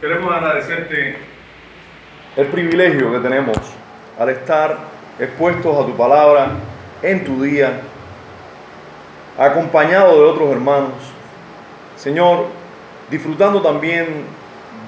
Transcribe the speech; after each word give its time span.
Queremos 0.00 0.34
agradecerte 0.34 1.16
el 2.36 2.46
privilegio 2.48 3.12
que 3.12 3.20
tenemos 3.20 3.56
al 4.18 4.28
estar 4.28 4.76
expuestos 5.18 5.82
a 5.82 5.86
tu 5.86 5.96
palabra 5.96 6.48
en 7.00 7.24
tu 7.24 7.42
día, 7.42 7.80
acompañado 9.38 10.20
de 10.20 10.28
otros 10.28 10.50
hermanos. 10.50 10.94
Señor, 11.96 12.46
disfrutando 13.10 13.62
también 13.62 14.24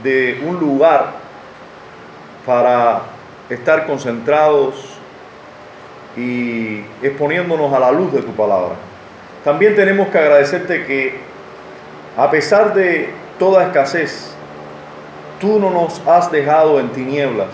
de 0.03 0.43
un 0.45 0.59
lugar 0.59 1.13
para 2.45 3.03
estar 3.49 3.87
concentrados 3.87 4.99
y 6.17 6.81
exponiéndonos 7.01 7.73
a 7.73 7.79
la 7.79 7.93
luz 7.93 8.13
de 8.13 8.23
tu 8.23 8.33
palabra. 8.33 8.75
También 9.45 9.77
tenemos 9.77 10.09
que 10.09 10.19
agradecerte 10.19 10.85
que 10.85 11.21
a 12.17 12.31
pesar 12.31 12.75
de 12.75 13.11
toda 13.39 13.65
escasez, 13.65 14.36
tú 15.41 15.59
no 15.59 15.71
nos 15.71 16.01
has 16.07 16.31
dejado 16.31 16.81
en 16.81 16.91
tinieblas, 16.91 17.51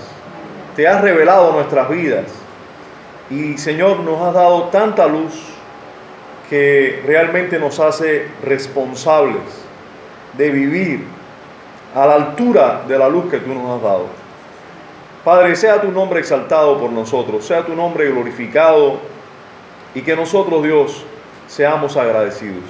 te 0.77 0.87
has 0.87 1.01
revelado 1.01 1.53
nuestras 1.53 1.89
vidas 1.89 2.27
y 3.31 3.59
Señor 3.59 4.01
nos 4.01 4.21
has 4.21 4.35
dado 4.35 4.65
tanta 4.65 5.07
luz 5.07 5.33
que 6.49 7.03
realmente 7.07 7.59
nos 7.59 7.81
hace 7.81 8.29
responsables 8.45 9.43
de 10.35 10.51
vivir 10.51 11.05
a 11.95 12.07
la 12.07 12.15
altura 12.15 12.83
de 12.87 12.99
la 12.99 13.09
luz 13.09 13.31
que 13.31 13.39
tú 13.39 13.55
nos 13.55 13.77
has 13.77 13.83
dado. 13.83 14.07
Padre, 15.25 15.57
sea 15.57 15.81
tu 15.81 15.91
nombre 15.91 16.21
exaltado 16.21 16.79
por 16.79 16.91
nosotros, 16.91 17.47
sea 17.47 17.65
tu 17.65 17.75
nombre 17.75 18.11
glorificado 18.11 18.99
y 19.95 20.03
que 20.03 20.15
nosotros, 20.15 20.63
Dios, 20.63 21.05
seamos 21.47 21.97
agradecidos. 21.97 22.65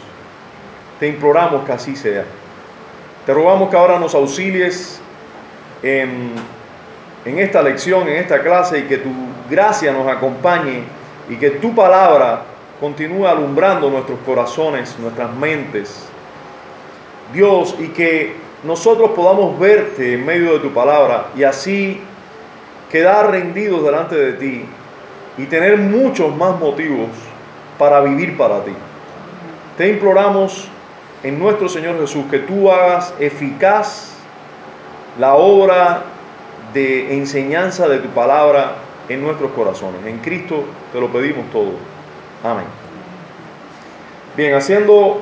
Te 1.01 1.09
imploramos 1.09 1.65
que 1.65 1.73
así 1.73 1.97
sea. 1.97 2.25
Te 3.27 3.35
rogamos 3.35 3.71
que 3.71 3.77
ahora 3.77 3.99
nos 3.99 4.15
auxilies 4.15 5.02
en, 5.83 6.33
esta 7.25 7.63
lección, 7.63 8.09
en 8.09 8.17
esta 8.17 8.43
clase, 8.43 8.81
y 8.81 8.83
que 8.83 8.99
tu 8.99 9.11
gracia 9.51 9.93
nos 9.93 10.07
acompañe 10.07 10.83
y 11.29 11.37
que 11.37 11.51
tu 11.51 11.75
palabra 11.75 12.45
continúe 12.81 13.27
alumbrando 13.27 13.91
nuestros 13.91 14.19
corazones, 14.25 14.97
nuestras 14.99 15.33
mentes. 15.35 16.09
Dios, 17.33 17.77
y 17.79 17.89
que 17.89 18.35
nosotros 18.65 19.11
podamos 19.13 19.59
verte 19.59 20.15
en 20.15 20.27
medio 20.27 20.55
de 20.55 20.59
tu 20.61 20.73
palabra 20.73 21.29
y 21.37 21.43
así 21.43 22.01
quedar 22.91 23.31
rendidos 23.31 23.83
delante 23.83 24.15
de 24.17 24.33
ti 24.35 24.65
y 25.39 25.45
tener 25.47 25.79
muchos 25.79 26.35
más 26.37 26.59
motivos 26.59 27.09
para 27.79 28.01
vivir 28.03 28.37
para 28.37 28.63
ti. 28.65 28.73
Te 29.79 29.89
imploramos 29.89 30.69
en 31.23 31.39
nuestro 31.39 31.69
Señor 31.69 31.99
Jesús 32.01 32.25
que 32.31 32.41
tú 32.41 32.71
hagas 32.71 33.15
eficaz 33.19 34.12
la 35.19 35.35
obra 35.35 36.03
de 36.73 37.17
enseñanza 37.17 37.89
de 37.89 37.99
tu 37.99 38.09
palabra 38.09 38.77
en 39.09 39.23
nuestros 39.23 39.53
corazones. 39.53 40.05
En 40.07 40.19
Cristo 40.19 40.65
te 40.93 41.01
lo 41.01 41.09
pedimos 41.09 41.51
todo. 41.51 41.73
Amén. 42.45 42.65
Bien, 44.37 44.55
haciendo 44.55 45.21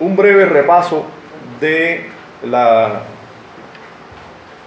un 0.00 0.16
breve 0.16 0.44
repaso 0.46 1.04
de 1.60 2.10
la 2.44 3.02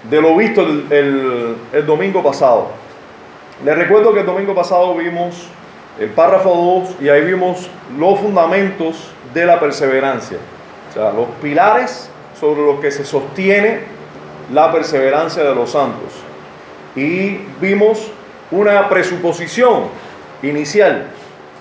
de 0.09 0.19
lo 0.19 0.35
visto 0.35 0.61
el, 0.61 1.57
el, 1.71 1.85
domingo 1.85 2.23
pasado. 2.23 2.69
Les 3.63 3.77
recuerdo 3.77 4.13
que 4.13 4.21
el 4.21 4.25
domingo 4.25 4.55
pasado 4.55 4.95
vimos 4.95 5.47
el 5.99 6.09
párrafo 6.09 6.83
2 6.89 7.01
y 7.01 7.09
ahí 7.09 7.23
vimos 7.23 7.69
los 7.99 8.19
fundamentos 8.19 9.11
de 9.33 9.45
la 9.45 9.59
perseverancia. 9.59 10.37
O 10.89 10.93
sea, 10.93 11.11
los 11.11 11.27
pilares 11.41 12.09
sobre 12.39 12.61
los 12.61 12.79
que 12.79 12.89
se 12.89 13.05
sostiene 13.05 13.81
la 14.51 14.71
perseverancia 14.71 15.43
de 15.43 15.55
los 15.55 15.71
santos. 15.71 16.13
Y 16.95 17.37
vimos 17.59 18.11
una 18.49 18.89
presuposición 18.89 19.85
inicial. 20.41 21.07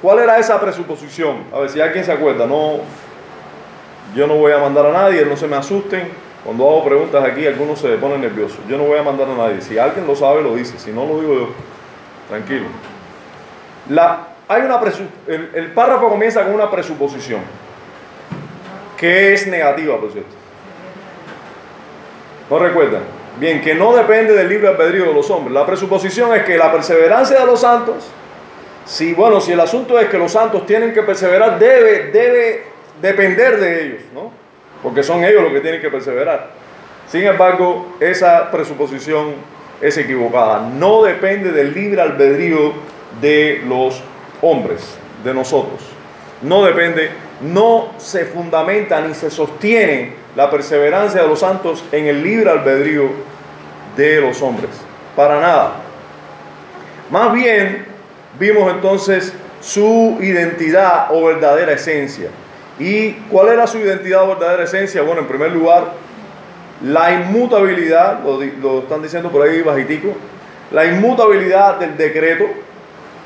¿Cuál 0.03 0.20
era 0.20 0.38
esa 0.38 0.60
presuposición? 0.60 1.44
A 1.54 1.60
ver 1.60 1.70
si 1.70 1.81
alguien 1.81 2.04
se 2.04 2.12
acuerda. 2.12 2.47
No, 2.47 2.78
yo 4.15 4.26
no 4.26 4.34
voy 4.34 4.53
a 4.53 4.59
mandar 4.59 4.87
a 4.87 4.92
nadie, 4.92 5.25
no 5.25 5.37
se 5.37 5.47
me 5.47 5.56
asusten. 5.56 6.09
Cuando 6.44 6.66
hago 6.66 6.84
preguntas 6.84 7.22
aquí, 7.22 7.47
algunos 7.47 7.78
se 7.78 7.88
ponen 7.97 8.22
nerviosos. 8.22 8.59
Yo 8.66 8.78
no 8.78 8.84
voy 8.84 8.98
a 8.98 9.03
mandar 9.03 9.28
a 9.28 9.36
nadie. 9.36 9.60
Si 9.60 9.78
alguien 9.78 10.06
lo 10.06 10.16
sabe, 10.16 10.42
lo 10.42 10.56
dice. 10.56 10.78
Si 10.78 10.91
no, 10.91 11.04
lo 11.04 11.20
digo 11.20 11.34
yo. 11.34 11.48
Tranquilo. 12.28 12.66
Hay 14.48 14.62
una 14.62 14.81
el, 15.28 15.50
el 15.54 15.72
párrafo 15.72 16.09
comienza 16.09 16.42
con 16.42 16.54
una 16.54 16.70
presuposición. 16.70 17.41
Que 18.97 19.34
es 19.34 19.47
negativa, 19.47 20.00
por 20.00 20.10
cierto. 20.10 20.40
¿No 22.50 22.59
recuerdan? 22.59 23.03
Bien, 23.38 23.61
que 23.61 23.75
no 23.75 23.94
depende 23.94 24.34
del 24.34 24.49
libre 24.49 24.69
albedrío 24.69 25.06
de 25.06 25.15
los 25.15 25.31
hombres. 25.31 25.55
La 25.55 25.65
presuposición 25.65 26.34
es 26.34 26.43
que 26.43 26.59
la 26.59 26.72
perseverancia 26.72 27.38
de 27.38 27.47
los 27.47 27.61
santos, 27.61 28.09
si 28.84 29.15
bueno, 29.15 29.41
si 29.41 29.53
el 29.53 29.61
asunto 29.61 29.99
es 30.00 30.09
que 30.09 30.19
los 30.19 30.33
santos 30.33 30.66
tienen 30.66 30.93
que 30.93 31.03
perseverar, 31.03 31.59
debe, 31.59 32.10
debe 32.10 32.65
depender 33.00 33.59
de 33.60 33.84
ellos, 33.84 34.03
¿no? 34.12 34.33
Porque 34.83 35.03
son 35.05 35.25
ellos 35.25 35.44
los 35.44 35.53
que 35.53 35.60
tienen 35.60 35.81
que 35.81 35.91
perseverar. 35.91 36.50
Sin 37.09 37.25
embargo, 37.25 37.97
esa 38.00 38.50
presuposición 38.50 39.34
es 39.81 39.97
equivocada. 39.97 40.60
No 40.60 41.05
depende 41.05 41.53
del 41.53 41.72
libre 41.72 42.00
albedrío 42.00 42.72
de 43.21 43.62
los 43.66 44.03
hombres, 44.43 44.99
de 45.22 45.33
nosotros. 45.33 45.81
No 46.43 46.65
depende, 46.65 47.10
no 47.41 47.93
se 47.99 48.25
fundamenta 48.25 49.00
ni 49.00 49.15
se 49.15 49.31
sostiene 49.31 50.19
la 50.36 50.50
perseverancia 50.50 51.22
de 51.22 51.28
los 51.28 51.41
santos 51.41 51.84
en 51.92 52.06
el 52.06 52.22
libre 52.22 52.50
albedrío 52.50 53.10
de 53.96 54.20
los 54.20 54.41
hombres. 54.42 54.70
Para 55.16 55.41
nada. 55.41 55.72
Más 57.10 57.32
bien, 57.32 57.86
vimos 58.38 58.72
entonces 58.72 59.32
su 59.60 60.16
identidad 60.20 61.08
o 61.10 61.24
verdadera 61.24 61.72
esencia. 61.72 62.30
¿Y 62.78 63.12
cuál 63.30 63.48
era 63.48 63.66
su 63.66 63.78
identidad 63.78 64.22
o 64.22 64.28
verdadera 64.28 64.64
esencia? 64.64 65.02
Bueno, 65.02 65.22
en 65.22 65.28
primer 65.28 65.52
lugar, 65.52 65.92
la 66.82 67.12
inmutabilidad, 67.12 68.20
lo, 68.24 68.41
lo 68.41 68.78
están 68.80 69.02
diciendo 69.02 69.30
por 69.30 69.47
ahí 69.47 69.60
bajitico, 69.60 70.14
la 70.70 70.86
inmutabilidad 70.86 71.76
del 71.78 71.97
decreto. 71.97 72.47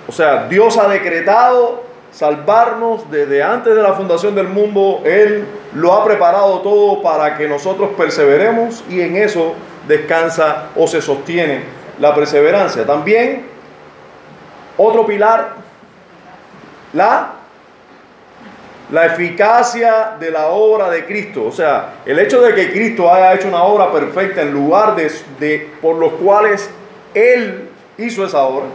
O 0.09 0.13
sea, 0.13 0.49
Dios 0.49 0.77
ha 0.79 0.89
decretado 0.89 1.85
salvarnos 2.15 3.11
desde 3.11 3.43
antes 3.43 3.75
de 3.75 3.83
la 3.83 3.93
fundación 3.95 4.35
del 4.35 4.49
mundo. 4.49 5.03
Él 5.05 5.45
lo 5.75 5.93
ha 5.93 6.05
preparado 6.05 6.61
todo 6.61 7.03
para 7.03 7.37
que 7.37 7.49
nosotros 7.49 7.91
perseveremos 7.97 8.85
y 8.89 9.01
en 9.01 9.17
eso 9.17 9.55
descansa 9.89 10.69
o 10.77 10.87
se 10.87 11.03
sostiene 11.03 11.63
la 11.99 12.15
perseverancia. 12.15 12.87
También 12.87 13.47
otro 14.77 15.05
pilar, 15.07 15.55
la, 16.93 17.33
la 18.93 19.07
eficacia 19.07 20.17
de 20.19 20.31
la 20.31 20.49
obra 20.49 20.91
de 20.91 21.05
Cristo. 21.07 21.45
O 21.47 21.53
sea, 21.53 21.95
el 22.07 22.19
hecho 22.21 22.41
de 22.41 22.55
que 22.55 22.71
Cristo 22.71 23.13
haya 23.13 23.35
hecho 23.35 23.49
una 23.49 23.65
obra 23.65 23.91
perfecta 23.91 24.43
en 24.43 24.53
lugar 24.53 24.95
de, 24.95 25.11
de 25.41 25.71
por 25.83 25.97
los 25.97 26.13
cuales 26.15 26.71
Él 27.13 27.71
hizo 27.99 28.25
esa 28.25 28.43
obra 28.43 28.67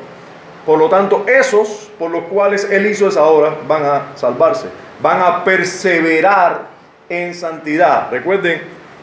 por 0.69 0.77
lo 0.77 0.87
tanto, 0.87 1.25
esos 1.25 1.89
por 1.97 2.11
los 2.11 2.25
cuales 2.25 2.69
Él 2.69 2.85
hizo 2.85 3.07
esa 3.07 3.23
obra 3.23 3.55
van 3.67 3.83
a 3.83 4.01
salvarse, 4.13 4.67
van 5.01 5.19
a 5.19 5.43
perseverar 5.43 6.67
en 7.09 7.33
santidad. 7.33 8.11
Recuerden 8.11 8.61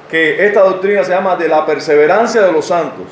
que 0.09 0.47
esta 0.47 0.61
doctrina 0.61 1.03
se 1.03 1.11
llama 1.11 1.35
de 1.35 1.49
la 1.49 1.67
perseverancia 1.67 2.43
de 2.43 2.53
los 2.53 2.67
santos, 2.67 3.07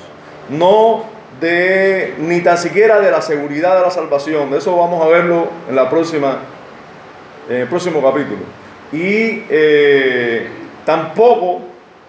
no 0.50 1.04
de 1.40 2.14
ni 2.18 2.42
tan 2.42 2.56
siquiera 2.56 3.00
de 3.00 3.10
la 3.10 3.22
seguridad 3.22 3.74
de 3.74 3.82
la 3.82 3.90
salvación. 3.90 4.54
Eso 4.54 4.76
vamos 4.76 5.04
a 5.04 5.08
verlo 5.08 5.48
en 5.68 5.74
la 5.74 5.90
próxima, 5.90 6.38
el 7.50 7.66
próximo 7.66 8.00
capítulo. 8.00 8.42
Y 8.92 9.46
eh, 9.50 10.46
tampoco 10.86 11.58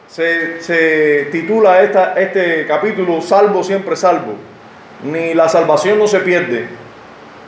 se, 0.08 0.62
se 0.62 1.28
titula 1.32 1.82
esta, 1.82 2.14
este 2.14 2.68
capítulo 2.68 3.20
Salvo 3.20 3.64
siempre 3.64 3.96
salvo 3.96 4.36
ni 5.04 5.34
la 5.34 5.50
salvación 5.50 6.00
no 6.00 6.08
se 6.08 6.20
pierde. 6.20 6.68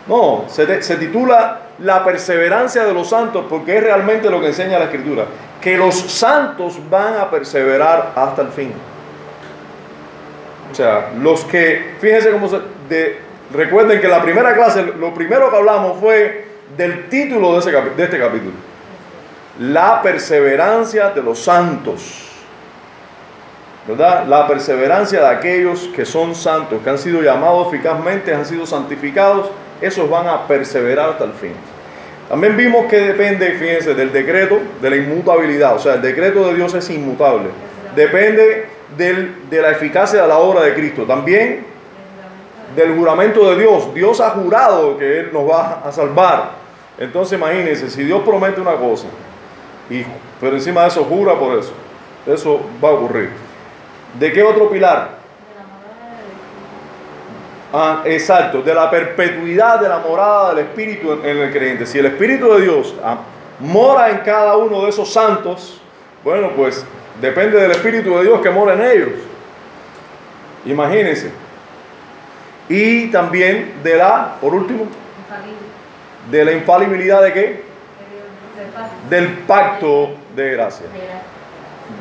No, 0.07 0.45
se, 0.47 0.81
se, 0.81 0.95
titula 0.95 1.61
La 1.79 2.03
perseverancia 2.03 2.85
de 2.85 2.93
los 2.93 3.09
santos 3.09 3.45
porque 3.49 3.77
es 3.77 3.83
realmente 3.83 4.29
lo 4.29 4.39
que 4.39 4.47
enseña 4.47 4.79
la 4.79 4.85
escritura. 4.85 5.25
Que 5.61 5.77
los 5.77 5.95
santos 5.95 6.79
van 6.89 7.17
a 7.17 7.29
perseverar 7.29 8.13
hasta 8.15 8.41
el 8.41 8.49
fin. 8.49 8.73
O 10.71 10.75
sea, 10.75 11.11
los 11.19 11.43
que, 11.45 11.95
fíjense 11.99 12.31
cómo 12.31 12.47
se... 12.47 12.59
De, 12.89 13.19
recuerden 13.53 14.01
que 14.01 14.07
la 14.07 14.21
primera 14.21 14.53
clase 14.53 14.83
lo 14.83 15.13
primero 15.13 15.49
que 15.49 15.55
hablamos 15.55 15.99
fue 15.99 16.45
del 16.75 17.07
título 17.09 17.53
de, 17.53 17.59
ese, 17.59 17.71
de 17.71 18.03
este 18.03 18.19
capítulo. 18.19 18.53
La 19.59 20.01
perseverancia 20.01 21.09
de 21.09 21.21
los 21.21 21.39
santos. 21.39 22.26
La 23.87 24.45
perseverancia 24.47 25.21
de 25.21 25.27
aquellos 25.27 25.89
que 25.95 26.05
son 26.05 26.35
santos, 26.35 26.81
que 26.83 26.89
han 26.89 26.97
sido 26.97 27.21
llamados 27.21 27.73
eficazmente, 27.73 28.33
han 28.33 28.45
sido 28.45 28.65
santificados, 28.65 29.49
esos 29.79 30.09
van 30.09 30.27
a 30.27 30.45
perseverar 30.45 31.11
hasta 31.11 31.23
el 31.23 31.31
fin. 31.31 31.53
También 32.27 32.57
vimos 32.57 32.87
que 32.87 32.99
depende, 32.99 33.51
fíjense, 33.53 33.93
del 33.93 34.11
decreto, 34.11 34.59
de 34.81 34.89
la 34.89 34.97
inmutabilidad. 34.97 35.75
O 35.75 35.79
sea, 35.79 35.93
el 35.93 36.01
decreto 36.01 36.45
de 36.47 36.55
Dios 36.55 36.73
es 36.73 36.89
inmutable. 36.89 37.49
depende 37.95 38.65
de 38.97 39.61
la 39.61 39.71
eficacia 39.71 40.21
de 40.21 40.27
la 40.27 40.37
obra 40.37 40.63
de 40.63 40.73
Cristo. 40.73 41.03
También 41.03 41.65
del 42.75 42.95
juramento 42.95 43.49
de 43.49 43.57
Dios. 43.57 43.93
Dios 43.93 44.19
ha 44.19 44.31
jurado 44.31 44.97
que 44.97 45.19
Él 45.19 45.29
nos 45.33 45.49
va 45.49 45.81
a 45.85 45.91
salvar. 45.91 46.51
Entonces 46.97 47.37
imagínense, 47.37 47.89
si 47.89 48.03
Dios 48.03 48.21
promete 48.23 48.59
una 48.59 48.75
cosa, 48.75 49.07
y, 49.89 50.03
pero 50.39 50.55
encima 50.55 50.81
de 50.81 50.87
eso 50.89 51.03
jura 51.03 51.35
por 51.35 51.57
eso, 51.57 51.71
eso 52.25 52.61
va 52.83 52.89
a 52.89 52.93
ocurrir. 52.93 53.46
¿De 54.19 54.31
qué 54.31 54.43
otro 54.43 54.69
pilar? 54.69 55.17
Ah, 57.73 58.01
exacto, 58.05 58.61
de 58.61 58.73
la 58.73 58.89
perpetuidad 58.89 59.79
de 59.79 59.89
la 59.89 59.99
morada 59.99 60.53
del 60.53 60.65
Espíritu 60.65 61.11
en, 61.23 61.37
el 61.37 61.51
creyente. 61.51 61.85
Si 61.85 61.99
el 61.99 62.05
Espíritu 62.05 62.53
de 62.53 62.61
Dios 62.61 62.95
ah, 63.03 63.17
mora 63.59 64.09
en 64.09 64.19
cada 64.19 64.55
uno 64.55 64.83
de 64.83 64.89
esos 64.89 65.11
santos, 65.11 65.81
bueno, 66.23 66.51
pues 66.55 66.85
depende 67.19 67.59
del 67.59 67.71
Espíritu 67.71 68.15
de 68.17 68.23
Dios 68.23 68.41
que 68.41 68.49
mora 68.49 68.73
en 68.73 68.81
ellos. 68.81 69.09
Imagínense. 70.65 71.31
Y 72.69 73.07
también 73.07 73.75
de 73.83 73.97
la, 73.97 74.35
por 74.39 74.53
último, 74.53 74.87
de 76.31 76.45
la 76.45 76.51
infalibilidad 76.53 77.21
de 77.21 77.33
qué? 77.33 77.63
Del 79.09 79.29
pacto 79.39 80.11
de 80.35 80.51
gracia. 80.51 80.85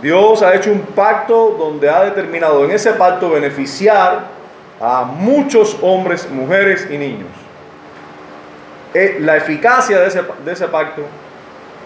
Dios 0.03 0.43
ha 0.43 0.55
hecho 0.55 0.71
un 0.73 0.81
pacto 0.81 1.57
donde 1.59 1.89
ha 1.89 2.05
determinado 2.05 2.65
en 2.65 2.71
ese 2.73 2.93
pacto 2.93 3.31
beneficiar 3.31 4.25
a 4.81 5.05
muchos 5.05 5.77
hombres, 5.81 6.29
mujeres 6.31 6.87
y 6.91 6.99
niños. 6.99 7.29
Eh, 8.95 9.19
La 9.21 9.37
eficacia 9.37 10.01
de 10.01 10.07
ese, 10.53 10.69
pacto 10.69 11.03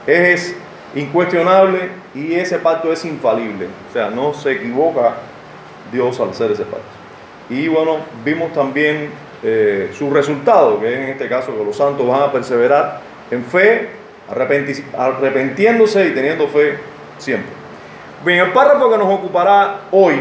es 0.07 0.57
incuestionable 0.95 1.91
y 2.15 2.35
ese 2.35 2.59
pacto 2.59 2.93
es 2.93 3.05
infalible. 3.05 3.67
O 3.89 3.93
sea, 3.93 4.11
no 4.11 4.35
se 4.35 4.53
equivoca 4.53 5.15
Dios 5.93 6.19
al 6.21 6.31
hacer 6.31 6.51
ese 6.53 6.65
pacto. 6.65 6.87
Y 7.49 7.69
bueno, 7.69 7.99
vimos 8.25 8.53
también 8.53 9.11
eh, 9.43 9.91
su 9.97 10.11
resultado, 10.11 10.81
que 10.81 10.95
en 10.95 11.09
este 11.11 11.29
caso 11.29 11.57
que 11.57 11.65
los 11.65 11.77
santos 11.77 12.07
van 12.07 12.23
a 12.23 12.33
perseverar 12.33 13.01
en 13.31 13.45
fe, 13.45 13.91
arrepenti- 14.31 14.85
arrepentiéndose 14.97 16.07
y 16.09 16.11
teniendo 16.11 16.49
fe 16.49 16.79
siempre. 17.19 17.60
Bien, 18.23 18.41
el 18.41 18.53
párrafo 18.53 18.91
que 18.91 18.99
nos 18.99 19.09
ocupará 19.09 19.81
hoy 19.91 20.17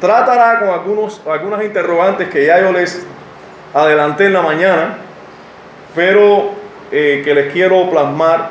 tratará 0.00 0.60
con 0.60 0.68
algunos, 0.68 1.20
algunas 1.26 1.64
interrogantes 1.64 2.28
que 2.28 2.46
ya 2.46 2.60
yo 2.60 2.72
les 2.72 3.04
adelanté 3.72 4.26
en 4.26 4.32
la 4.32 4.42
mañana, 4.42 4.98
pero 5.96 6.50
eh, 6.92 7.22
que 7.24 7.34
les 7.34 7.52
quiero 7.52 7.90
plasmar 7.90 8.50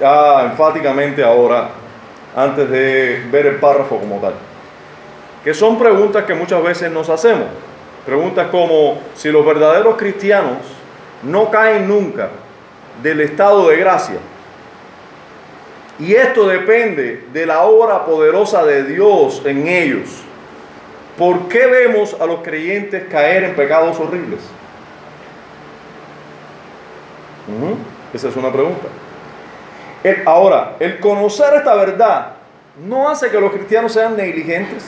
enfáticamente 0.00 1.22
ahora, 1.22 1.68
antes 2.34 2.68
de 2.68 3.24
ver 3.30 3.46
el 3.46 3.56
párrafo 3.56 3.98
como 3.98 4.16
tal. 4.16 4.34
Que 5.44 5.54
son 5.54 5.78
preguntas 5.78 6.24
que 6.24 6.34
muchas 6.34 6.60
veces 6.64 6.90
nos 6.90 7.08
hacemos. 7.08 7.46
Preguntas 8.04 8.48
como 8.50 8.98
si 9.14 9.30
los 9.30 9.46
verdaderos 9.46 9.96
cristianos 9.96 10.58
no 11.22 11.50
caen 11.52 11.86
nunca 11.86 12.30
del 13.00 13.20
estado 13.20 13.68
de 13.68 13.76
gracia. 13.76 14.16
Y 15.98 16.14
esto 16.14 16.46
depende 16.46 17.24
de 17.32 17.46
la 17.46 17.62
obra 17.62 18.04
poderosa 18.04 18.64
de 18.64 18.84
Dios 18.84 19.42
en 19.44 19.66
ellos. 19.66 20.22
¿Por 21.16 21.48
qué 21.48 21.66
vemos 21.66 22.14
a 22.20 22.26
los 22.26 22.40
creyentes 22.40 23.04
caer 23.10 23.44
en 23.44 23.54
pecados 23.54 23.98
horribles? 23.98 24.40
Esa 28.12 28.28
es 28.28 28.36
una 28.36 28.52
pregunta. 28.52 28.88
Ahora, 30.26 30.76
el 30.78 31.00
conocer 31.00 31.54
esta 31.54 31.74
verdad 31.74 32.32
no 32.86 33.08
hace 33.08 33.30
que 33.30 33.40
los 33.40 33.50
cristianos 33.52 33.92
sean 33.92 34.16
negligentes. 34.16 34.84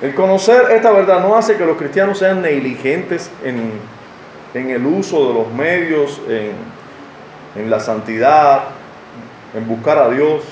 El 0.00 0.14
conocer 0.14 0.70
esta 0.72 0.90
verdad 0.90 1.20
no 1.20 1.36
hace 1.36 1.56
que 1.56 1.64
los 1.64 1.76
cristianos 1.76 2.18
sean 2.18 2.40
negligentes 2.40 3.30
en, 3.44 3.80
el 4.54 4.86
uso 4.86 5.28
de 5.28 5.34
los 5.34 5.52
medios, 5.52 6.20
en 7.54 7.70
la 7.70 7.78
santidad, 7.78 8.62
en 9.54 9.68
buscar 9.68 9.98
a 9.98 10.10
Dios. 10.10 10.42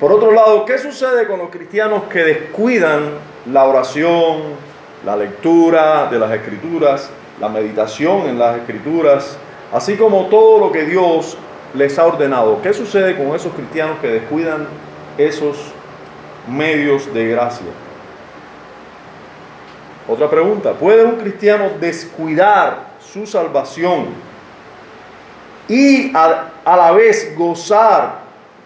Por 0.00 0.12
otro 0.12 0.32
lado, 0.32 0.64
¿qué 0.64 0.78
sucede 0.78 1.26
con 1.26 1.38
los 1.38 1.50
cristianos 1.50 2.04
que 2.04 2.24
descuidan 2.24 3.10
la 3.50 3.64
oración, 3.64 4.42
la 5.04 5.16
lectura 5.16 6.08
de 6.10 6.18
las 6.18 6.32
escrituras, 6.32 7.10
la 7.40 7.48
meditación 7.48 8.28
en 8.28 8.38
las 8.38 8.56
escrituras, 8.58 9.38
así 9.72 9.96
como 9.96 10.26
todo 10.26 10.58
lo 10.58 10.72
que 10.72 10.84
Dios 10.84 11.38
les 11.74 11.98
ha 11.98 12.06
ordenado? 12.06 12.60
¿Qué 12.62 12.72
sucede 12.72 13.16
con 13.16 13.34
esos 13.34 13.52
cristianos 13.54 13.98
que 14.00 14.08
descuidan 14.08 14.66
esos 15.16 15.56
medios 16.48 17.12
de 17.14 17.28
gracia? 17.28 17.66
Otra 20.06 20.28
pregunta, 20.28 20.72
¿puede 20.72 21.04
un 21.04 21.16
cristiano 21.16 21.70
descuidar 21.80 22.94
su 23.00 23.26
salvación 23.26 24.08
y 25.66 26.12
a 26.64 26.76
la 26.76 26.92
vez 26.92 27.34
gozar 27.36 28.20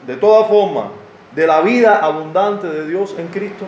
de 0.07 0.17
toda 0.17 0.45
forma 0.45 0.91
de 1.35 1.47
la 1.47 1.61
vida 1.61 1.99
abundante 1.99 2.67
de 2.67 2.87
Dios 2.87 3.15
en 3.19 3.29
Cristo? 3.29 3.67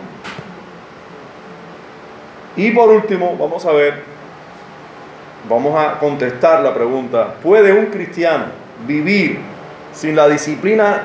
Y 2.55 2.71
por 2.71 2.89
último, 2.89 3.37
vamos 3.39 3.65
a 3.65 3.71
ver, 3.71 4.03
vamos 5.47 5.79
a 5.79 5.97
contestar 5.99 6.61
la 6.61 6.73
pregunta, 6.73 7.35
¿puede 7.41 7.71
un 7.71 7.85
cristiano 7.87 8.45
vivir 8.85 9.39
sin 9.93 10.15
la 10.15 10.27
disciplina, 10.27 11.03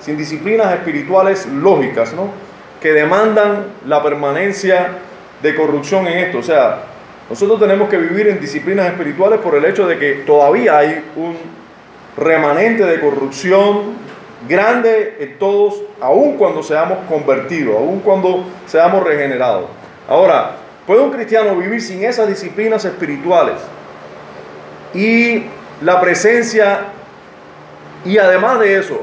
sin 0.00 0.16
disciplinas 0.16 0.74
espirituales 0.74 1.46
lógicas, 1.46 2.12
¿no? 2.12 2.30
que 2.80 2.92
demandan 2.92 3.66
la 3.86 4.02
permanencia 4.02 4.98
de 5.42 5.54
corrupción 5.54 6.06
en 6.06 6.18
esto? 6.18 6.38
O 6.38 6.42
sea, 6.42 6.82
nosotros 7.30 7.58
tenemos 7.58 7.88
que 7.88 7.96
vivir 7.96 8.28
en 8.28 8.38
disciplinas 8.38 8.86
espirituales 8.86 9.40
por 9.40 9.54
el 9.54 9.64
hecho 9.64 9.86
de 9.86 9.98
que 9.98 10.12
todavía 10.26 10.78
hay 10.78 11.04
un 11.16 11.55
remanente 12.16 12.84
de 12.84 13.00
corrupción 13.00 13.94
grande 14.48 15.16
en 15.20 15.38
todos, 15.38 15.82
aun 16.00 16.36
cuando 16.36 16.62
seamos 16.62 16.98
convertidos, 17.08 17.76
aun 17.76 18.00
cuando 18.00 18.44
seamos 18.66 19.04
regenerados. 19.04 19.66
Ahora, 20.08 20.52
¿puede 20.86 21.00
un 21.00 21.10
cristiano 21.10 21.56
vivir 21.56 21.80
sin 21.80 22.04
esas 22.04 22.28
disciplinas 22.28 22.84
espirituales? 22.84 23.56
Y 24.94 25.44
la 25.82 26.00
presencia, 26.00 26.80
y 28.04 28.18
además 28.18 28.60
de 28.60 28.78
eso, 28.78 29.00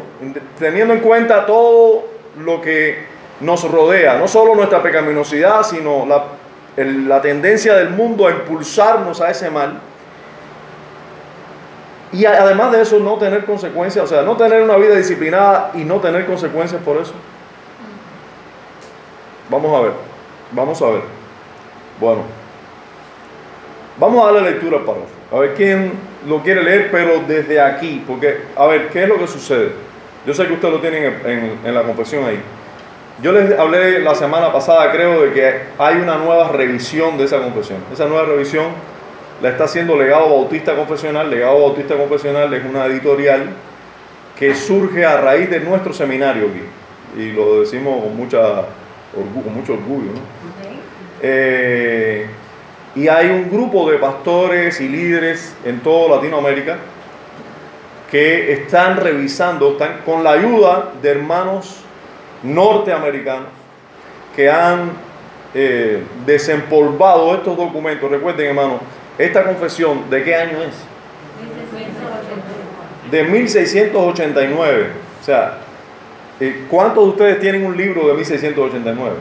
teniendo 0.57 0.93
en 0.93 1.01
cuenta 1.01 1.45
todo 1.45 2.05
lo 2.39 2.61
que 2.61 3.05
nos 3.41 3.69
rodea, 3.69 4.17
no 4.17 4.27
solo 4.27 4.55
nuestra 4.55 4.81
pecaminosidad, 4.81 5.63
sino 5.63 6.05
la, 6.05 6.23
la 6.77 7.21
tendencia 7.21 7.75
del 7.75 7.89
mundo 7.89 8.27
a 8.27 8.31
impulsarnos 8.31 9.19
a 9.21 9.29
ese 9.29 9.49
mal, 9.49 9.79
y 12.13 12.25
además 12.25 12.71
de 12.71 12.81
eso, 12.81 12.99
no 12.99 13.15
tener 13.17 13.43
consecuencias, 13.45 14.05
o 14.05 14.07
sea, 14.07 14.21
no 14.21 14.37
tener 14.37 14.61
una 14.61 14.77
vida 14.77 14.95
disciplinada 14.95 15.71
y 15.73 15.79
no 15.83 15.95
tener 15.99 16.25
consecuencias 16.25 16.81
por 16.83 16.97
eso. 16.97 17.13
Vamos 19.49 19.73
a 19.77 19.81
ver, 19.83 19.91
vamos 20.51 20.81
a 20.81 20.85
ver. 20.89 21.01
Bueno, 21.99 22.21
vamos 23.97 24.21
a 24.23 24.31
darle 24.31 24.51
lectura 24.51 24.77
al 24.77 24.83
párrafo. 24.83 25.07
A 25.31 25.39
ver 25.39 25.53
quién 25.55 25.91
lo 26.27 26.41
quiere 26.41 26.63
leer, 26.63 26.89
pero 26.91 27.21
desde 27.27 27.59
aquí, 27.59 28.03
porque, 28.07 28.41
a 28.55 28.65
ver, 28.67 28.89
¿qué 28.89 29.03
es 29.03 29.09
lo 29.09 29.17
que 29.17 29.27
sucede? 29.27 29.71
Yo 30.25 30.33
sé 30.33 30.47
que 30.47 30.53
usted 30.53 30.69
lo 30.69 30.79
tiene 30.79 31.05
en, 31.05 31.13
en- 31.25 31.59
en 31.65 31.73
la 31.75 31.83
confesión 31.83 32.23
ahí. 32.25 32.39
Yo 33.21 33.31
les 33.31 33.57
hablé 33.59 33.99
la 33.99 34.15
semana 34.15 34.51
pasada, 34.51 34.91
creo, 34.91 35.21
de 35.21 35.33
que 35.33 35.53
hay 35.77 35.97
una 35.97 36.17
nueva 36.17 36.49
revisión 36.49 37.17
de 37.17 37.25
esa 37.25 37.37
confesión. 37.41 37.79
Esa 37.91 38.05
nueva 38.05 38.25
revisión 38.25 38.67
la 39.43 39.49
está 39.49 39.65
haciendo 39.65 39.97
Legado 39.97 40.29
Bautista 40.29 40.73
Confesional. 40.73 41.29
Legado 41.29 41.59
Bautista 41.59 41.97
Confesional 41.97 42.53
es 42.53 42.63
una 42.63 42.85
editorial 42.85 43.49
que 44.39 44.55
surge 44.55 45.05
a 45.05 45.19
raíz 45.19 45.49
de 45.49 45.59
nuestro 45.59 45.91
seminario 45.91 46.45
aquí. 46.45 47.21
Y 47.21 47.33
lo 47.33 47.59
decimos 47.59 48.05
con, 48.05 48.15
mucha 48.15 48.39
con 49.13 49.53
mucho 49.53 49.73
orgullo. 49.73 50.13
¿no? 50.13 50.21
Eh, 51.21 52.25
y 52.95 53.09
hay 53.09 53.31
un 53.31 53.51
grupo 53.51 53.91
de 53.91 53.97
pastores 53.97 54.79
y 54.79 54.87
líderes 54.87 55.53
en 55.65 55.81
toda 55.81 56.15
Latinoamérica 56.15 56.77
que 58.09 58.53
están 58.53 58.95
revisando, 58.95 59.73
están 59.73 60.03
con 60.05 60.23
la 60.23 60.31
ayuda 60.31 60.93
de 61.01 61.09
hermanos 61.09 61.81
norteamericanos 62.43 63.49
que 64.37 64.49
han 64.49 64.91
eh, 65.53 66.01
desempolvado 66.25 67.35
estos 67.35 67.57
documentos. 67.57 68.09
Recuerden, 68.09 68.47
hermano, 68.47 69.02
esta 69.17 69.43
confesión, 69.43 70.09
¿de 70.09 70.23
qué 70.23 70.35
año 70.35 70.57
es? 70.63 70.75
De 73.11 73.23
1689. 73.23 74.87
O 75.21 75.23
sea, 75.23 75.57
eh, 76.39 76.65
¿cuántos 76.69 77.03
de 77.03 77.09
ustedes 77.11 77.39
tienen 77.39 77.65
un 77.65 77.77
libro 77.77 78.07
de 78.07 78.13
1689? 78.15 79.15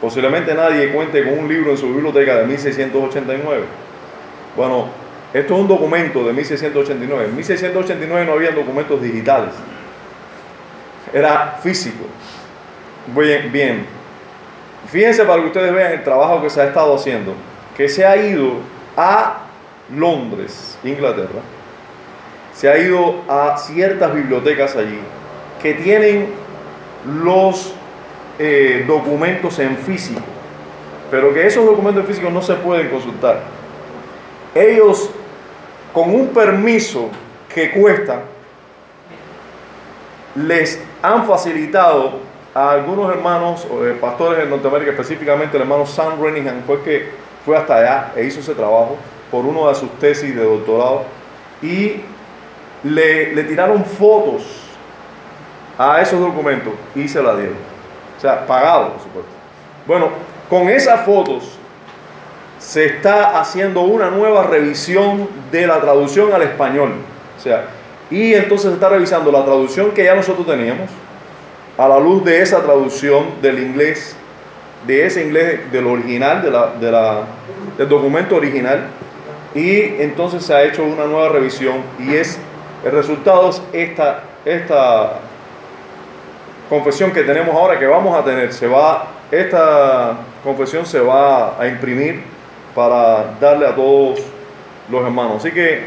Posiblemente 0.00 0.54
nadie 0.54 0.92
cuente 0.92 1.24
con 1.24 1.38
un 1.38 1.48
libro 1.48 1.70
en 1.70 1.78
su 1.78 1.92
biblioteca 1.92 2.36
de 2.36 2.46
1689. 2.46 3.64
Bueno, 4.56 4.88
esto 5.32 5.54
es 5.54 5.60
un 5.60 5.68
documento 5.68 6.24
de 6.24 6.32
1689. 6.32 7.24
En 7.26 7.36
1689 7.36 8.26
no 8.26 8.32
había 8.32 8.50
documentos 8.50 9.00
digitales. 9.02 9.54
era 11.12 11.58
físico. 11.62 12.04
Bien, 13.16 13.50
bien. 13.50 13.86
Fíjense 14.88 15.24
para 15.24 15.40
que 15.40 15.48
ustedes 15.48 15.72
vean 15.72 15.92
el 15.92 16.04
trabajo 16.04 16.42
que 16.42 16.50
se 16.50 16.60
ha 16.60 16.64
estado 16.66 16.94
haciendo, 16.94 17.32
que 17.76 17.88
se 17.88 18.06
ha 18.06 18.16
ido 18.16 18.54
a 18.98 19.44
Londres, 19.94 20.76
Inglaterra, 20.82 21.40
se 22.52 22.68
ha 22.68 22.76
ido 22.76 23.22
a 23.28 23.56
ciertas 23.56 24.12
bibliotecas 24.12 24.74
allí 24.74 24.98
que 25.62 25.74
tienen 25.74 26.34
los 27.22 27.72
eh, 28.40 28.84
documentos 28.88 29.56
en 29.60 29.76
físico, 29.76 30.20
pero 31.12 31.32
que 31.32 31.46
esos 31.46 31.64
documentos 31.64 32.02
en 32.02 32.08
físico 32.08 32.28
no 32.28 32.42
se 32.42 32.54
pueden 32.54 32.88
consultar. 32.88 33.40
Ellos, 34.52 35.10
con 35.92 36.12
un 36.12 36.28
permiso 36.28 37.08
que 37.54 37.70
cuesta, 37.70 38.22
les 40.34 40.82
han 41.02 41.24
facilitado 41.24 42.18
a 42.52 42.72
algunos 42.72 43.12
hermanos 43.12 43.64
pastores 44.00 44.42
en 44.42 44.50
Norteamérica, 44.50 44.90
específicamente 44.90 45.56
el 45.56 45.62
hermano 45.62 45.86
Sam 45.86 46.20
Renningham, 46.20 46.62
fue 46.66 46.82
que 46.82 47.27
fue 47.48 47.56
hasta 47.56 47.76
allá 47.76 48.12
e 48.14 48.24
hizo 48.24 48.40
ese 48.40 48.54
trabajo 48.54 48.98
por 49.30 49.42
uno 49.46 49.70
de 49.70 49.74
sus 49.74 49.90
tesis 49.98 50.36
de 50.36 50.44
doctorado 50.44 51.04
y 51.62 52.02
le, 52.84 53.34
le 53.34 53.44
tiraron 53.44 53.86
fotos 53.86 54.42
a 55.78 56.02
esos 56.02 56.20
documentos 56.20 56.74
y 56.94 57.08
se 57.08 57.22
la 57.22 57.34
dieron. 57.34 57.56
O 58.18 58.20
sea, 58.20 58.46
pagado, 58.46 58.90
por 58.92 59.02
supuesto. 59.02 59.30
Bueno, 59.86 60.08
con 60.50 60.68
esas 60.68 61.06
fotos 61.06 61.58
se 62.58 62.84
está 62.84 63.40
haciendo 63.40 63.80
una 63.80 64.10
nueva 64.10 64.42
revisión 64.42 65.26
de 65.50 65.66
la 65.66 65.80
traducción 65.80 66.30
al 66.34 66.42
español. 66.42 66.96
O 67.38 67.40
sea, 67.40 67.64
y 68.10 68.34
entonces 68.34 68.68
se 68.68 68.74
está 68.74 68.90
revisando 68.90 69.32
la 69.32 69.42
traducción 69.42 69.92
que 69.92 70.04
ya 70.04 70.14
nosotros 70.14 70.46
teníamos 70.46 70.90
a 71.78 71.88
la 71.88 71.98
luz 71.98 72.22
de 72.26 72.42
esa 72.42 72.62
traducción 72.62 73.40
del 73.40 73.58
inglés, 73.58 74.17
de 74.88 75.06
ese 75.06 75.22
inglés 75.22 75.70
del 75.70 75.86
original, 75.86 76.42
de 76.42 76.50
la, 76.50 76.72
de 76.80 76.90
la, 76.90 77.20
del 77.76 77.88
documento 77.88 78.34
original. 78.34 78.86
Y 79.54 79.80
entonces 80.02 80.42
se 80.42 80.54
ha 80.54 80.64
hecho 80.64 80.82
una 80.82 81.04
nueva 81.04 81.28
revisión 81.28 81.76
y 81.98 82.14
es 82.14 82.40
el 82.84 82.92
resultado 82.92 83.50
es 83.50 83.62
esta, 83.72 84.22
esta 84.44 85.12
confesión 86.68 87.12
que 87.12 87.22
tenemos 87.22 87.54
ahora 87.54 87.78
que 87.78 87.86
vamos 87.86 88.16
a 88.16 88.24
tener. 88.24 88.52
Se 88.52 88.66
va, 88.66 89.06
esta 89.30 90.16
confesión 90.42 90.86
se 90.86 91.00
va 91.00 91.60
a 91.60 91.66
imprimir 91.66 92.22
para 92.74 93.34
darle 93.40 93.66
a 93.66 93.74
todos 93.74 94.20
los 94.90 95.04
hermanos. 95.04 95.36
Así 95.38 95.50
que 95.50 95.86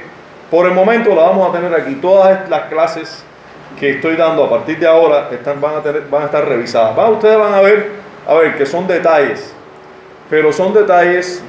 por 0.49 0.65
el 0.65 0.73
momento 0.73 1.15
la 1.15 1.23
vamos 1.23 1.49
a 1.49 1.57
tener 1.57 1.73
aquí. 1.73 1.95
Todas 1.95 2.49
las 2.49 2.63
clases 2.63 3.23
que 3.79 3.91
estoy 3.91 4.17
dando 4.17 4.43
a 4.43 4.49
partir 4.49 4.77
de 4.77 4.87
ahora 4.87 5.29
están, 5.31 5.61
van, 5.61 5.75
a 5.75 5.81
van 6.09 6.23
a 6.23 6.25
estar 6.25 6.45
revisadas. 6.45 6.97
Va, 6.97 7.09
ustedes 7.09 7.37
van 7.37 7.53
a 7.53 7.61
ver, 7.61 8.00
a 8.27 8.33
ver 8.35 8.57
que 8.57 8.65
son 8.65 8.87
detalles, 8.87 9.53
pero 10.29 10.53
son 10.53 10.73
detalles 10.73 11.43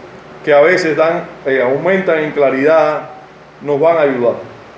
que 0.44 0.52
a 0.52 0.60
veces 0.60 0.96
dan, 0.96 1.24
eh, 1.46 1.62
aumentan 1.62 2.18
en 2.18 2.32
claridad, 2.32 3.10
nos 3.60 3.78
van 3.78 3.96
a 3.96 4.00
ayudar. 4.02 4.34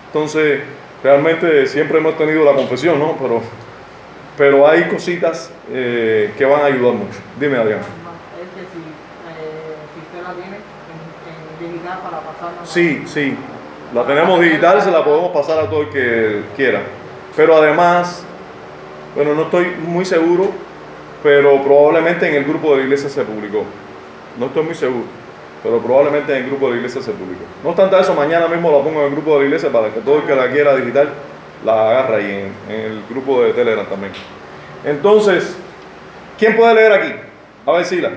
Entonces, 0.06 0.60
realmente 1.02 1.66
siempre 1.66 1.98
hemos 1.98 2.16
tenido 2.16 2.44
la 2.44 2.52
confesión, 2.52 2.98
¿no? 2.98 3.16
Pero, 3.20 3.40
pero 4.36 4.68
hay 4.68 4.84
cositas 4.84 5.50
eh, 5.70 6.32
que 6.36 6.44
van 6.44 6.62
a 6.62 6.66
ayudar 6.66 6.94
mucho. 6.94 7.18
Dime, 7.38 7.56
Adrián. 7.56 7.80
Es 7.80 7.84
que 8.54 8.60
si, 8.72 8.82
si 9.94 10.00
usted 10.00 10.22
la 10.22 10.34
tiene 10.34 10.56
en, 10.56 11.66
en 11.66 11.72
digital 11.72 11.98
para 12.02 12.20
pasarla. 12.20 12.66
Sí, 12.66 13.04
sí. 13.06 13.36
La 13.94 14.04
tenemos 14.04 14.40
digital, 14.40 14.82
se 14.82 14.90
la 14.90 15.04
podemos 15.04 15.30
pasar 15.30 15.58
a 15.60 15.70
todo 15.70 15.82
el 15.82 15.88
que 15.88 16.42
quiera. 16.56 16.80
Pero 17.36 17.56
además, 17.56 18.24
bueno, 19.14 19.34
no 19.34 19.42
estoy 19.42 19.66
muy 19.86 20.04
seguro, 20.04 20.50
pero 21.24 21.62
probablemente 21.62 22.28
en 22.28 22.34
el 22.34 22.44
grupo 22.44 22.72
de 22.72 22.76
la 22.76 22.82
iglesia 22.82 23.08
se 23.08 23.22
publicó. 23.24 23.64
No 24.38 24.46
estoy 24.46 24.62
muy 24.62 24.74
seguro, 24.74 25.06
pero 25.62 25.78
probablemente 25.78 26.36
en 26.36 26.44
el 26.44 26.50
grupo 26.50 26.66
de 26.66 26.72
la 26.72 26.76
iglesia 26.76 27.00
se 27.00 27.12
publicó. 27.12 27.44
No 27.62 27.70
obstante 27.70 27.98
eso, 27.98 28.14
mañana 28.14 28.46
mismo 28.46 28.70
la 28.70 28.84
pongo 28.84 29.00
en 29.00 29.06
el 29.06 29.12
grupo 29.12 29.32
de 29.32 29.38
la 29.38 29.44
iglesia 29.46 29.72
para 29.72 29.88
que 29.88 30.00
todo 30.00 30.18
el 30.18 30.24
que 30.24 30.36
la 30.36 30.50
quiera 30.50 30.76
digital 30.76 31.08
la 31.64 31.72
agarre 31.72 32.16
ahí 32.16 32.52
en, 32.68 32.74
el 32.78 33.02
grupo 33.08 33.42
de 33.42 33.54
Telegram 33.54 33.86
también. 33.86 34.12
Entonces, 34.84 35.56
¿quién 36.38 36.56
puede 36.56 36.74
leer 36.74 36.92
aquí? 36.92 37.14
A 37.64 37.72
ver, 37.72 37.86
Sila. 37.86 38.10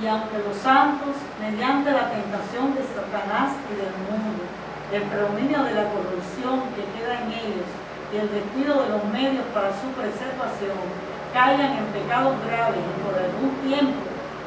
Y 0.00 0.06
aunque 0.06 0.38
los 0.46 0.56
santos, 0.56 1.18
mediante 1.42 1.90
la 1.90 2.14
tentación 2.14 2.78
de 2.78 2.82
Satanás 2.94 3.58
y 3.66 3.74
del 3.74 3.90
mundo, 4.06 4.46
el 4.94 5.02
predominio 5.02 5.64
de 5.64 5.74
la 5.74 5.90
corrupción 5.90 6.62
que 6.78 6.86
queda 6.94 7.26
en 7.26 7.32
ellos 7.32 7.68
y 8.14 8.18
el 8.22 8.30
descuido 8.30 8.82
de 8.84 8.88
los 8.88 9.04
medios 9.10 9.44
para 9.52 9.74
su 9.74 9.90
preservación, 9.98 11.09
caigan 11.32 11.78
en 11.78 11.86
pecados 11.86 12.34
graves 12.46 12.80
y 12.80 13.02
por 13.02 13.14
algún 13.14 13.50
tiempo 13.66 13.98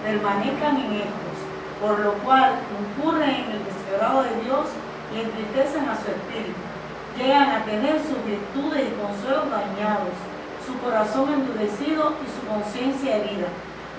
permanezcan 0.04 0.78
en 0.78 0.94
estos, 1.08 1.36
por 1.80 2.00
lo 2.00 2.14
cual 2.24 2.60
incurren 2.80 3.30
en 3.30 3.52
el 3.52 3.62
desagrado 3.66 4.24
de 4.24 4.36
Dios 4.44 4.68
y 5.14 5.22
entristecen 5.22 5.88
a 5.88 5.96
su 5.96 6.12
espíritu. 6.12 6.60
Llegan 7.18 7.50
a 7.50 7.64
tener 7.64 8.02
sus 8.02 8.20
virtudes 8.26 8.90
y 8.90 9.00
consuelos 9.00 9.50
dañados, 9.50 10.16
su 10.66 10.78
corazón 10.80 11.32
endurecido 11.34 12.14
y 12.20 12.28
su 12.28 12.48
conciencia 12.48 13.18
herida. 13.18 13.48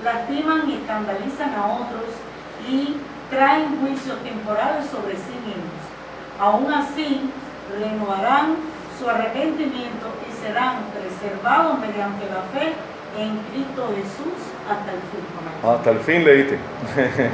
Lastiman 0.02 0.68
y 0.68 0.74
escandalizan 0.74 1.54
a 1.54 1.66
otros 1.66 2.10
y 2.68 2.96
traen 3.30 3.80
juicios 3.80 4.18
temporales 4.22 4.90
sobre 4.90 5.14
sí 5.14 5.36
mismos. 5.46 5.80
Aún 6.40 6.72
así, 6.72 7.30
renovarán 7.78 8.56
su 8.98 9.08
arrepentimiento 9.08 10.06
y 10.28 10.33
serán 10.44 10.76
preservados 10.92 11.78
mediante 11.78 12.26
la 12.26 12.42
fe 12.52 12.74
en 13.18 13.38
Cristo 13.50 13.88
Jesús 13.96 14.36
hasta 14.68 14.92
el 14.92 15.00
fin. 15.10 15.70
Hasta 15.70 15.90
el 15.90 15.98
fin 16.00 16.24
leíste. 16.24 16.58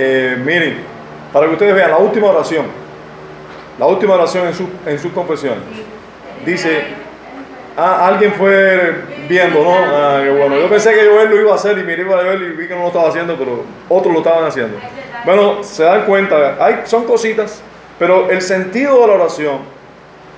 Eh, 0.00 0.40
miren, 0.44 0.78
para 1.32 1.46
que 1.46 1.54
ustedes 1.54 1.74
vean 1.74 1.90
la 1.90 1.96
última 1.96 2.28
oración, 2.28 2.66
la 3.80 3.86
última 3.86 4.14
oración 4.14 4.46
en 4.46 4.54
su, 4.54 4.68
en 4.86 4.96
su 4.96 5.12
confesión. 5.12 5.56
Dice, 6.46 6.84
ah, 7.76 8.06
alguien 8.06 8.32
fue 8.34 8.94
viendo, 9.28 9.64
¿no? 9.64 9.74
Ah, 9.74 10.20
qué 10.22 10.30
bueno. 10.30 10.56
Yo 10.56 10.68
pensé 10.68 10.94
que 10.94 11.04
yo 11.04 11.20
él 11.20 11.30
lo 11.30 11.40
iba 11.40 11.52
a 11.52 11.56
hacer 11.56 11.76
y 11.78 11.82
miré 11.82 12.04
para 12.04 12.22
ver 12.22 12.40
y 12.42 12.52
vi 12.52 12.68
que 12.68 12.74
no 12.76 12.82
lo 12.82 12.86
estaba 12.88 13.08
haciendo, 13.08 13.36
pero 13.36 13.64
otros 13.88 14.12
lo 14.12 14.20
estaban 14.20 14.44
haciendo. 14.44 14.78
Bueno, 15.24 15.64
se 15.64 15.82
dan 15.82 16.04
cuenta, 16.04 16.64
hay, 16.64 16.82
son 16.84 17.04
cositas, 17.04 17.60
pero 17.98 18.30
el 18.30 18.40
sentido 18.40 19.00
de 19.00 19.06
la 19.08 19.14
oración 19.14 19.77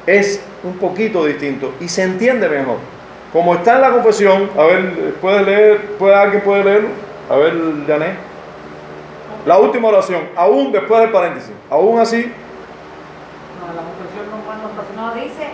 es 0.07 0.42
un 0.62 0.76
poquito 0.78 1.25
distinto 1.25 1.75
y 1.80 1.88
se 1.88 2.02
entiende 2.02 2.49
mejor. 2.49 2.78
Como 3.33 3.54
está 3.54 3.76
en 3.76 3.80
la 3.83 3.90
confesión, 3.92 4.50
a 4.59 4.62
ver, 4.64 5.14
¿puede 5.21 5.42
leer? 5.45 5.80
¿Puede, 5.99 6.14
¿Alguien 6.14 6.42
puede 6.42 6.64
leerlo? 6.64 6.88
A 7.30 7.37
ver, 7.37 7.54
Janet. 7.87 8.16
La 9.47 9.59
última 9.59 9.88
oración, 9.88 10.28
aún 10.37 10.73
después 10.73 11.00
del 11.00 11.11
paréntesis, 11.11 11.52
aún 11.71 11.99
así, 12.00 12.26
No, 13.61 13.66
la 13.73 13.83
confesión 13.87 14.26
no 14.97 15.07
no 15.09 15.14
dice, 15.14 15.47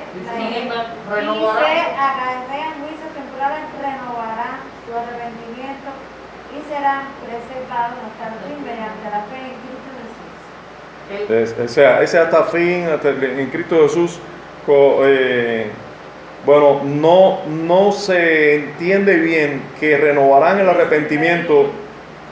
renovará. 1.11 1.61
dice, 1.61 1.81
acarrean 1.97 2.73
juicios 2.81 3.11
temporales, 3.15 3.65
renovarán 3.79 4.59
su 4.87 4.91
arrepentimiento 4.97 5.91
y 6.57 6.59
serán 6.73 7.03
preservados 7.23 7.99
hasta 8.09 8.25
el 8.33 8.35
fin 8.43 8.65
mediante 8.65 9.07
la 9.11 9.23
fe 9.31 9.39
en 9.53 9.57
Cristo 9.63 9.91
Jesús. 10.01 11.31
El- 11.31 11.43
Es- 11.63 11.71
o 11.71 11.73
sea, 11.73 12.03
ese 12.03 12.19
hasta 12.19 12.43
fin, 12.45 12.89
hasta 12.89 13.09
el- 13.11 13.23
en 13.41 13.51
Cristo 13.51 13.83
Jesús, 13.83 14.19
eh, 14.69 15.67
bueno, 16.45 16.81
no, 16.85 17.41
no 17.47 17.93
se 17.93 18.55
entiende 18.57 19.17
bien 19.17 19.63
que 19.81 19.97
renovarán 19.97 20.59
el 20.61 20.69
arrepentimiento 20.69 21.71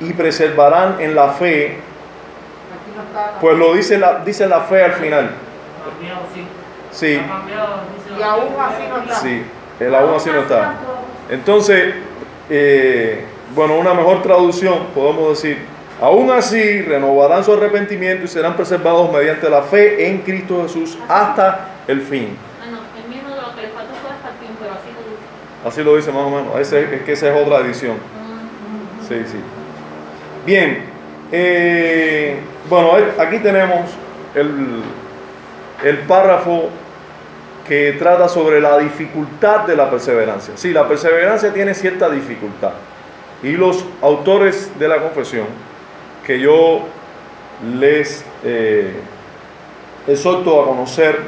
y 0.01 0.13
preservarán 0.13 0.97
en 1.01 1.15
la 1.15 1.29
fe, 1.31 1.67
aquí 1.67 2.93
no 2.97 3.03
está. 3.03 3.39
pues 3.41 3.57
lo 3.59 3.75
dice 3.75 3.99
la, 3.99 4.21
dice 4.25 4.47
la 4.47 4.61
fe 4.63 4.83
al 4.85 4.93
final. 4.95 5.31
Sí. 6.91 7.21
Y 8.17 8.21
la- 8.21 8.31
aún 8.33 8.55
así 8.59 8.83
no 8.89 8.99
está. 9.03 9.15
sí, 9.17 9.43
el 9.81 9.95
aún 9.95 10.15
así 10.15 10.31
no 10.31 10.41
está. 10.41 10.75
Entonces, 11.31 11.95
eh, 12.51 13.25
bueno, 13.55 13.77
una 13.79 13.95
mejor 13.95 14.23
traducción, 14.23 14.87
podemos 14.95 15.31
decir, 15.31 15.59
aún 16.01 16.31
así 16.31 16.83
renovarán 16.83 17.43
su 17.43 17.53
arrepentimiento 17.53 18.25
y 18.25 18.29
serán 18.29 18.55
preservados 18.55 19.11
mediante 19.13 19.49
la 19.51 19.63
fe 19.63 20.07
en 20.09 20.19
Cristo 20.19 20.63
Jesús 20.63 20.97
hasta 21.09 21.69
el 21.89 22.01
fin. 22.03 22.37
Ah, 22.63 22.67
no, 22.71 22.79
el 23.03 23.09
mismo 23.09 23.29
de 23.31 23.37
lo 23.41 23.55
que 23.55 23.63
le 23.63 23.69
faltó 23.69 23.95
fue 24.03 24.11
hasta 24.11 24.29
el 24.31 24.37
fin, 24.37 24.57
pero 24.61 24.73
así 24.73 24.89
lo 24.95 25.01
dice. 25.11 25.69
Así 25.69 25.83
lo 25.83 25.97
dice 25.97 26.13
más 26.13 26.23
o 26.25 26.31
menos. 26.31 26.59
Ese- 26.61 26.95
es 26.97 27.03
que 27.03 27.13
esa 27.13 27.29
es 27.35 27.47
otra 27.47 27.59
edición. 27.61 27.95
Mm, 27.97 29.07
Sí, 29.09 29.15
sí. 29.27 29.39
Bien. 30.47 30.85
eh, 31.33 32.39
bueno, 32.71 32.93
aquí 33.19 33.39
tenemos 33.39 33.91
el, 34.35 34.83
el 35.83 35.99
párrafo 36.01 36.69
que 37.67 37.93
trata 37.99 38.29
sobre 38.29 38.61
la 38.61 38.79
dificultad 38.79 39.61
de 39.61 39.75
la 39.77 39.91
perseverancia. 39.91 40.55
Sí, 40.57 40.73
la 40.73 40.87
perseverancia 40.87 41.53
tiene 41.53 41.75
cierta 41.75 42.09
dificultad. 42.11 42.73
Y 43.43 43.53
los 43.53 43.85
autores 44.03 44.79
de 44.79 44.87
la 44.89 44.99
confesión, 45.01 45.47
que 46.27 46.39
yo 46.41 46.81
les 47.79 48.25
eh, 48.45 48.95
exhorto 50.07 50.63
a 50.63 50.67
conocer 50.67 51.19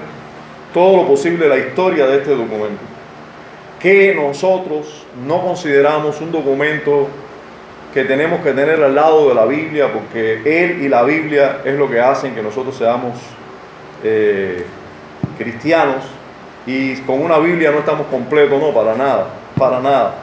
todo 0.77 0.99
lo 0.99 1.09
posible 1.09 1.49
la 1.49 1.57
historia 1.57 2.07
de 2.07 2.19
este 2.19 2.33
documento, 2.33 2.83
que 3.81 4.15
nosotros 4.15 5.07
no 5.27 5.41
consideramos 5.41 6.21
un 6.21 6.31
documento 6.31 7.09
que 7.95 8.05
tenemos 8.05 8.43
que 8.43 8.53
tener 8.53 8.85
al 8.85 8.95
lado 8.95 9.31
de 9.31 9.35
la 9.35 9.47
Biblia, 9.47 9.91
porque 9.91 10.43
Él 10.45 10.83
y 10.83 10.91
la 10.91 11.03
Biblia 11.03 11.63
es 11.65 11.79
lo 11.79 11.89
que 11.89 11.99
hacen 11.99 12.35
que 12.35 12.43
nosotros 12.43 12.77
seamos 12.77 13.15
eh, 14.05 14.67
cristianos. 15.39 16.05
Y 16.67 16.97
con 16.97 17.23
una 17.23 17.39
Biblia 17.39 17.71
no 17.71 17.79
estamos 17.79 18.09
completos, 18.09 18.61
no, 18.61 18.75
para 18.75 18.95
nada, 18.95 19.29
para 19.57 19.81
nada, 19.81 20.15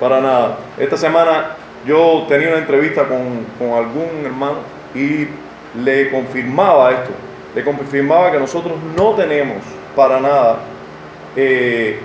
para 0.00 0.20
nada. 0.20 0.58
Esta 0.80 0.96
semana 0.96 1.54
yo 1.86 2.24
tenía 2.28 2.48
una 2.48 2.58
entrevista 2.58 3.04
con, 3.04 3.46
con 3.56 3.78
algún 3.78 4.24
hermano 4.24 4.56
y 4.96 5.28
le 5.80 6.10
confirmaba 6.10 6.90
esto, 6.90 7.12
le 7.54 7.64
confirmaba 7.64 8.30
que 8.30 8.38
nosotros 8.38 8.74
no 8.96 9.14
tenemos 9.14 9.58
para 9.96 10.20
nada 10.20 10.60
eh, 11.36 11.98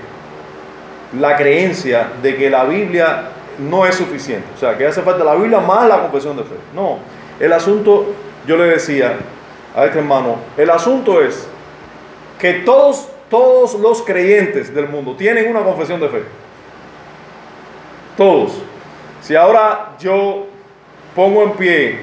la 1.19 1.35
creencia 1.35 2.09
de 2.21 2.35
que 2.35 2.49
la 2.49 2.63
Biblia 2.65 3.29
no 3.59 3.85
es 3.85 3.95
suficiente, 3.95 4.47
o 4.55 4.59
sea, 4.59 4.77
que 4.77 4.85
hace 4.85 5.01
falta 5.01 5.23
la 5.23 5.35
Biblia 5.35 5.59
más 5.59 5.87
la 5.87 6.01
confesión 6.01 6.35
de 6.35 6.43
fe. 6.43 6.55
No, 6.73 6.99
el 7.39 7.53
asunto, 7.53 8.13
yo 8.45 8.57
le 8.57 8.65
decía 8.65 9.17
a 9.75 9.85
este 9.85 9.99
hermano, 9.99 10.37
el 10.57 10.69
asunto 10.69 11.21
es 11.21 11.47
que 12.39 12.53
todos, 12.65 13.09
todos 13.29 13.75
los 13.75 14.01
creyentes 14.01 14.73
del 14.73 14.89
mundo 14.89 15.15
tienen 15.15 15.49
una 15.49 15.61
confesión 15.61 15.99
de 15.99 16.09
fe. 16.09 16.23
Todos. 18.17 18.53
Si 19.21 19.35
ahora 19.35 19.93
yo 19.99 20.47
pongo 21.15 21.43
en 21.43 21.51
pie 21.51 21.99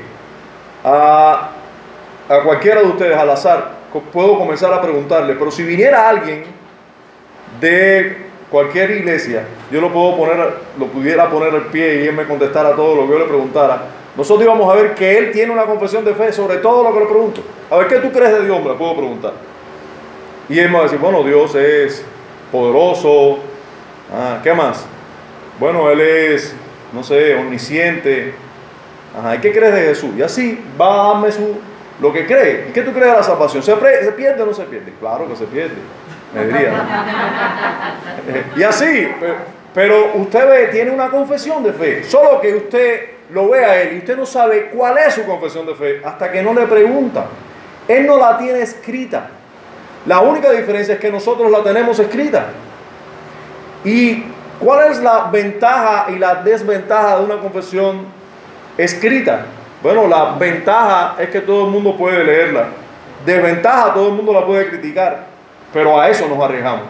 a, 0.85 1.51
a 2.29 2.43
cualquiera 2.43 2.81
de 2.81 2.87
ustedes 2.87 3.17
al 3.17 3.31
azar, 3.31 3.83
puedo 4.13 4.39
comenzar 4.39 4.73
a 4.73 4.81
preguntarle, 4.81 5.35
pero 5.35 5.51
si 5.51 5.63
viniera 5.63 6.09
alguien 6.09 6.45
de 7.61 8.17
cualquier 8.51 8.91
iglesia, 8.91 9.45
yo 9.71 9.81
lo 9.81 9.93
puedo 9.93 10.17
poner, 10.17 10.55
lo 10.79 10.87
pudiera 10.87 11.29
poner 11.29 11.55
al 11.55 11.67
pie 11.67 12.05
y 12.05 12.09
él 12.09 12.15
me 12.15 12.25
contestara 12.25 12.75
todo 12.75 12.95
lo 12.95 13.07
que 13.07 13.13
yo 13.13 13.19
le 13.19 13.25
preguntara. 13.27 13.83
Nosotros 14.17 14.45
íbamos 14.45 14.71
a 14.71 14.77
ver 14.77 14.95
que 14.95 15.19
él 15.19 15.33
tiene 15.33 15.53
una 15.53 15.65
confesión 15.65 16.05
de 16.05 16.15
fe 16.15 16.33
sobre 16.33 16.59
todo 16.59 16.83
lo 16.85 16.93
que 16.93 17.01
le 17.01 17.07
pregunto. 17.07 17.43
A 17.71 17.79
ver, 17.79 17.89
¿qué 17.89 17.97
tú 17.97 18.13
crees 18.13 18.33
de 18.33 18.45
Dios? 18.45 18.63
Me 18.63 18.75
puedo 18.75 18.95
preguntar. 18.97 19.33
Y 20.49 20.59
él 20.59 20.69
me 20.69 20.75
va 20.75 20.81
a 20.81 20.83
decir, 20.85 20.99
bueno, 20.99 21.23
Dios 21.23 21.55
es 21.55 22.05
poderoso. 22.51 23.39
Ah, 24.15 24.41
¿Qué 24.43 24.53
más? 24.53 24.85
Bueno, 25.59 25.91
Él 25.91 26.01
es, 26.01 26.55
no 26.93 27.03
sé, 27.03 27.35
omnisciente. 27.37 28.35
Ajá, 29.19 29.37
¿y 29.37 29.39
qué 29.39 29.53
crees 29.53 29.75
de 29.75 29.81
Jesús? 29.83 30.11
Y 30.17 30.23
así 30.23 30.63
va 30.79 30.93
a 30.93 31.13
darme 31.13 31.33
su, 31.33 31.57
lo 32.03 32.13
que 32.13 32.27
cree. 32.27 32.67
¿Y 32.69 32.73
qué 32.73 32.83
tú 32.83 32.93
crees 32.93 33.13
de 33.13 33.17
la 33.19 33.23
salvación? 33.23 33.63
¿Se, 33.63 33.73
se 33.75 34.13
pierde 34.13 34.43
o 34.43 34.47
no 34.47 34.53
se 34.55 34.65
pierde? 34.65 34.93
Claro 35.01 35.27
que 35.29 35.37
se 35.37 35.45
pierde. 35.45 35.77
Me 36.35 36.47
diría. 36.47 36.73
y 38.57 38.63
así, 38.63 39.09
pe- 39.21 39.35
pero 39.75 40.13
usted 40.17 40.49
ve, 40.49 40.67
tiene 40.67 40.91
una 40.91 41.09
confesión 41.09 41.63
de 41.63 41.73
fe. 41.73 42.05
Solo 42.05 42.41
que 42.41 42.55
usted 42.55 43.01
lo 43.31 43.49
ve 43.49 43.65
a 43.65 43.81
él 43.83 43.95
y 43.95 43.99
usted 43.99 44.17
no 44.17 44.27
sabe 44.27 44.67
cuál 44.75 44.99
es 44.99 45.15
su 45.15 45.25
confesión 45.25 45.65
de 45.65 45.75
fe 45.75 46.03
hasta 46.05 46.31
que 46.31 46.43
no 46.43 46.53
le 46.53 46.67
pregunta. 46.67 47.27
Él 47.89 48.07
no 48.07 48.19
la 48.19 48.37
tiene 48.37 48.61
escrita. 48.61 49.29
La 50.07 50.21
única 50.21 50.51
diferencia 50.51 50.95
es 50.95 51.01
que 51.01 51.11
nosotros 51.11 51.51
la 51.51 51.63
tenemos 51.63 51.99
escrita. 51.99 52.47
¿Y 53.85 54.25
cuál 54.59 54.91
es 54.91 54.99
la 55.01 55.29
ventaja 55.33 56.07
y 56.11 56.19
la 56.19 56.37
desventaja 56.37 57.19
de 57.19 57.25
una 57.25 57.39
confesión 57.39 58.07
escrita? 58.77 59.47
Bueno, 59.83 60.07
la 60.07 60.37
ventaja 60.39 61.17
es 61.19 61.29
que 61.31 61.41
todo 61.41 61.67
el 61.67 61.73
mundo 61.73 61.97
puede 61.97 62.23
leerla. 62.23 62.69
Desventaja, 63.27 63.93
todo 63.95 64.09
el 64.09 64.15
mundo 64.15 64.33
la 64.33 64.47
puede 64.47 64.69
criticar. 64.69 65.27
Pero 65.73 66.01
a 66.01 66.09
eso 66.09 66.29
nos 66.29 66.43
arriesgamos. 66.43 66.85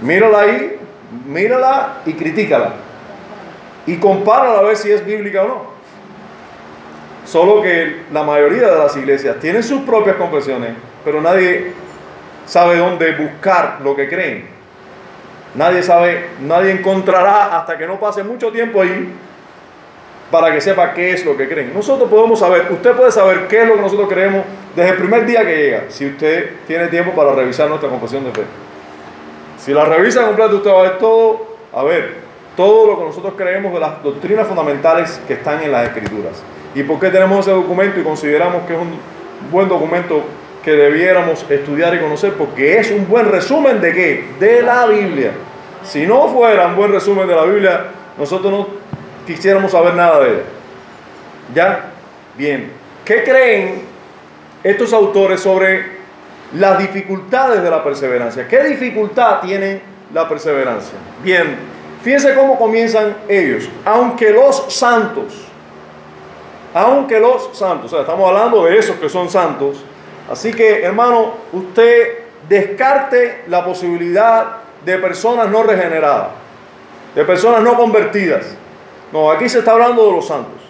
Mírala 0.00 0.40
ahí, 0.40 0.78
mírala 1.26 1.98
y 2.06 2.12
critícala. 2.12 2.74
Y 3.86 3.96
compárala 3.96 4.60
a 4.60 4.62
ver 4.62 4.76
si 4.76 4.92
es 4.92 5.04
bíblica 5.04 5.42
o 5.42 5.48
no. 5.48 5.70
Solo 7.24 7.62
que 7.62 8.02
la 8.12 8.22
mayoría 8.22 8.70
de 8.70 8.78
las 8.78 8.96
iglesias 8.96 9.36
tienen 9.40 9.62
sus 9.62 9.82
propias 9.82 10.16
confesiones, 10.16 10.74
pero 11.04 11.20
nadie 11.20 11.72
sabe 12.46 12.78
dónde 12.78 13.12
buscar 13.12 13.78
lo 13.82 13.94
que 13.94 14.08
creen. 14.08 14.48
Nadie 15.54 15.82
sabe, 15.82 16.26
nadie 16.40 16.72
encontrará 16.72 17.58
hasta 17.58 17.76
que 17.76 17.86
no 17.86 17.98
pase 17.98 18.22
mucho 18.22 18.52
tiempo 18.52 18.82
ahí 18.82 19.12
para 20.30 20.52
que 20.52 20.60
sepa 20.60 20.94
qué 20.94 21.12
es 21.12 21.24
lo 21.24 21.36
que 21.36 21.48
creen. 21.48 21.72
Nosotros 21.74 22.08
podemos 22.08 22.38
saber, 22.38 22.68
usted 22.70 22.92
puede 22.92 23.10
saber 23.10 23.48
qué 23.48 23.62
es 23.62 23.68
lo 23.68 23.74
que 23.74 23.80
nosotros 23.80 24.08
creemos 24.08 24.44
desde 24.76 24.90
el 24.90 24.96
primer 24.96 25.26
día 25.26 25.44
que 25.44 25.56
llega, 25.56 25.84
si 25.88 26.06
usted 26.06 26.50
tiene 26.66 26.86
tiempo 26.86 27.12
para 27.12 27.32
revisar 27.34 27.68
nuestra 27.68 27.88
confesión 27.88 28.24
de 28.24 28.30
fe. 28.30 28.42
Si 29.58 29.72
la 29.72 29.84
revisa 29.84 30.24
completa, 30.24 30.54
usted 30.54 30.70
va 30.70 30.80
a 30.80 30.82
ver 30.82 30.98
todo, 30.98 31.46
a 31.74 31.82
ver, 31.82 32.14
todo 32.56 32.86
lo 32.86 32.98
que 32.98 33.04
nosotros 33.04 33.34
creemos 33.36 33.72
de 33.72 33.80
las 33.80 34.02
doctrinas 34.02 34.46
fundamentales 34.46 35.20
que 35.26 35.34
están 35.34 35.62
en 35.62 35.72
las 35.72 35.88
escrituras. 35.88 36.42
¿Y 36.74 36.82
por 36.84 37.00
qué 37.00 37.10
tenemos 37.10 37.40
ese 37.40 37.50
documento 37.50 37.98
y 37.98 38.04
consideramos 38.04 38.66
que 38.66 38.74
es 38.74 38.78
un 38.78 38.92
buen 39.50 39.68
documento 39.68 40.22
que 40.62 40.72
debiéramos 40.72 41.44
estudiar 41.50 41.94
y 41.94 41.98
conocer? 41.98 42.34
Porque 42.34 42.78
es 42.78 42.90
un 42.90 43.08
buen 43.08 43.28
resumen 43.30 43.80
de 43.80 43.92
qué? 43.92 44.24
De 44.38 44.62
la 44.62 44.86
Biblia. 44.86 45.32
Si 45.82 46.06
no 46.06 46.28
fuera 46.28 46.68
un 46.68 46.76
buen 46.76 46.92
resumen 46.92 47.26
de 47.26 47.34
la 47.34 47.44
Biblia, 47.44 47.84
nosotros 48.16 48.52
no 48.52 48.66
quisiéramos 49.34 49.70
saber 49.70 49.94
nada 49.94 50.20
de 50.20 50.30
ella. 50.30 50.42
¿Ya? 51.54 51.84
Bien. 52.36 52.72
¿Qué 53.04 53.22
creen 53.22 53.82
estos 54.62 54.92
autores 54.92 55.40
sobre 55.40 56.00
las 56.54 56.78
dificultades 56.78 57.62
de 57.62 57.70
la 57.70 57.82
perseverancia? 57.82 58.48
¿Qué 58.48 58.62
dificultad 58.64 59.40
tiene 59.40 59.80
la 60.12 60.28
perseverancia? 60.28 60.98
Bien, 61.22 61.56
fíjense 62.02 62.34
cómo 62.34 62.58
comienzan 62.58 63.16
ellos. 63.28 63.68
Aunque 63.84 64.30
los 64.30 64.72
santos, 64.72 65.46
aunque 66.74 67.20
los 67.20 67.56
santos, 67.56 67.86
o 67.86 67.96
sea, 67.96 68.00
estamos 68.00 68.28
hablando 68.28 68.64
de 68.64 68.78
esos 68.78 68.96
que 68.96 69.08
son 69.08 69.30
santos, 69.30 69.84
así 70.30 70.52
que 70.52 70.82
hermano, 70.82 71.34
usted 71.52 72.24
descarte 72.48 73.42
la 73.46 73.64
posibilidad 73.64 74.56
de 74.84 74.98
personas 74.98 75.48
no 75.48 75.62
regeneradas, 75.62 76.28
de 77.14 77.24
personas 77.24 77.62
no 77.62 77.76
convertidas. 77.76 78.56
No, 79.12 79.30
aquí 79.30 79.48
se 79.48 79.60
está 79.60 79.72
hablando 79.72 80.06
de 80.06 80.12
los 80.12 80.26
santos. 80.26 80.60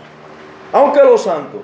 Aunque 0.72 1.02
los 1.02 1.22
santos, 1.22 1.62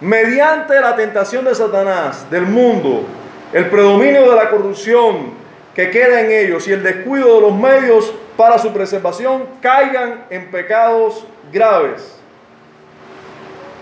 mediante 0.00 0.80
la 0.80 0.96
tentación 0.96 1.44
de 1.44 1.54
Satanás, 1.54 2.28
del 2.30 2.46
mundo, 2.46 3.04
el 3.52 3.70
predominio 3.70 4.28
de 4.28 4.36
la 4.36 4.50
corrupción 4.50 5.44
que 5.74 5.90
queda 5.90 6.20
en 6.20 6.30
ellos 6.30 6.68
y 6.68 6.72
el 6.72 6.82
descuido 6.82 7.36
de 7.36 7.40
los 7.40 7.54
medios 7.54 8.12
para 8.36 8.58
su 8.58 8.72
preservación, 8.72 9.46
caigan 9.60 10.24
en 10.30 10.50
pecados 10.50 11.24
graves. 11.52 12.16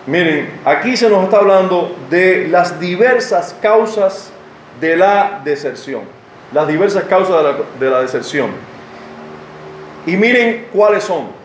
Miren, 0.06 0.50
aquí 0.64 0.96
se 0.96 1.08
nos 1.08 1.24
está 1.24 1.38
hablando 1.38 1.96
de 2.10 2.48
las 2.48 2.78
diversas 2.78 3.54
causas 3.62 4.30
de 4.80 4.96
la 4.96 5.40
deserción. 5.44 6.02
Las 6.52 6.68
diversas 6.68 7.04
causas 7.04 7.36
de 7.36 7.42
la, 7.42 7.58
de 7.80 7.90
la 7.90 8.02
deserción. 8.02 8.50
Y 10.06 10.16
miren 10.16 10.68
cuáles 10.72 11.04
son. 11.04 11.41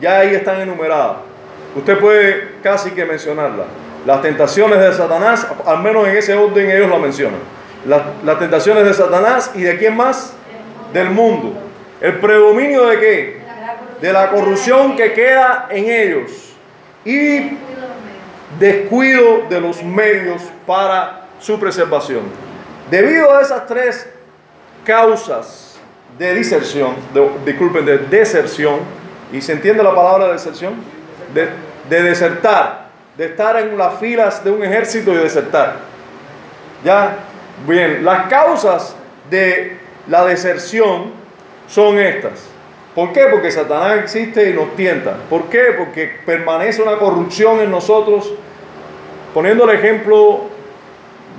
Ya 0.00 0.18
ahí 0.18 0.34
están 0.34 0.60
enumeradas. 0.60 1.18
Usted 1.76 1.98
puede 1.98 2.52
casi 2.62 2.90
que 2.90 3.04
mencionarlas. 3.04 3.66
Las 4.04 4.20
tentaciones 4.20 4.78
de 4.80 4.92
Satanás, 4.92 5.46
al 5.64 5.78
menos 5.82 6.08
en 6.08 6.16
ese 6.16 6.34
orden 6.34 6.70
ellos 6.70 6.90
la 6.90 6.98
mencionan. 6.98 7.38
Las, 7.86 8.02
las 8.24 8.38
tentaciones 8.38 8.84
de 8.84 8.94
Satanás 8.94 9.50
y 9.54 9.62
de 9.62 9.76
quién 9.78 9.96
más? 9.96 10.34
Del 10.92 11.10
mundo. 11.10 11.54
El 12.00 12.18
predominio 12.18 12.86
de 12.86 12.98
qué? 12.98 13.42
De 14.00 14.12
la 14.12 14.30
corrupción 14.30 14.96
que 14.96 15.12
queda 15.12 15.68
en 15.70 15.84
ellos. 15.90 16.52
Y 17.04 17.56
descuido 18.58 19.42
de 19.48 19.60
los 19.60 19.82
medios 19.82 20.42
para 20.66 21.26
su 21.40 21.58
preservación. 21.58 22.22
Debido 22.90 23.34
a 23.36 23.40
esas 23.40 23.66
tres 23.66 24.08
causas 24.84 25.76
de 26.18 26.34
diserción, 26.34 26.94
de- 27.14 27.30
disculpen, 27.46 27.84
de 27.86 27.98
deserción, 27.98 28.80
y 29.32 29.40
se 29.40 29.52
entiende 29.52 29.82
la 29.82 29.94
palabra 29.94 30.30
deserción, 30.32 30.74
de, 31.34 31.48
de 31.88 32.02
desertar, 32.02 32.88
de 33.16 33.26
estar 33.26 33.56
en 33.58 33.76
las 33.78 33.98
filas 33.98 34.44
de 34.44 34.50
un 34.50 34.62
ejército 34.62 35.12
y 35.12 35.16
desertar. 35.16 35.76
Ya, 36.84 37.16
bien, 37.66 38.04
las 38.04 38.26
causas 38.28 38.94
de 39.30 39.78
la 40.08 40.24
deserción 40.24 41.12
son 41.68 41.98
estas. 41.98 42.44
¿Por 42.94 43.12
qué? 43.12 43.22
Porque 43.30 43.50
Satanás 43.50 43.98
existe 44.02 44.50
y 44.50 44.52
nos 44.52 44.76
tienta. 44.76 45.16
¿Por 45.30 45.44
qué? 45.44 45.74
Porque 45.78 46.18
permanece 46.26 46.82
una 46.82 46.98
corrupción 46.98 47.60
en 47.60 47.70
nosotros. 47.70 48.30
Poniendo 49.32 49.64
el 49.70 49.78
ejemplo 49.78 50.42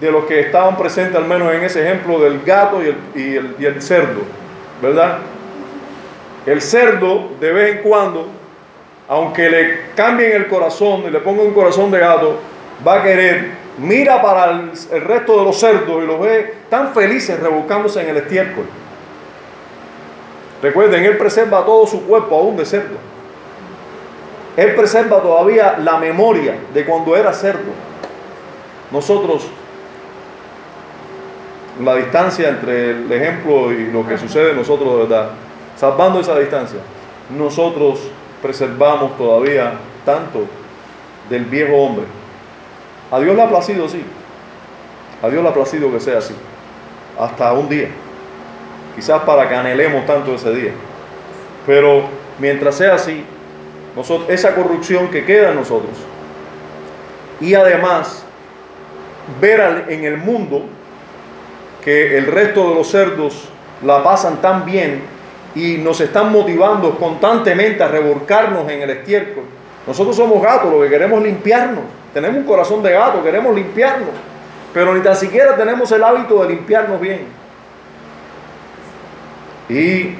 de 0.01 0.11
los 0.11 0.25
que 0.25 0.39
estaban 0.39 0.75
presentes, 0.77 1.15
al 1.15 1.25
menos 1.25 1.53
en 1.53 1.61
ese 1.63 1.83
ejemplo, 1.85 2.19
del 2.19 2.41
gato 2.43 2.81
y 2.81 2.87
el- 2.87 3.55
y 3.59 3.65
el 3.65 3.81
cerdo, 3.83 4.21
¿verdad? 4.81 5.19
El 6.45 6.61
cerdo, 6.61 7.29
de 7.39 7.51
vez 7.51 7.75
en 7.75 7.81
cuando, 7.83 8.27
aunque 9.07 9.49
le 9.49 9.79
cambien 9.95 10.33
el 10.33 10.47
corazón 10.47 11.03
y 11.07 11.09
le 11.09 11.19
pongan 11.19 11.47
un 11.47 11.53
corazón 11.53 11.91
de 11.91 11.99
gato, 11.99 12.39
va 12.85 12.99
a 12.99 13.03
querer, 13.03 13.51
mira 13.77 14.21
para 14.21 14.51
el, 14.51 14.71
el 14.91 15.01
resto 15.01 15.37
de 15.39 15.45
los 15.45 15.57
cerdos 15.57 16.03
y 16.03 16.07
los 16.07 16.19
ve 16.19 16.55
tan 16.69 16.93
felices 16.93 17.39
revolcándose 17.39 18.01
en 18.01 18.09
el 18.09 18.17
estiércol. 18.17 18.65
Recuerden, 20.61 21.03
Él 21.03 21.17
preserva 21.17 21.65
todo 21.65 21.85
su 21.85 22.03
cuerpo 22.03 22.37
aún 22.37 22.57
de 22.57 22.65
cerdo. 22.65 22.95
Él 24.55 24.75
preserva 24.75 25.21
todavía 25.21 25.77
la 25.79 25.97
memoria 25.97 26.55
de 26.73 26.85
cuando 26.85 27.17
era 27.17 27.33
cerdo. 27.33 27.71
Nosotros, 28.91 29.47
la 31.83 31.95
distancia 31.95 32.49
entre 32.49 32.91
el 32.91 33.11
ejemplo 33.11 33.71
y 33.71 33.91
lo 33.91 34.07
que 34.07 34.17
sucede 34.17 34.53
nosotros 34.53 34.93
de 34.93 34.99
verdad, 34.99 35.31
salvando 35.83 36.21
esa 36.21 36.39
distancia, 36.39 36.79
nosotros 37.37 37.99
preservamos 38.41 39.17
todavía 39.17 39.73
tanto 40.05 40.45
del 41.29 41.43
viejo 41.43 41.75
hombre. 41.75 42.05
A 43.11 43.19
Dios 43.19 43.35
le 43.35 43.41
ha 43.41 43.49
placido 43.49 43.83
así. 43.87 44.01
A 45.21 45.27
Dios 45.27 45.43
le 45.43 45.49
ha 45.49 45.53
placido 45.53 45.91
que 45.91 45.99
sea 45.99 46.19
así. 46.19 46.33
Hasta 47.19 47.51
un 47.51 47.67
día. 47.67 47.89
Quizás 48.95 49.23
para 49.23 49.49
que 49.49 49.55
anhelemos 49.55 50.05
tanto 50.05 50.33
ese 50.35 50.53
día. 50.53 50.71
Pero 51.67 52.03
mientras 52.39 52.75
sea 52.75 52.93
así, 52.93 53.25
esa 54.29 54.55
corrupción 54.55 55.09
que 55.09 55.25
queda 55.25 55.49
en 55.49 55.55
nosotros. 55.55 55.97
Y 57.41 57.55
además, 57.55 58.23
ver 59.41 59.87
en 59.89 60.05
el 60.05 60.15
mundo 60.15 60.63
que 61.83 62.17
el 62.17 62.27
resto 62.27 62.69
de 62.69 62.75
los 62.75 62.87
cerdos 62.87 63.49
la 63.83 64.01
pasan 64.01 64.37
tan 64.37 64.63
bien 64.63 65.11
y 65.55 65.77
nos 65.77 65.99
están 66.01 66.31
motivando 66.31 66.97
constantemente 66.97 67.83
a 67.83 67.87
revolcarnos 67.87 68.69
en 68.69 68.81
el 68.81 68.89
estiércol. 68.89 69.43
Nosotros 69.85 70.15
somos 70.15 70.41
gatos, 70.41 70.71
lo 70.71 70.81
que 70.81 70.89
queremos 70.89 71.19
es 71.19 71.25
limpiarnos. 71.25 71.83
Tenemos 72.13 72.37
un 72.37 72.45
corazón 72.45 72.81
de 72.81 72.91
gato, 72.91 73.23
queremos 73.23 73.53
limpiarnos. 73.55 74.09
Pero 74.73 74.95
ni 74.95 75.01
tan 75.01 75.15
siquiera 75.15 75.55
tenemos 75.55 75.91
el 75.91 76.03
hábito 76.03 76.41
de 76.43 76.49
limpiarnos 76.49 76.99
bien. 76.99 77.25
Y 79.69 80.15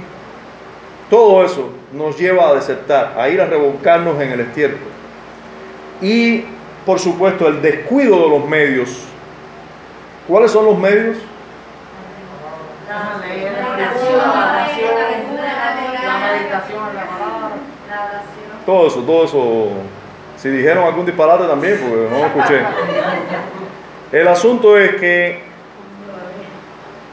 todo 1.09 1.43
eso 1.43 1.69
nos 1.91 2.17
lleva 2.17 2.49
a 2.49 2.53
desertar, 2.53 3.15
a 3.17 3.29
ir 3.29 3.41
a 3.41 3.45
revolcarnos 3.45 4.19
en 4.21 4.31
el 4.31 4.39
estiércol. 4.41 4.91
Y, 6.01 6.43
por 6.85 6.99
supuesto, 6.99 7.47
el 7.47 7.61
descuido 7.61 8.23
de 8.23 8.29
los 8.29 8.47
medios. 8.47 8.89
¿Cuáles 10.27 10.51
son 10.51 10.65
los 10.65 10.77
medios? 10.77 11.17
La 12.93 13.17
oración, 14.51 14.91
la 16.03 16.31
meditación 16.31 16.95
la 16.95 17.05
palabra. 17.05 17.55
La 17.89 18.05
oración. 18.05 18.65
Todo 18.65 18.87
eso, 18.87 18.99
todo 19.01 19.25
eso. 19.25 19.69
Si 20.37 20.49
dijeron 20.49 20.83
algún 20.83 21.05
disparate 21.05 21.45
también, 21.45 21.79
porque 21.81 22.07
no 22.11 22.19
lo 22.19 22.25
escuché. 22.25 22.61
El 24.11 24.27
asunto 24.27 24.77
es 24.77 24.95
que 24.97 25.41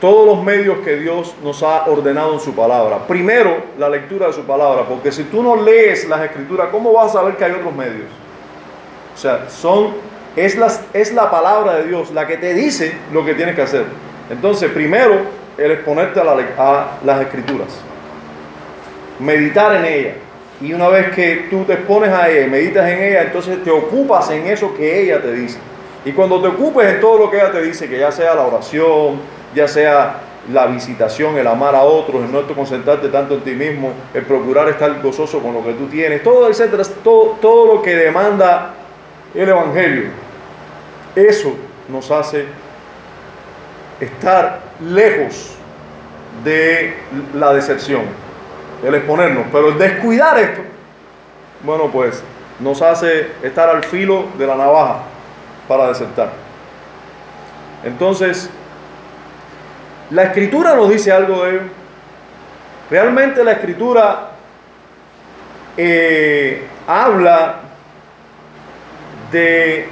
todos 0.01 0.27
los 0.27 0.43
medios 0.43 0.79
que 0.85 0.97
Dios 0.97 1.35
nos 1.43 1.63
ha 1.63 1.87
ordenado 1.87 2.35
en 2.35 2.41
su 2.41 2.55
palabra. 2.55 3.07
Primero, 3.07 3.57
la 3.79 3.89
lectura 3.89 4.27
de 4.27 4.33
su 4.35 4.43
palabra, 4.43 4.85
porque 4.87 5.11
si 5.11 5.25
tú 5.25 5.43
no 5.43 5.57
lees 5.57 6.09
las 6.09 6.23
escrituras, 6.23 6.69
¿cómo 6.71 6.93
vas 6.93 7.11
a 7.11 7.21
saber 7.21 7.37
que 7.37 7.45
hay 7.45 7.53
otros 7.53 7.75
medios? 7.75 8.09
O 9.15 9.19
sea, 9.19 9.49
son, 9.49 9.95
es, 10.37 10.57
las, 10.57 10.83
es 10.93 11.13
la 11.15 11.31
palabra 11.31 11.75
de 11.77 11.85
Dios 11.85 12.11
la 12.11 12.27
que 12.27 12.37
te 12.37 12.53
dice 12.53 12.95
lo 13.13 13.25
que 13.25 13.35
tienes 13.35 13.55
que 13.55 13.63
hacer. 13.63 13.85
Entonces, 14.31 14.71
primero, 14.71 15.41
el 15.61 15.73
exponerte 15.73 16.19
a, 16.21 16.25
la 16.25 16.87
las 17.05 17.21
escrituras. 17.21 17.69
Meditar 19.19 19.77
en 19.77 19.85
ella. 19.85 20.15
Y 20.61 20.73
una 20.73 20.89
vez 20.89 21.15
que 21.15 21.49
tú 21.51 21.65
te 21.65 21.75
expones 21.75 22.11
a 22.11 22.29
ella 22.29 22.47
y 22.47 22.51
meditas 22.51 22.89
en 22.89 23.03
ella, 23.03 23.23
entonces 23.23 23.63
te 23.63 23.71
ocupas 23.71 24.31
en 24.31 24.47
eso 24.47 24.75
que 24.75 25.03
ella 25.03 25.21
te 25.21 25.33
dice. 25.33 25.59
Y 26.05 26.13
cuando 26.13 26.41
te 26.41 26.49
ocupes 26.49 26.95
en 26.95 27.01
todo 27.01 27.19
lo 27.19 27.31
que 27.31 27.37
ella 27.37 27.53
te 27.53 27.63
dice, 27.63 27.89
que 27.89 27.99
ya 27.99 28.11
sea 28.11 28.35
la 28.35 28.43
oración, 28.43 29.21
ya 29.55 29.69
sea 29.69 30.21
la 30.51 30.67
visitación, 30.67 31.37
el 31.37 31.47
amar 31.47 31.75
a 31.75 31.83
otros, 31.83 32.25
el 32.25 32.33
no 32.33 32.47
concentrarte 32.55 33.09
tanto 33.09 33.35
en 33.35 33.41
ti 33.41 33.53
mismo, 33.53 33.93
el 34.15 34.23
procurar 34.23 34.69
estar 34.69 35.01
gozoso 35.03 35.41
con 35.41 35.53
lo 35.53 35.63
que 35.63 35.75
tú 35.75 35.87
tienes, 35.87 36.23
todo, 36.23 36.49
etcétera, 36.49 36.83
todo, 37.05 37.37
todo 37.41 37.75
lo 37.75 37.83
que 37.83 37.95
demanda 37.95 38.75
el 39.35 39.49
Evangelio, 39.49 40.05
eso 41.15 41.55
nos 41.89 42.11
hace 42.11 42.47
estar 44.01 44.61
lejos 44.81 45.57
de 46.45 46.95
la 47.35 47.53
decepción, 47.53 48.03
el 48.85 48.95
exponernos. 48.95 49.47
Pero 49.53 49.69
el 49.69 49.79
descuidar 49.79 50.39
esto, 50.39 50.63
bueno, 51.63 51.91
pues 51.91 52.23
nos 52.59 52.81
hace 52.83 53.29
estar 53.43 53.69
al 53.69 53.85
filo 53.85 54.27
de 54.39 54.47
la 54.47 54.57
navaja 54.57 55.03
para 55.69 55.89
desertar. 55.89 56.31
Entonces, 57.85 58.51
la 60.11 60.25
escritura 60.25 60.75
nos 60.75 60.91
dice 60.91 61.13
algo 61.13 61.45
de 61.45 61.51
ello. 61.51 61.61
Realmente 62.91 63.45
la 63.45 63.53
escritura 63.53 64.31
eh, 65.77 66.67
habla 66.87 67.61
de 69.31 69.89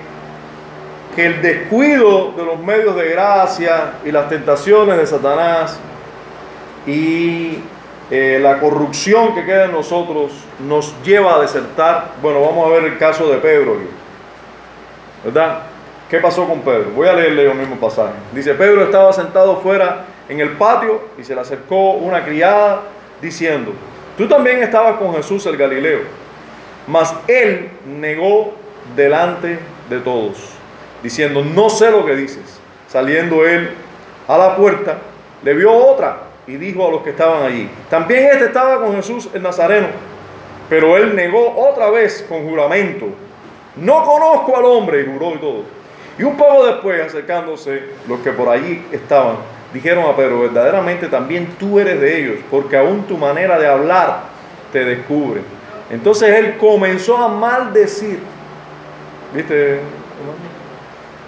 el 1.19 1.43
descuido 1.43 2.33
de 2.37 2.45
los 2.45 2.61
medios 2.61 2.95
de 2.95 3.11
gracia 3.11 3.95
y 4.05 4.13
las 4.13 4.29
tentaciones 4.29 4.97
de 4.97 5.05
Satanás 5.05 5.77
y 6.87 7.59
eh, 8.09 8.39
la 8.41 8.61
corrupción 8.61 9.35
que 9.35 9.45
queda 9.45 9.65
en 9.65 9.73
nosotros 9.73 10.31
nos 10.61 10.95
lleva 11.03 11.35
a 11.35 11.41
desertar. 11.41 12.13
Bueno, 12.23 12.41
vamos 12.41 12.69
a 12.69 12.75
ver 12.75 12.85
el 12.85 12.99
caso 12.99 13.29
de 13.29 13.39
Pedro. 13.39 13.79
¿Verdad? 15.25 15.63
¿Qué 16.09 16.21
pasó 16.21 16.47
con 16.47 16.61
Pedro? 16.61 16.93
Voy 16.95 17.09
a 17.09 17.15
leerle 17.15 17.51
el 17.51 17.59
mismo 17.59 17.75
pasaje. 17.77 18.15
Dice, 18.33 18.55
Pedro 18.55 18.85
estaba 18.85 19.13
sentado 19.13 19.57
fuera 19.57 20.05
en 20.29 20.39
el 20.39 20.51
patio 20.51 21.01
y 21.19 21.25
se 21.25 21.35
le 21.35 21.41
acercó 21.41 21.95
una 21.95 22.25
criada 22.25 22.83
diciendo, 23.21 23.73
tú 24.17 24.29
también 24.29 24.63
estabas 24.63 24.99
con 24.99 25.13
Jesús 25.15 25.45
el 25.47 25.57
Galileo. 25.57 26.03
Mas 26.87 27.13
él 27.27 27.71
negó 27.85 28.55
delante 28.95 29.59
de 29.91 29.99
todos, 29.99 30.58
diciendo, 31.03 31.45
no 31.45 31.71
sé 31.71 31.91
lo 31.91 32.05
que 32.05 32.17
dices. 32.17 32.61
Saliendo 32.89 33.47
él 33.47 33.71
a 34.27 34.39
la 34.39 34.57
puerta, 34.57 34.99
le 35.43 35.55
vio 35.55 35.73
otra 35.73 36.23
y 36.47 36.57
dijo 36.57 36.87
a 36.87 36.91
los 36.91 37.03
que 37.03 37.11
estaban 37.11 37.43
allí, 37.43 37.69
también 37.91 38.27
este 38.33 38.47
estaba 38.47 38.81
con 38.81 38.97
Jesús 38.97 39.29
el 39.35 39.43
Nazareno. 39.43 39.89
Pero 40.69 40.97
él 40.97 41.15
negó 41.15 41.55
otra 41.57 41.91
vez 41.91 42.25
con 42.29 42.47
juramento, 42.49 43.07
no 43.77 44.05
conozco 44.05 44.57
al 44.57 44.65
hombre, 44.65 45.03
y 45.03 45.07
juró 45.07 45.35
y 45.35 45.39
todo. 45.39 45.63
Y 46.19 46.25
un 46.25 46.37
poco 46.37 46.67
después, 46.67 47.01
acercándose 47.01 47.83
los 48.09 48.21
que 48.21 48.33
por 48.33 48.49
allí 48.49 48.85
estaban, 48.91 49.37
dijeron 49.73 50.05
a 50.05 50.17
Pedro, 50.17 50.41
verdaderamente 50.41 51.07
también 51.07 51.55
tú 51.59 51.79
eres 51.79 52.01
de 52.01 52.21
ellos, 52.21 52.39
porque 52.51 52.77
aún 52.77 53.05
tu 53.05 53.17
manera 53.17 53.59
de 53.59 53.67
hablar 53.67 54.23
te 54.73 54.85
descubre. 54.85 55.43
Entonces 55.91 56.31
él 56.31 56.57
comenzó 56.59 57.17
a 57.17 57.29
maldecir, 57.29 58.19
¿viste? 59.35 59.75
hermano? 59.75 60.48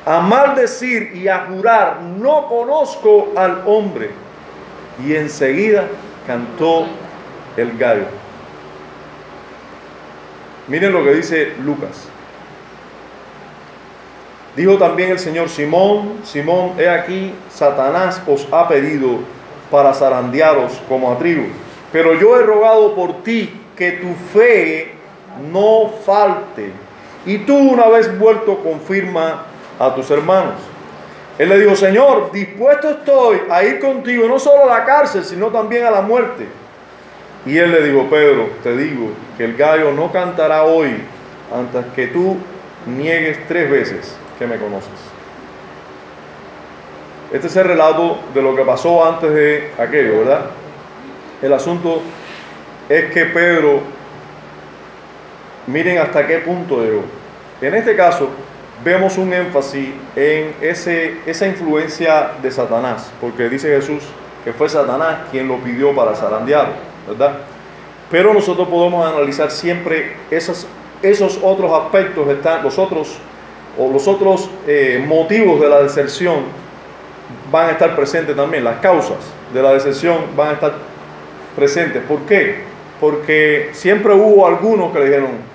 A 0.07 0.21
maldecir 0.21 1.13
y 1.15 1.29
a 1.29 1.47
jurar, 1.47 2.01
no 2.03 2.49
conozco 2.49 3.33
al 3.37 3.63
hombre. 3.67 4.11
Y 5.05 5.15
enseguida 5.15 5.85
cantó 6.27 6.87
el 7.57 7.77
gallo. 7.77 8.07
Miren 10.69 10.93
lo 10.93 11.05
que 11.05 11.15
dice 11.15 11.55
Lucas. 11.65 12.09
Dijo 14.57 14.79
también 14.79 15.11
el 15.11 15.19
Señor, 15.19 15.49
Simón, 15.49 16.21
Simón, 16.25 16.73
he 16.79 16.89
aquí, 16.89 17.33
Satanás 17.51 18.21
os 18.27 18.47
ha 18.53 18.69
pedido 18.69 19.19
para 19.71 19.95
zarandearos 19.95 20.73
como 20.89 21.13
a 21.13 21.19
trigo. 21.19 21.45
Pero 21.93 22.15
yo 22.15 22.39
he 22.39 22.43
rogado 22.43 22.95
por 22.95 23.23
ti 23.23 23.61
que 23.77 23.93
tu 23.93 24.13
fe 24.33 24.93
no 25.53 25.91
falte. 26.05 26.71
Y 27.27 27.39
tú 27.39 27.57
una 27.57 27.89
vez 27.89 28.19
vuelto 28.19 28.59
confirma 28.63 29.47
a 29.81 29.95
tus 29.95 30.11
hermanos. 30.11 30.55
Él 31.39 31.49
le 31.49 31.59
dijo, 31.59 31.75
Señor, 31.75 32.31
dispuesto 32.33 32.91
estoy 32.91 33.41
a 33.51 33.65
ir 33.65 33.81
contigo, 33.81 34.29
no 34.29 34.39
solo 34.39 34.71
a 34.71 34.79
la 34.79 34.85
cárcel, 34.85 35.25
sino 35.25 35.47
también 35.47 35.87
a 35.87 35.91
la 35.91 36.03
muerte. 36.03 36.47
Y 37.47 37.57
él 37.57 37.73
le 37.73 37.83
dijo, 37.83 38.09
Pedro, 38.11 38.51
te 38.63 38.77
digo 38.77 39.09
que 39.39 39.47
el 39.47 39.57
gallo 39.57 39.91
no 39.93 40.13
cantará 40.13 40.65
hoy 40.65 41.03
antes 41.53 41.87
que 41.97 42.09
tú 42.09 42.37
niegues 42.85 43.39
tres 43.49 43.71
veces 43.71 44.15
que 44.39 44.47
me 44.47 44.59
conoces. 44.59 44.91
Este 47.33 47.47
es 47.47 47.57
el 47.57 47.65
relato 47.65 48.19
de 48.35 48.43
lo 48.43 48.55
que 48.55 48.63
pasó 48.63 49.03
antes 49.07 49.33
de 49.33 49.71
aquello, 49.79 50.19
¿verdad? 50.19 50.47
El 51.41 51.55
asunto 51.55 52.03
es 52.87 53.11
que 53.13 53.25
Pedro, 53.25 53.81
miren 55.69 55.99
hasta 55.99 56.27
qué 56.27 56.39
punto 56.39 56.83
llegó. 56.83 57.05
En 57.63 57.75
este 57.75 57.97
caso, 57.97 58.29
vemos 58.85 59.19
un 59.19 59.33
énfasis 59.33 59.89
en 60.17 60.55
ese, 60.61 61.19
esa 61.27 61.47
influencia 61.47 62.33
de 62.43 62.51
Satanás, 62.51 63.11
porque 63.21 63.49
dice 63.49 63.69
Jesús 63.69 64.03
que 64.45 64.53
fue 64.53 64.69
Satanás 64.69 65.19
quien 65.31 65.49
lo 65.49 65.59
pidió 65.59 65.95
para 65.95 66.15
zarandearlo, 66.15 66.75
¿verdad? 67.07 67.39
Pero 68.11 68.33
nosotros 68.35 68.69
podemos 68.69 69.07
analizar 69.07 69.51
siempre 69.51 70.17
esos, 70.31 70.67
esos 71.03 71.39
otros 71.43 71.71
aspectos, 71.73 72.27
están, 72.29 72.63
los 72.63 72.79
otros, 72.79 73.19
o 73.79 73.91
los 73.91 74.09
otros 74.09 74.51
eh, 74.67 75.03
motivos 75.07 75.61
de 75.61 75.69
la 75.69 75.83
deserción 75.83 76.39
van 77.51 77.69
a 77.69 77.71
estar 77.73 77.95
presentes 77.95 78.35
también, 78.35 78.65
las 78.65 78.79
causas 78.79 79.19
de 79.53 79.63
la 79.63 79.73
decepción 79.73 80.17
van 80.37 80.49
a 80.49 80.53
estar 80.53 80.73
presentes. 81.55 82.03
¿Por 82.03 82.21
qué? 82.21 82.63
Porque 83.01 83.71
siempre 83.73 84.13
hubo 84.15 84.47
algunos 84.47 84.93
que 84.93 84.99
le 85.01 85.05
dijeron, 85.07 85.50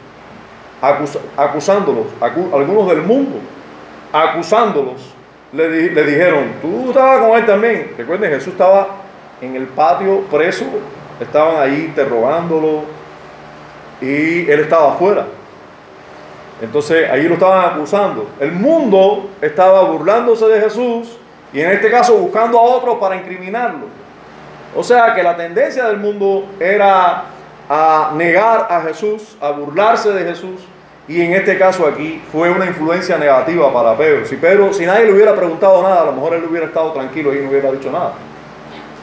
acusándolos, 0.82 2.06
acu- 2.20 2.54
algunos 2.54 2.88
del 2.90 3.02
mundo, 3.02 3.38
acusándolos, 4.12 5.14
le, 5.52 5.92
le 5.92 6.04
dijeron, 6.04 6.54
tú 6.62 6.90
estabas 6.90 7.20
con 7.22 7.38
él 7.38 7.46
también. 7.46 7.94
Recuerden, 7.98 8.32
Jesús 8.32 8.50
estaba 8.54 8.88
en 9.42 9.56
el 9.56 9.68
patio 9.68 10.22
preso, 10.32 10.66
estaban 11.20 11.62
ahí 11.62 11.86
interrogándolo 11.86 12.84
y 14.02 14.50
él 14.50 14.60
estaba 14.60 14.94
afuera. 14.94 15.26
Entonces 16.62 17.10
ahí 17.10 17.24
lo 17.28 17.34
estaban 17.36 17.74
acusando. 17.74 18.30
El 18.40 18.52
mundo 18.54 19.30
estaba 19.42 19.82
burlándose 19.84 20.46
de 20.48 20.62
Jesús 20.62 21.18
y 21.54 21.60
en 21.62 21.72
este 21.72 21.90
caso 21.90 22.16
buscando 22.18 22.58
a 22.60 22.62
otros 22.62 22.98
para 22.98 23.16
incriminarlo. 23.16 23.88
O 24.76 24.84
sea 24.84 25.14
que 25.14 25.24
la 25.24 25.36
tendencia 25.38 25.86
del 25.86 25.98
mundo 25.98 26.46
era 26.60 27.26
a 27.70 28.12
negar 28.16 28.68
a 28.70 28.82
Jesús, 28.82 29.36
a 29.42 29.52
burlarse 29.52 30.12
de 30.12 30.24
Jesús. 30.26 30.62
Y 31.08 31.22
en 31.22 31.34
este 31.34 31.58
caso 31.58 31.88
aquí 31.88 32.22
fue 32.32 32.50
una 32.50 32.66
influencia 32.66 33.18
negativa 33.18 33.72
para 33.72 33.96
Pedro. 33.96 34.26
Si 34.26 34.38
Pedro, 34.38 34.74
si 34.74 34.86
nadie 34.86 35.06
le 35.06 35.14
hubiera 35.14 35.36
preguntado 35.36 35.84
nada, 35.84 36.02
a 36.02 36.06
lo 36.06 36.14
mejor 36.14 36.34
él 36.34 36.46
hubiera 36.50 36.66
estado 36.66 36.92
tranquilo 36.92 37.34
y 37.34 37.40
no 37.42 37.50
hubiera 37.50 37.72
dicho 37.72 37.92
nada. 37.92 38.14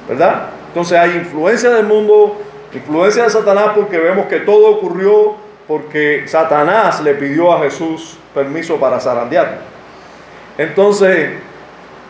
¿Verdad? 0.09 0.49
Entonces 0.69 0.99
hay 0.99 1.17
influencia 1.17 1.71
del 1.71 1.87
mundo, 1.87 2.41
influencia 2.73 3.25
de 3.25 3.31
Satanás 3.31 3.71
porque 3.75 3.99
vemos 3.99 4.27
que 4.27 4.41
todo 4.41 4.71
ocurrió 4.71 5.37
porque 5.69 6.25
Satanás 6.27 7.01
le 7.03 7.15
pidió 7.15 7.53
a 7.53 7.61
Jesús 7.61 8.19
permiso 8.35 8.77
para 8.79 8.99
zarandear. 8.99 9.59
Entonces, 10.59 11.31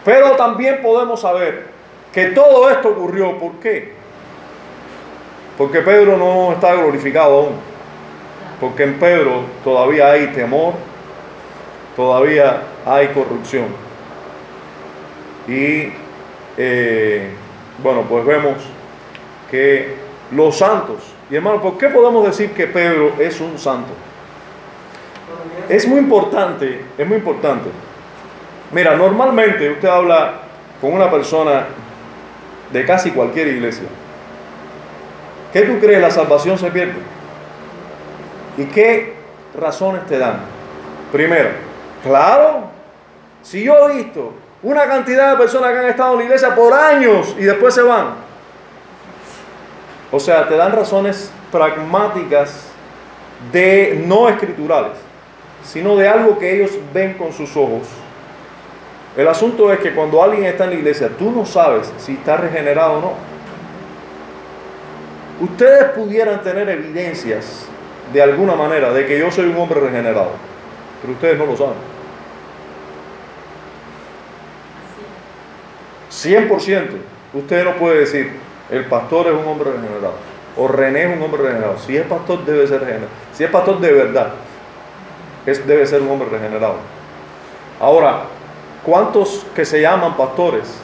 pero 0.05 0.33
también 0.33 0.81
podemos 0.83 1.21
saber 1.21 1.67
que 2.13 2.27
todo 2.27 2.71
esto 2.71 2.89
ocurrió, 2.89 3.39
¿por 3.39 3.53
qué? 3.55 4.02
Porque 5.59 5.81
Pedro 5.81 6.17
no 6.17 6.53
está 6.53 6.75
glorificado 6.75 7.39
aún. 7.39 7.73
Porque 8.61 8.85
en 8.85 8.99
Pedro 8.99 9.43
todavía 9.65 10.13
hay 10.13 10.29
temor, 10.29 10.75
todavía 11.97 12.63
hay 12.87 13.09
corrupción. 13.09 13.67
Y 15.49 15.93
eh, 16.57 17.31
bueno, 17.83 18.03
pues 18.09 18.25
vemos 18.25 18.57
que 19.51 19.95
los 20.31 20.57
santos, 20.57 20.99
y 21.31 21.37
hermano, 21.37 21.61
¿por 21.61 21.77
qué 21.77 21.89
podemos 21.89 22.25
decir 22.27 22.53
que 22.53 22.67
Pedro 22.67 23.15
es 23.19 23.41
un 23.41 23.59
santo? 23.59 23.93
Es 25.69 25.87
muy 25.87 25.99
importante, 25.99 26.85
es 26.97 27.07
muy 27.07 27.19
importante. 27.19 27.69
Mira, 28.73 28.97
normalmente 28.97 29.71
usted 29.71 29.89
habla 29.89 30.35
con 30.81 30.93
una 30.93 31.11
persona 31.11 31.67
de 32.73 32.85
casi 32.85 33.11
cualquier 33.11 33.49
iglesia. 33.49 33.87
¿Qué 35.53 35.63
tú 35.63 35.79
crees? 35.81 36.01
La 36.01 36.11
salvación 36.11 36.59
se 36.59 36.71
pierde. 36.71 36.95
¿Y 38.57 38.65
qué 38.67 39.15
razones 39.59 40.07
te 40.07 40.19
dan? 40.19 40.41
Primero, 41.11 41.51
claro, 42.03 42.65
si 43.43 43.63
yo 43.63 43.89
he 43.89 43.97
visto 43.97 44.33
una 44.63 44.87
cantidad 44.87 45.33
de 45.33 45.37
personas 45.37 45.73
que 45.73 45.79
han 45.79 45.87
estado 45.87 46.13
en 46.13 46.19
la 46.21 46.25
iglesia 46.25 46.55
por 46.55 46.73
años 46.73 47.35
y 47.39 47.43
después 47.43 47.75
se 47.75 47.83
van. 47.83 48.15
O 50.11 50.21
sea, 50.21 50.49
te 50.49 50.57
dan 50.57 50.73
razones 50.73 51.31
pragmáticas 51.51 52.69
de 53.51 54.05
no 54.07 54.29
escriturales, 54.29 54.93
sino 55.65 55.97
de 55.97 56.09
algo 56.09 56.39
que 56.39 56.55
ellos 56.55 56.71
ven 56.93 57.15
con 57.15 57.33
sus 57.33 57.57
ojos. 57.57 57.89
El 59.17 59.29
asunto 59.29 59.73
es 59.73 59.81
que 59.81 59.95
cuando 59.95 60.23
alguien 60.23 60.45
está 60.45 60.65
en 60.65 60.71
la 60.71 60.77
iglesia, 60.77 61.11
tú 61.19 61.31
no 61.31 61.45
sabes 61.45 61.93
si 61.99 62.15
está 62.15 62.37
regenerado 62.37 62.95
o 62.95 63.01
no. 63.01 63.32
Ustedes 65.41 65.85
pudieran 65.91 66.43
tener 66.43 66.69
evidencias 66.69 67.67
de 68.13 68.23
alguna 68.23 68.55
manera 68.55 68.93
de 68.93 69.07
que 69.07 69.19
yo 69.19 69.31
soy 69.31 69.47
un 69.47 69.57
hombre 69.57 69.81
regenerado, 69.81 70.33
pero 71.01 71.15
ustedes 71.15 71.39
no 71.39 71.47
lo 71.47 71.57
saben. 71.57 71.93
100%, 76.11 76.89
usted 77.33 77.65
no 77.65 77.73
puede 77.77 78.01
decir, 78.01 78.33
el 78.71 78.85
pastor 78.85 79.29
es 79.29 79.33
un 79.33 79.47
hombre 79.47 79.73
regenerado, 79.73 80.15
o 80.57 80.69
René 80.69 81.05
es 81.05 81.17
un 81.17 81.23
hombre 81.23 81.43
regenerado. 81.43 81.79
Si 81.79 81.97
es 81.97 82.07
pastor, 82.07 82.45
debe 82.45 82.67
ser 82.67 82.81
regenerado. 82.81 83.09
Si 83.33 83.45
es 83.45 83.51
pastor 83.51 83.81
de 83.81 83.93
verdad, 83.93 84.33
es, 85.47 85.67
debe 85.67 85.87
ser 85.87 86.03
un 86.03 86.11
hombre 86.11 86.29
regenerado. 86.29 86.77
Ahora, 87.81 88.25
¿cuántos 88.85 89.47
que 89.55 89.65
se 89.65 89.81
llaman 89.81 90.17
pastores 90.17 90.79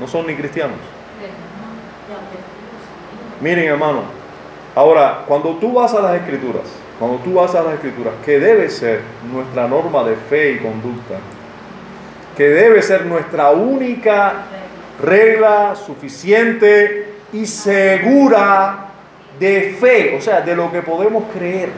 no 0.00 0.06
son 0.06 0.26
ni 0.26 0.34
cristianos? 0.34 0.78
Miren, 3.42 3.64
hermano, 3.64 4.02
ahora, 4.72 5.24
cuando 5.26 5.56
tú 5.56 5.72
vas 5.72 5.92
a 5.94 6.00
las 6.00 6.14
escrituras, 6.14 6.62
cuando 6.96 7.18
tú 7.18 7.34
vas 7.34 7.52
a 7.56 7.62
las 7.64 7.74
escrituras, 7.74 8.14
que 8.24 8.38
debe 8.38 8.70
ser 8.70 9.00
nuestra 9.32 9.66
norma 9.66 10.04
de 10.04 10.14
fe 10.14 10.52
y 10.52 10.58
conducta, 10.58 11.16
que 12.36 12.48
debe 12.48 12.80
ser 12.82 13.04
nuestra 13.04 13.50
única 13.50 14.44
regla 15.02 15.74
suficiente 15.74 17.14
y 17.32 17.44
segura 17.44 18.86
de 19.40 19.76
fe, 19.80 20.14
o 20.16 20.20
sea, 20.20 20.40
de 20.42 20.54
lo 20.54 20.70
que 20.70 20.80
podemos 20.80 21.24
creer. 21.36 21.70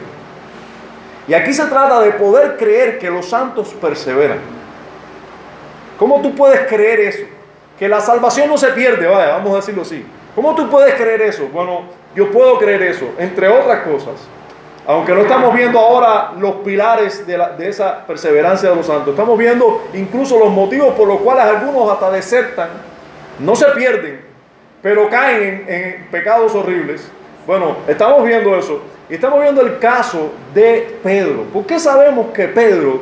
Y 1.27 1.33
aquí 1.33 1.51
se 1.51 1.65
trata 1.65 1.99
de 2.01 2.11
poder 2.11 2.57
creer 2.57 2.99
que 2.99 3.09
los 3.09 3.27
santos 3.27 3.69
perseveran. 3.81 4.37
¿Cómo 5.97 6.21
tú 6.21 6.35
puedes 6.35 6.67
creer 6.67 6.99
eso? 6.99 7.23
Que 7.79 7.89
la 7.89 8.01
salvación 8.01 8.49
no 8.49 8.57
se 8.59 8.67
pierde, 8.67 9.07
vaya, 9.07 9.31
vamos 9.31 9.53
a 9.53 9.55
decirlo 9.55 9.81
así. 9.81 10.05
¿Cómo 10.35 10.53
tú 10.53 10.69
puedes 10.69 10.93
creer 10.95 11.21
eso? 11.21 11.47
Bueno, 11.51 11.83
yo 12.13 12.31
puedo 12.31 12.59
creer 12.59 12.83
eso, 12.83 13.05
entre 13.17 13.47
otras 13.47 13.83
cosas. 13.83 14.13
Aunque 14.85 15.13
no 15.13 15.21
estamos 15.21 15.55
viendo 15.55 15.79
ahora 15.79 16.33
los 16.37 16.55
pilares 16.57 17.25
de, 17.25 17.67
esa 17.67 18.05
perseverancia 18.05 18.69
de 18.69 18.75
los 18.75 18.85
santos, 18.85 19.09
estamos 19.09 19.37
viendo 19.37 19.83
incluso 19.93 20.37
los 20.37 20.51
motivos 20.51 20.93
por 20.93 21.07
los 21.07 21.21
cuales 21.21 21.45
algunos 21.45 21.91
hasta 21.91 22.11
desertan, 22.11 22.69
no 23.39 23.55
se 23.55 23.65
pierden, 23.71 24.21
pero 24.83 25.09
caen 25.09 25.65
en, 25.67 25.73
en 25.73 26.07
pecados 26.11 26.53
horribles. 26.53 27.09
Bueno, 27.47 27.77
estamos 27.87 28.23
viendo 28.23 28.55
eso. 28.55 28.81
Y 29.09 29.15
estamos 29.15 29.39
viendo 29.41 29.61
el 29.61 29.77
caso 29.77 30.31
de 30.53 30.99
Pedro. 31.03 31.43
¿Por 31.53 31.65
qué 31.65 31.79
sabemos 31.79 32.33
que 32.33 32.47
Pedro 32.47 33.01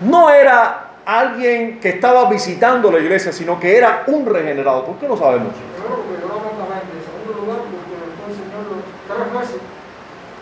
no 0.00 0.28
era 0.30 0.88
alguien 1.04 1.78
que 1.80 1.90
estaba 1.90 2.28
visitando 2.28 2.90
la 2.90 2.98
iglesia, 2.98 3.32
sino 3.32 3.58
que 3.58 3.76
era 3.76 4.02
un 4.08 4.26
regenerado? 4.26 4.84
¿Por 4.84 4.96
qué 4.96 5.06
lo 5.06 5.16
sabemos? 5.16 5.52
Primero, 5.54 6.02
porque 6.02 6.22
yo 6.22 6.28
no 6.28 6.34
completamente. 6.42 6.90
En 6.90 7.04
segundo 7.06 7.32
lugar, 7.40 7.58
porque 7.70 7.94
después 8.02 8.28
el 8.30 8.36
Señor 8.42 8.62
lo 8.66 8.82
tres 9.14 9.40
veces. 9.40 9.62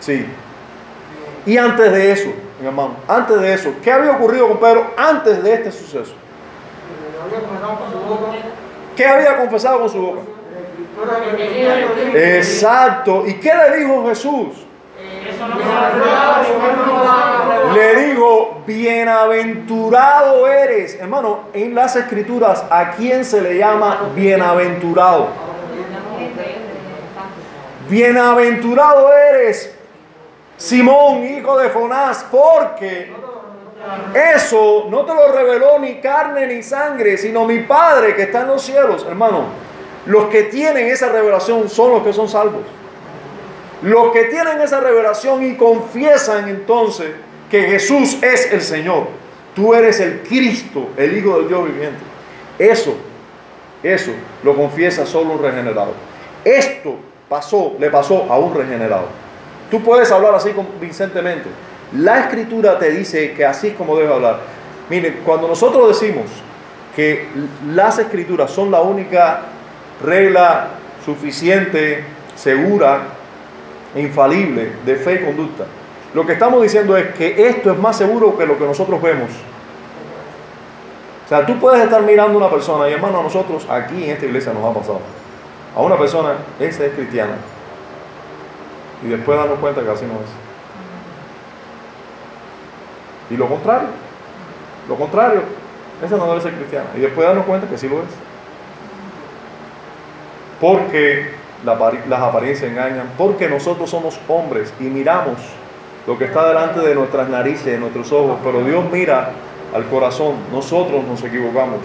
Sí. 0.00 0.26
Y 1.46 1.56
antes 1.56 1.92
de 1.92 2.12
eso, 2.12 2.30
mi 2.60 2.66
hermano, 2.66 2.96
antes 3.08 3.40
de 3.40 3.54
eso, 3.54 3.72
¿qué 3.82 3.92
había 3.92 4.12
ocurrido 4.12 4.48
con 4.48 4.58
Pedro 4.58 4.90
antes 4.96 5.42
de 5.42 5.54
este 5.54 5.72
suceso? 5.72 6.12
¿Qué 8.96 9.06
había 9.06 9.36
confesado 9.38 9.80
con 9.80 9.88
su 9.88 10.00
boca? 10.00 10.20
Exacto. 12.14 13.24
¿Y 13.26 13.34
qué 13.34 13.52
le 13.54 13.78
dijo 13.78 14.06
Jesús? 14.06 14.66
Le 17.74 18.04
dijo, 18.06 18.62
bienaventurado 18.66 20.46
eres. 20.46 20.96
Hermano, 21.00 21.44
en 21.52 21.74
las 21.74 21.96
escrituras, 21.96 22.64
¿a 22.70 22.90
quién 22.92 23.24
se 23.24 23.40
le 23.40 23.56
llama 23.56 24.10
bienaventurado? 24.14 25.28
Bienaventurado 27.88 29.12
eres, 29.12 29.74
Simón, 30.60 31.24
hijo 31.24 31.56
de 31.56 31.70
Jonás, 31.70 32.26
porque 32.30 33.10
eso 34.36 34.88
no 34.90 35.06
te 35.06 35.14
lo 35.14 35.32
reveló 35.32 35.78
ni 35.78 36.02
carne 36.02 36.46
ni 36.48 36.62
sangre, 36.62 37.16
sino 37.16 37.46
mi 37.46 37.60
Padre 37.60 38.14
que 38.14 38.24
está 38.24 38.42
en 38.42 38.48
los 38.48 38.60
cielos. 38.60 39.06
Hermano, 39.08 39.44
los 40.04 40.26
que 40.26 40.42
tienen 40.44 40.86
esa 40.88 41.08
revelación 41.08 41.70
son 41.70 41.92
los 41.92 42.02
que 42.02 42.12
son 42.12 42.28
salvos. 42.28 42.60
Los 43.80 44.12
que 44.12 44.24
tienen 44.24 44.60
esa 44.60 44.80
revelación 44.80 45.42
y 45.46 45.56
confiesan 45.56 46.46
entonces 46.50 47.08
que 47.50 47.62
Jesús 47.62 48.18
es 48.22 48.52
el 48.52 48.60
Señor. 48.60 49.06
Tú 49.54 49.72
eres 49.72 49.98
el 50.00 50.20
Cristo, 50.20 50.88
el 50.98 51.16
Hijo 51.16 51.38
del 51.38 51.48
Dios 51.48 51.64
viviente. 51.68 52.00
Eso, 52.58 52.94
eso 53.82 54.10
lo 54.42 54.54
confiesa 54.54 55.06
solo 55.06 55.32
un 55.32 55.42
regenerado. 55.42 55.94
Esto 56.44 56.96
pasó, 57.30 57.76
le 57.80 57.88
pasó 57.88 58.26
a 58.28 58.38
un 58.38 58.54
regenerado. 58.54 59.29
Tú 59.70 59.82
puedes 59.82 60.10
hablar 60.10 60.34
así 60.34 60.50
convincentemente. 60.50 61.48
La 61.96 62.20
escritura 62.20 62.78
te 62.78 62.90
dice 62.90 63.32
que 63.32 63.44
así 63.44 63.68
es 63.68 63.74
como 63.74 63.96
debes 63.96 64.12
hablar. 64.12 64.40
Miren, 64.88 65.20
cuando 65.24 65.46
nosotros 65.48 65.88
decimos 65.88 66.26
que 66.94 67.26
las 67.72 67.98
escrituras 67.98 68.50
son 68.50 68.70
la 68.70 68.80
única 68.80 69.42
regla 70.04 70.68
suficiente, 71.04 72.04
segura, 72.34 73.02
infalible 73.94 74.72
de 74.84 74.96
fe 74.96 75.14
y 75.14 75.24
conducta, 75.24 75.64
lo 76.14 76.26
que 76.26 76.32
estamos 76.32 76.62
diciendo 76.62 76.96
es 76.96 77.14
que 77.14 77.48
esto 77.48 77.70
es 77.70 77.78
más 77.78 77.96
seguro 77.96 78.36
que 78.36 78.46
lo 78.46 78.58
que 78.58 78.64
nosotros 78.64 79.00
vemos. 79.00 79.30
sea, 81.28 81.46
tú 81.46 81.58
puedes 81.60 81.82
estar 81.82 82.02
mirando 82.02 82.34
a 82.34 82.42
una 82.42 82.50
persona, 82.50 82.88
y 82.88 82.92
hermano, 82.92 83.20
a 83.20 83.22
nosotros 83.22 83.64
aquí 83.70 84.04
en 84.04 84.10
esta 84.10 84.26
iglesia 84.26 84.52
nos 84.52 84.64
ha 84.64 84.76
pasado. 84.76 85.00
A 85.76 85.82
una 85.82 85.96
persona, 85.96 86.34
esa 86.58 86.84
es 86.84 86.92
cristiana. 86.94 87.34
Y 89.04 89.08
después 89.08 89.38
darnos 89.38 89.58
cuenta 89.58 89.82
que 89.82 89.90
así 89.90 90.04
no 90.04 90.14
es. 90.14 90.30
Y 93.30 93.36
lo 93.36 93.48
contrario, 93.48 93.88
lo 94.88 94.96
contrario, 94.96 95.42
esa 96.04 96.16
no 96.16 96.26
debe 96.28 96.40
ser 96.40 96.54
cristiana. 96.54 96.88
Y 96.96 97.00
después 97.00 97.26
darnos 97.26 97.46
cuenta 97.46 97.68
que 97.68 97.78
sí 97.78 97.88
lo 97.88 98.00
es. 98.00 98.08
Porque 100.60 101.30
las 101.64 102.20
apariencias 102.20 102.70
engañan, 102.70 103.10
porque 103.16 103.48
nosotros 103.48 103.88
somos 103.88 104.18
hombres 104.28 104.72
y 104.80 104.84
miramos 104.84 105.36
lo 106.06 106.18
que 106.18 106.24
está 106.24 106.48
delante 106.48 106.80
de 106.80 106.94
nuestras 106.94 107.28
narices, 107.28 107.66
de 107.66 107.78
nuestros 107.78 108.10
ojos, 108.12 108.38
pero 108.42 108.64
Dios 108.64 108.84
mira 108.90 109.30
al 109.74 109.84
corazón, 109.86 110.34
nosotros 110.50 111.04
nos 111.04 111.22
equivocamos. 111.22 111.80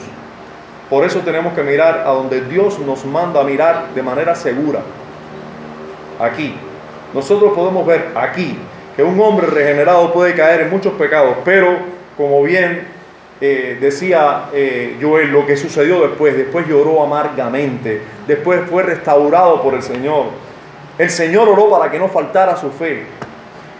Por 0.89 1.04
eso 1.04 1.19
tenemos 1.19 1.54
que 1.54 1.63
mirar 1.63 2.04
a 2.06 2.12
donde 2.12 2.41
Dios 2.41 2.80
nos 2.80 3.06
manda 3.06 3.41
a 3.41 3.43
mirar 3.43 3.88
de 3.93 4.04
manera 4.04 4.36
segura. 4.36 4.82
Aquí. 6.19 6.56
Nosotros 7.15 7.54
podemos 7.56 7.88
ver 7.88 8.10
aquí 8.13 8.56
que 8.95 9.01
un 9.01 9.19
hombre 9.19 9.47
regenerado 9.47 10.13
puede 10.13 10.36
caer 10.36 10.62
en 10.62 10.69
muchos 10.69 10.93
pecados, 10.93 11.38
pero 11.43 11.75
como 12.15 12.43
bien 12.43 12.88
eh, 13.41 13.78
decía 13.82 14.45
eh, 14.54 14.97
Joel, 15.01 15.32
lo 15.32 15.45
que 15.45 15.58
sucedió 15.58 16.01
después, 16.01 16.38
después 16.38 16.67
lloró 16.67 17.01
amargamente, 17.04 18.01
después 18.28 18.62
fue 18.69 18.84
restaurado 18.84 19.62
por 19.63 19.73
el 19.73 19.82
Señor. 19.82 20.25
El 20.97 21.10
Señor 21.10 21.49
oró 21.49 21.69
para 21.69 21.89
que 21.89 21.97
no 21.99 22.08
faltara 22.08 22.56
su 22.56 22.69
fe. 22.69 23.04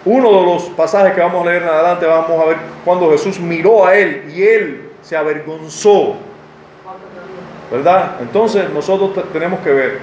Uno 0.04 0.32
de 0.40 0.46
los 0.46 0.64
pasajes 0.70 1.14
que 1.14 1.22
vamos 1.22 1.46
a 1.46 1.50
leer 1.50 1.64
en 1.64 1.70
adelante, 1.70 2.06
vamos 2.06 2.42
a 2.42 2.46
ver 2.46 2.58
cuando 2.84 3.10
Jesús 3.12 3.40
miró 3.40 3.86
a 3.86 3.96
él 3.96 4.32
y 4.36 4.44
él 4.44 4.90
se 5.02 5.16
avergonzó. 5.16 6.16
¿Verdad? 7.72 8.18
Entonces 8.22 8.70
nosotros 8.70 9.14
te- 9.16 9.22
tenemos 9.34 9.60
que 9.62 9.72
ver 9.72 10.00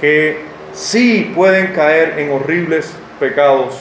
que 0.00 0.51
sí 0.72 1.32
pueden 1.34 1.72
caer 1.72 2.18
en 2.18 2.32
horribles 2.32 2.92
pecados 3.20 3.78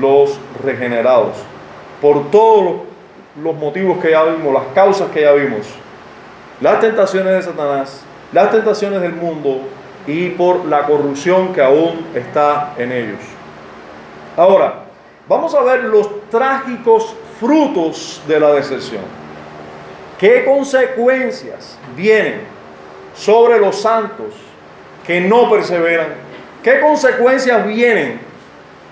los 0.00 0.38
regenerados. 0.64 1.36
Por 2.00 2.30
todos 2.30 2.82
los- 3.42 3.54
motivos 3.56 3.98
que 4.02 4.10
ya 4.10 4.24
vimos, 4.24 4.52
las 4.52 4.66
causas 4.74 5.10
que 5.10 5.22
ya 5.22 5.32
vimos. 5.32 5.66
Las 6.60 6.80
tentaciones 6.80 7.32
de 7.34 7.42
Satanás, 7.42 8.02
las 8.32 8.50
tentaciones 8.50 9.00
del 9.00 9.12
mundo 9.14 9.60
y 10.06 10.30
por 10.30 10.64
la 10.66 10.82
corrupción 10.86 11.52
que 11.52 11.62
aún 11.62 12.06
está 12.14 12.74
en 12.76 12.92
ellos. 12.92 13.20
Ahora, 14.36 14.84
vamos 15.28 15.54
a 15.54 15.62
ver 15.62 15.84
los 15.84 16.28
trágicos 16.30 17.14
frutos 17.38 18.20
de 18.26 18.40
la 18.40 18.52
decepción. 18.52 19.02
¿Qué 20.18 20.44
consecuencias 20.44 21.78
vienen 21.96 22.42
sobre 23.14 23.58
los 23.58 23.76
santos 23.80 24.34
que 25.06 25.20
no 25.20 25.50
perseveran? 25.50 26.08
¿Qué 26.62 26.80
consecuencias 26.80 27.66
vienen 27.66 28.20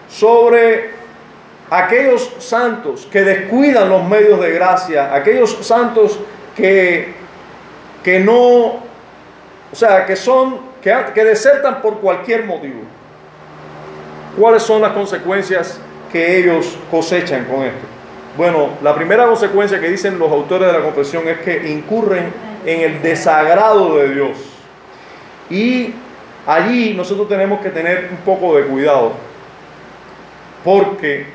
sobre 0.08 0.90
aquellos 1.70 2.32
santos 2.38 3.06
que 3.10 3.22
descuidan 3.22 3.88
los 3.88 4.04
medios 4.04 4.40
de 4.40 4.52
gracia? 4.52 5.14
Aquellos 5.14 5.58
santos 5.66 6.18
que, 6.56 7.12
que 8.02 8.20
no, 8.20 8.36
o 8.40 8.80
sea, 9.72 10.06
que 10.06 10.16
son, 10.16 10.60
que, 10.82 10.94
que 11.14 11.24
desertan 11.24 11.82
por 11.82 12.00
cualquier 12.00 12.44
motivo. 12.44 12.80
¿Cuáles 14.38 14.62
son 14.62 14.80
las 14.80 14.92
consecuencias 14.92 15.80
que 16.10 16.38
ellos 16.38 16.78
cosechan 16.90 17.44
con 17.44 17.64
esto? 17.64 17.86
Bueno, 18.36 18.70
la 18.82 18.94
primera 18.94 19.26
consecuencia 19.26 19.80
que 19.80 19.88
dicen 19.88 20.18
los 20.18 20.30
autores 20.30 20.68
de 20.68 20.78
la 20.78 20.84
confesión 20.84 21.26
es 21.26 21.38
que 21.38 21.68
incurren 21.70 22.32
en 22.64 22.80
el 22.82 23.02
desagrado 23.02 23.96
de 23.96 24.14
Dios. 24.14 24.57
Y 25.50 25.94
allí 26.46 26.94
nosotros 26.94 27.28
tenemos 27.28 27.60
que 27.60 27.70
tener 27.70 28.08
un 28.10 28.18
poco 28.18 28.56
de 28.56 28.64
cuidado, 28.64 29.12
porque 30.64 31.26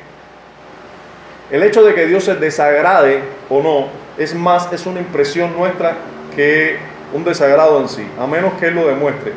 el 1.52 1.64
hecho 1.64 1.84
de 1.84 1.94
que 1.94 2.06
Dios 2.06 2.24
se 2.24 2.36
desagrade 2.36 3.22
o 3.50 3.62
no 3.62 3.88
es 4.18 4.36
más, 4.36 4.72
es 4.72 4.86
una 4.86 5.00
impresión 5.00 5.56
nuestra 5.58 5.98
que 6.36 6.78
un 7.14 7.24
desagrado 7.24 7.80
en 7.80 7.90
sí, 7.90 8.08
a 8.20 8.26
menos 8.28 8.54
que 8.54 8.68
Él 8.68 8.76
lo 8.76 8.88
demuestre 8.88 9.34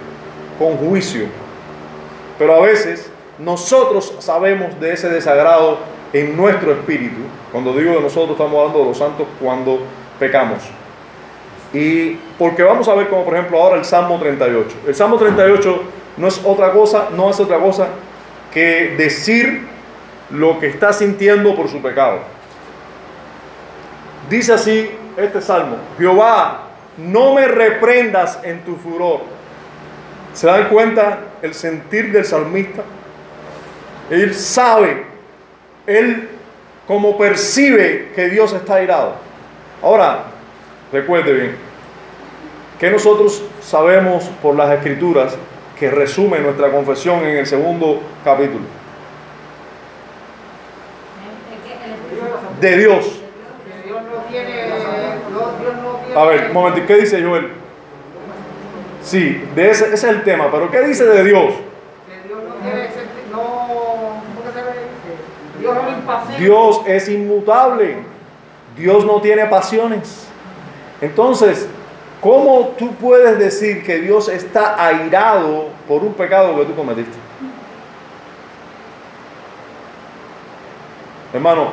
con 0.59 0.77
juicio. 0.77 1.27
Pero 2.39 2.55
a 2.55 2.61
veces 2.61 3.11
nosotros 3.39 4.15
sabemos 4.19 4.79
de 4.81 4.93
ese 4.93 5.09
desagrado 5.09 5.79
en 6.13 6.37
nuestro 6.37 6.73
espíritu. 6.73 7.21
Cuando 7.53 7.73
digo 7.75 7.95
de 7.95 8.01
nosotros, 8.01 8.33
estamos 8.33 8.59
hablando 8.59 8.79
de 8.81 8.85
los 8.87 8.99
santos 8.99 9.27
cuando 9.41 9.81
pecamos. 10.19 10.59
Y 11.73 12.15
porque 12.39 12.63
vamos 12.63 12.89
a 12.89 12.95
ver 12.95 13.09
como 13.09 13.25
por 13.25 13.35
ejemplo 13.35 13.63
ahora 13.63 13.77
el 13.77 13.85
Salmo 13.85 14.19
38. 14.19 14.77
El 14.87 14.95
Salmo 14.95 15.17
38 15.17 15.83
no 16.17 16.29
es 16.29 16.41
otra 16.45 16.73
cosa, 16.73 17.09
no 17.15 17.31
es 17.31 17.39
otra 17.41 17.59
cosa 17.59 17.89
que 18.53 18.95
decir 18.97 19.67
lo 20.31 20.59
que 20.59 20.69
está 20.69 20.93
sintiendo 20.93 21.55
por 21.55 21.69
su 21.69 21.83
pecado. 21.83 22.21
Dice 24.31 24.55
así 24.55 24.91
este 25.17 25.41
salmo, 25.41 25.77
Jehová, 25.99 26.63
no 26.97 27.35
me 27.35 27.47
reprendas 27.47 28.41
en 28.43 28.61
tu 28.65 28.77
furor. 28.77 29.21
¿Se 30.33 30.47
dan 30.47 30.69
cuenta 30.69 31.19
el 31.43 31.55
sentir 31.55 32.13
del 32.13 32.25
salmista? 32.25 32.83
Él 34.11 34.35
sabe, 34.35 35.05
él 35.87 36.29
como 36.87 37.17
percibe 37.17 38.13
que 38.15 38.29
Dios 38.29 38.53
está 38.53 38.83
irado. 38.83 39.15
Ahora, 39.83 40.25
recuerde 40.93 41.33
bien, 41.33 41.57
que 42.79 42.91
nosotros 42.91 43.43
sabemos 43.61 44.25
por 44.43 44.55
las 44.55 44.71
escrituras 44.73 45.37
que 45.79 45.91
resume 45.91 46.41
nuestra 46.41 46.71
confesión 46.71 47.21
en 47.25 47.37
el 47.37 47.47
segundo 47.47 48.01
capítulo. 48.25 48.65
De 52.61 52.77
Dios. 52.77 53.21
A 56.15 56.25
ver, 56.25 56.47
un 56.47 56.53
momento, 56.53 56.87
¿qué 56.87 56.97
dice 56.97 57.23
Joel? 57.23 57.51
Sí, 59.03 59.45
de 59.55 59.71
ese, 59.71 59.85
ese 59.85 59.95
es 59.95 60.05
el 60.05 60.25
tema, 60.25 60.51
pero 60.51 60.71
¿qué 60.71 60.81
dice 60.81 61.05
de 61.05 61.23
Dios? 61.23 61.55
Dios 66.39 66.83
es 66.87 67.09
inmutable. 67.09 67.97
Dios 68.77 69.05
no 69.05 69.21
tiene 69.21 69.47
pasiones. 69.47 70.26
Entonces, 71.01 71.69
¿cómo 72.21 72.75
tú 72.79 72.93
puedes 72.95 73.39
decir 73.39 73.85
que 73.85 73.99
Dios 73.99 74.29
está 74.29 74.83
airado 74.85 75.69
por 75.87 76.03
un 76.03 76.15
pecado 76.15 76.57
que 76.57 76.65
tú 76.65 76.75
cometiste? 76.75 77.17
Hermano, 81.33 81.73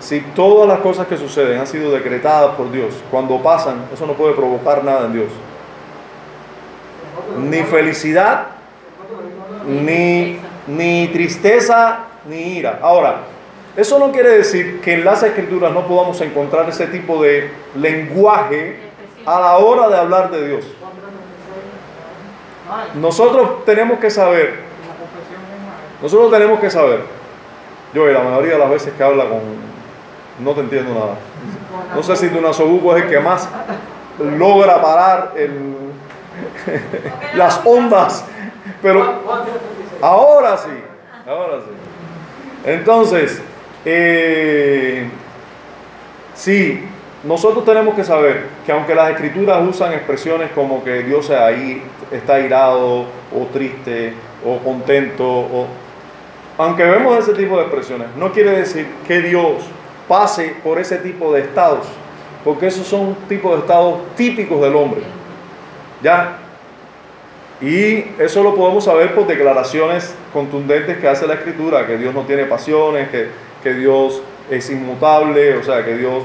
si 0.00 0.20
todas 0.20 0.68
las 0.68 0.80
cosas 0.80 1.06
que 1.06 1.16
suceden 1.16 1.60
han 1.60 1.66
sido 1.66 1.92
decretadas 1.92 2.56
por 2.56 2.72
Dios, 2.72 2.94
cuando 3.10 3.40
pasan, 3.40 3.84
eso 3.92 4.06
no 4.06 4.14
puede 4.14 4.34
provocar 4.34 4.82
nada 4.82 5.06
en 5.06 5.12
Dios. 5.12 5.28
Ni 7.38 7.62
felicidad, 7.62 8.48
ni, 9.66 10.38
ni 10.66 11.08
tristeza, 11.08 12.00
ni 12.28 12.56
ira. 12.56 12.80
Ahora, 12.82 13.20
eso 13.76 13.98
no 13.98 14.12
quiere 14.12 14.30
decir 14.30 14.80
que 14.82 14.94
en 14.94 15.04
las 15.04 15.22
escrituras 15.22 15.72
no 15.72 15.86
podamos 15.86 16.20
encontrar 16.20 16.68
ese 16.68 16.86
tipo 16.88 17.22
de 17.22 17.50
lenguaje 17.74 18.80
a 19.24 19.40
la 19.40 19.56
hora 19.56 19.88
de 19.88 19.96
hablar 19.96 20.30
de 20.30 20.48
Dios. 20.48 20.64
Nosotros 22.94 23.64
tenemos 23.64 23.98
que 23.98 24.10
saber, 24.10 24.60
nosotros 26.02 26.30
tenemos 26.30 26.60
que 26.60 26.70
saber, 26.70 27.00
yo 27.94 28.06
la 28.06 28.22
mayoría 28.22 28.54
de 28.54 28.58
las 28.58 28.70
veces 28.70 28.92
que 28.94 29.02
habla 29.02 29.24
con, 29.24 29.40
no 30.38 30.52
te 30.52 30.60
entiendo 30.60 30.94
nada. 30.94 31.16
No 31.94 32.02
sé 32.02 32.16
si 32.16 32.28
Dunasobuco 32.28 32.96
es 32.96 33.04
el 33.04 33.10
que 33.10 33.20
más 33.20 33.48
logra 34.18 34.82
parar 34.82 35.32
las 37.34 37.60
ondas, 37.64 38.24
pero 38.82 39.22
ahora 40.02 40.58
sí, 40.58 40.84
ahora 41.26 41.60
sí. 41.60 41.70
Entonces, 42.64 43.42
eh, 43.84 45.08
sí, 46.34 46.84
nosotros 47.24 47.64
tenemos 47.64 47.94
que 47.94 48.04
saber 48.04 48.46
que 48.66 48.72
aunque 48.72 48.94
las 48.94 49.10
escrituras 49.10 49.62
usan 49.68 49.92
expresiones 49.92 50.50
como 50.52 50.82
que 50.82 51.02
Dios 51.02 51.30
ahí 51.30 51.82
está 52.10 52.40
irado 52.40 53.06
o 53.32 53.46
triste 53.52 54.12
o 54.44 54.58
contento, 54.58 55.66
aunque 56.58 56.84
vemos 56.84 57.16
ese 57.18 57.34
tipo 57.34 57.56
de 57.56 57.62
expresiones, 57.62 58.08
no 58.16 58.32
quiere 58.32 58.50
decir 58.50 58.86
que 59.06 59.20
Dios 59.20 59.62
pase 60.08 60.56
por 60.62 60.78
ese 60.78 60.98
tipo 60.98 61.32
de 61.32 61.42
estados, 61.42 61.86
porque 62.44 62.66
esos 62.66 62.86
son 62.86 63.16
tipos 63.28 63.52
de 63.52 63.58
estados 63.60 64.00
típicos 64.16 64.60
del 64.60 64.74
hombre. 64.74 65.02
¿Ya? 66.02 66.38
Y 67.60 68.04
eso 68.18 68.42
lo 68.42 68.56
podemos 68.56 68.84
saber 68.84 69.14
por 69.14 69.28
declaraciones 69.28 70.12
contundentes 70.32 70.98
que 70.98 71.06
hace 71.06 71.28
la 71.28 71.34
Escritura, 71.34 71.86
que 71.86 71.96
Dios 71.96 72.12
no 72.12 72.22
tiene 72.22 72.44
pasiones, 72.44 73.08
que, 73.08 73.28
que 73.62 73.74
Dios 73.74 74.22
es 74.50 74.70
inmutable, 74.70 75.56
o 75.56 75.62
sea, 75.62 75.84
que 75.84 75.96
Dios... 75.96 76.22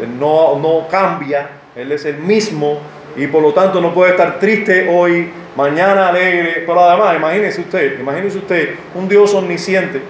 Él 0.00 0.18
no, 0.20 0.58
no 0.58 0.86
cambia, 0.88 1.48
Él 1.74 1.90
es 1.90 2.04
el 2.04 2.18
mismo 2.18 2.80
y 3.16 3.26
por 3.28 3.42
lo 3.42 3.52
tanto 3.54 3.80
no 3.80 3.94
puede 3.94 4.10
estar 4.10 4.38
triste 4.38 4.88
hoy, 4.90 5.30
mañana 5.56 6.08
alegre. 6.08 6.64
Pero 6.66 6.80
además, 6.80 7.16
imagínese 7.16 7.62
usted, 7.62 7.98
imagínese 7.98 8.38
usted 8.38 8.74
un 8.94 9.08
Dios 9.08 9.32
omnisciente, 9.34 10.02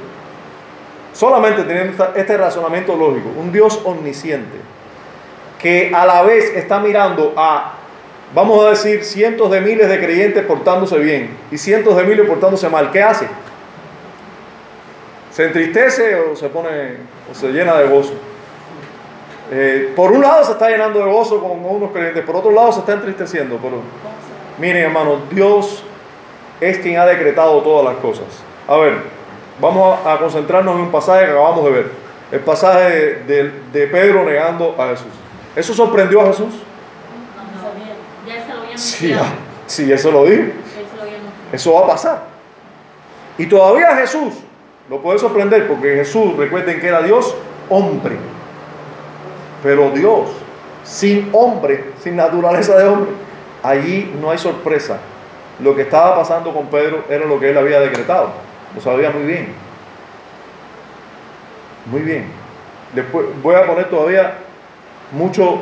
solamente 1.13 1.63
teniendo 1.63 2.13
este 2.17 2.37
razonamiento 2.37 2.97
lógico, 2.97 3.31
un 3.39 3.53
Dios 3.53 3.81
omnisciente 3.85 4.59
que 5.61 5.91
a 5.95 6.05
la 6.05 6.23
vez 6.23 6.53
está 6.55 6.81
mirando 6.81 7.33
a, 7.37 7.75
vamos 8.35 8.65
a 8.65 8.71
decir, 8.71 9.05
cientos 9.05 9.51
de 9.51 9.61
miles 9.61 9.89
de 9.89 9.99
creyentes 9.99 10.45
portándose 10.45 10.99
bien 10.99 11.31
y 11.51 11.59
cientos 11.59 11.97
de 11.97 12.05
miles 12.05 12.27
portándose 12.27 12.69
mal. 12.69 12.91
¿Qué 12.91 13.03
hace? 13.03 13.27
¿Se 15.37 15.45
entristece 15.45 16.15
o 16.15 16.35
se 16.35 16.49
pone 16.49 16.97
o 17.31 17.35
se 17.35 17.49
llena 17.53 17.77
de 17.77 17.89
gozo? 17.89 18.15
Eh, 19.53 19.93
por 19.95 20.11
un 20.11 20.23
lado 20.23 20.43
se 20.43 20.53
está 20.53 20.71
llenando 20.71 20.99
de 21.05 21.13
gozo 21.13 21.41
con 21.43 21.63
unos 21.63 21.91
creyentes, 21.93 22.25
por 22.25 22.37
otro 22.37 22.53
lado 22.53 22.73
se 22.73 22.79
está 22.81 22.95
entristeciendo. 22.95 23.59
Pero 23.63 23.83
miren, 24.57 24.85
hermanos, 24.85 25.19
Dios 25.31 25.83
es 26.59 26.79
quien 26.79 26.99
ha 26.99 27.05
decretado 27.05 27.61
todas 27.61 27.85
las 27.85 27.97
cosas. 28.03 28.25
A 28.67 28.77
ver, 28.79 28.95
vamos 29.61 29.99
a, 30.07 30.15
a 30.15 30.19
concentrarnos 30.19 30.75
en 30.77 30.81
un 30.81 30.91
pasaje 30.91 31.27
que 31.27 31.33
acabamos 31.33 31.65
de 31.67 31.71
ver. 31.71 31.91
El 32.33 32.41
pasaje 32.41 32.81
de, 32.91 33.15
de- 33.25 33.53
de 33.75 33.87
Pedro 33.89 34.25
negando 34.25 34.75
a 34.79 34.89
Jesús. 34.89 35.13
¿Eso 35.55 35.75
sorprendió 35.75 36.23
a 36.23 36.27
Jesús? 36.29 36.55
Sí, 38.79 39.15
sí, 39.67 39.93
eso 39.93 40.11
lo 40.11 40.25
dijo. 40.25 40.45
Eso 41.53 41.75
va 41.75 41.81
a 41.81 41.87
pasar. 41.89 42.23
Y 43.37 43.45
todavía 43.47 43.95
Jesús 43.97 44.33
lo 44.89 45.01
puede 45.01 45.19
sorprender 45.19 45.67
porque 45.67 45.97
Jesús, 45.97 46.37
recuerden 46.37 46.81
que 46.81 46.89
era 46.89 47.03
Dios 47.03 47.35
hombre. 47.69 48.17
Pero 49.63 49.91
Dios, 49.91 50.31
sin 50.85 51.31
hombre, 51.33 51.93
sin 52.03 52.17
naturaleza 52.17 52.77
de 52.77 52.85
hombre, 52.85 53.11
allí 53.63 54.15
no 54.21 54.31
hay 54.31 54.39
sorpresa. 54.39 54.99
Lo 55.61 55.75
que 55.75 55.83
estaba 55.83 56.15
pasando 56.15 56.53
con 56.53 56.67
Pedro 56.67 57.05
era 57.09 57.25
lo 57.25 57.41
que 57.41 57.51
él 57.51 57.59
había 57.59 57.81
decretado. 57.81 58.31
Lo 58.75 58.81
sabía 58.81 59.11
muy 59.11 59.23
bien. 59.23 59.55
Muy 61.87 62.03
bien. 62.03 62.27
Después 62.95 63.27
voy 63.43 63.55
a 63.55 63.67
poner 63.67 63.89
todavía 63.89 64.35
mucho, 65.13 65.61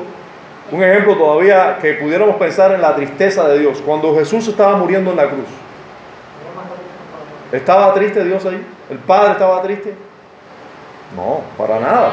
un 0.71 0.83
ejemplo 0.83 1.17
todavía 1.17 1.79
que 1.81 1.95
pudiéramos 1.95 2.37
pensar 2.37 2.73
en 2.73 2.83
la 2.83 2.95
tristeza 2.95 3.49
de 3.49 3.61
Dios. 3.61 3.81
Cuando 3.85 4.15
Jesús 4.17 4.49
estaba 4.49 4.77
muriendo 4.77 5.13
en 5.13 5.17
la 5.17 5.29
cruz, 5.29 5.49
¿estaba 7.57 7.93
triste 7.95 8.25
Dios 8.25 8.45
ahí? 8.47 8.65
¿El 8.91 8.99
Padre 8.99 9.33
estaba 9.33 9.63
triste? 9.63 9.95
No, 11.17 11.41
para 11.57 11.79
nada. 11.81 12.13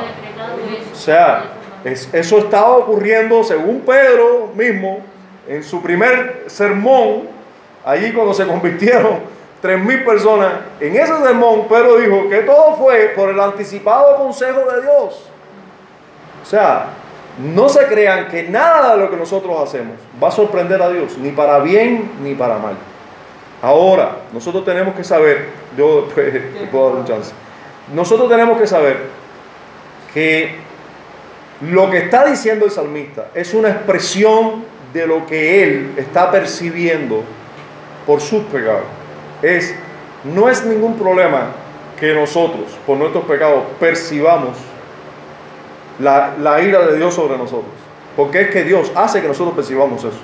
O 0.91 0.95
sea, 0.95 1.43
es- 1.83 2.13
eso 2.13 2.37
estaba 2.39 2.69
ocurriendo 2.77 3.43
según 3.43 3.81
Pedro 3.81 4.51
mismo 4.55 4.99
en 5.47 5.63
su 5.63 5.81
primer 5.81 6.43
sermón, 6.47 7.23
allí 7.85 8.11
cuando 8.13 8.33
se 8.33 8.45
convirtieron 8.45 9.19
tres 9.61 9.79
mil 9.79 10.03
personas. 10.03 10.53
En 10.79 10.95
ese 10.95 11.17
sermón 11.17 11.67
Pedro 11.67 11.97
dijo 11.97 12.29
que 12.29 12.39
todo 12.41 12.75
fue 12.75 13.13
por 13.15 13.29
el 13.29 13.39
anticipado 13.39 14.17
consejo 14.17 14.59
de 14.71 14.81
Dios. 14.81 15.29
O 16.41 16.45
sea, 16.45 16.85
no 17.39 17.69
se 17.69 17.85
crean 17.87 18.27
que 18.27 18.43
nada 18.43 18.95
de 18.95 19.01
lo 19.03 19.09
que 19.09 19.17
nosotros 19.17 19.57
hacemos 19.63 19.95
va 20.21 20.27
a 20.27 20.31
sorprender 20.31 20.81
a 20.81 20.89
Dios, 20.89 21.17
ni 21.17 21.31
para 21.31 21.59
bien 21.59 22.11
ni 22.23 22.35
para 22.35 22.57
mal. 22.57 22.73
Ahora, 23.61 24.17
nosotros 24.33 24.65
tenemos 24.65 24.95
que 24.95 25.03
saber, 25.03 25.47
yo 25.77 26.03
después 26.03 26.33
te 26.59 26.67
puedo 26.67 26.89
dar 26.89 26.99
un 26.99 27.05
chance, 27.05 27.31
nosotros 27.93 28.29
tenemos 28.29 28.59
que 28.59 28.67
saber 28.67 28.97
que 30.13 30.55
lo 31.61 31.89
que 31.89 31.99
está 31.99 32.25
diciendo 32.25 32.65
el 32.65 32.71
salmista 32.71 33.27
es 33.35 33.53
una 33.53 33.69
expresión 33.69 34.63
de 34.93 35.07
lo 35.07 35.25
que 35.25 35.63
él 35.63 35.93
está 35.97 36.31
percibiendo 36.31 37.23
por 38.05 38.19
sus 38.19 38.43
pecados. 38.45 38.83
Es, 39.41 39.75
no 40.23 40.49
es 40.49 40.65
ningún 40.65 40.97
problema 40.97 41.51
que 41.99 42.13
nosotros, 42.13 42.65
por 42.85 42.97
nuestros 42.97 43.25
pecados, 43.25 43.63
percibamos 43.79 44.57
la, 45.99 46.33
la 46.39 46.61
ira 46.61 46.79
de 46.87 46.97
Dios 46.97 47.13
sobre 47.13 47.37
nosotros. 47.37 47.71
Porque 48.15 48.41
es 48.41 48.49
que 48.49 48.63
Dios 48.63 48.91
hace 48.95 49.21
que 49.21 49.27
nosotros 49.27 49.55
percibamos 49.55 50.03
eso. 50.03 50.19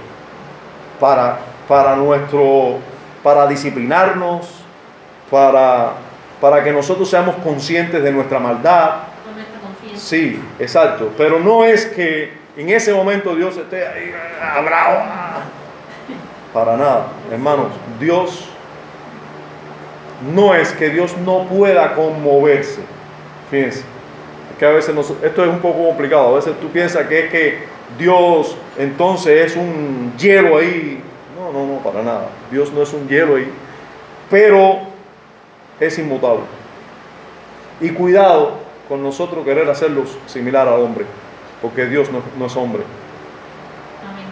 Para, 1.00 1.38
para 1.68 1.96
nuestro, 1.96 2.80
para 3.28 3.46
disciplinarnos, 3.46 4.48
para, 5.30 5.96
para 6.40 6.64
que 6.64 6.72
nosotros 6.72 7.10
seamos 7.10 7.36
conscientes 7.44 8.02
de 8.02 8.10
nuestra 8.10 8.40
maldad, 8.40 8.92
Con 9.26 9.36
nuestra 9.36 9.60
conciencia. 9.60 10.00
Sí, 10.00 10.42
exacto. 10.58 11.12
Pero 11.18 11.38
no 11.38 11.66
es 11.66 11.88
que 11.88 12.32
en 12.56 12.70
ese 12.70 12.94
momento 12.94 13.36
Dios 13.36 13.58
esté 13.58 13.86
ahí 13.86 14.14
ah, 14.42 14.62
bravo. 14.62 15.00
Para 16.54 16.78
nada, 16.78 17.08
hermanos. 17.30 17.68
Dios 18.00 18.48
no 20.34 20.56
es 20.56 20.72
que 20.72 20.90
Dios 20.90 21.18
no 21.18 21.44
pueda 21.48 21.96
conmoverse. 21.96 22.80
Fíjense, 23.52 23.84
que 24.58 24.66
a 24.66 24.70
veces 24.70 24.96
nos- 24.96 25.12
esto 25.22 25.44
es 25.44 25.50
un 25.50 25.60
poco 25.60 25.86
complicado. 25.86 26.30
A 26.30 26.36
veces 26.38 26.54
tú 26.62 26.70
piensas 26.70 27.08
que 27.08 27.26
es 27.26 27.30
que 27.30 27.64
Dios 28.00 28.56
entonces 28.78 29.52
es 29.52 29.58
un 29.58 30.14
hielo 30.18 30.60
ahí. 30.60 31.04
No, 31.48 31.66
no, 31.66 31.66
no, 31.66 31.80
para 31.80 32.04
nada. 32.04 32.28
Dios 32.52 32.72
no 32.74 32.82
es 32.82 32.94
un 32.94 33.08
hielo 33.08 33.36
ahí. 33.36 33.52
Pero 34.30 34.80
es 35.80 35.98
inmutable. 35.98 36.42
Y 37.80 37.90
cuidado 37.92 38.54
con 38.90 39.02
nosotros 39.04 39.46
querer 39.46 39.70
hacerlos 39.70 40.18
similar 40.26 40.68
al 40.68 40.82
hombre, 40.82 41.06
porque 41.62 41.86
Dios 41.86 42.12
no, 42.12 42.22
no 42.38 42.46
es 42.48 42.56
hombre. 42.56 42.82
Amén. 44.04 44.26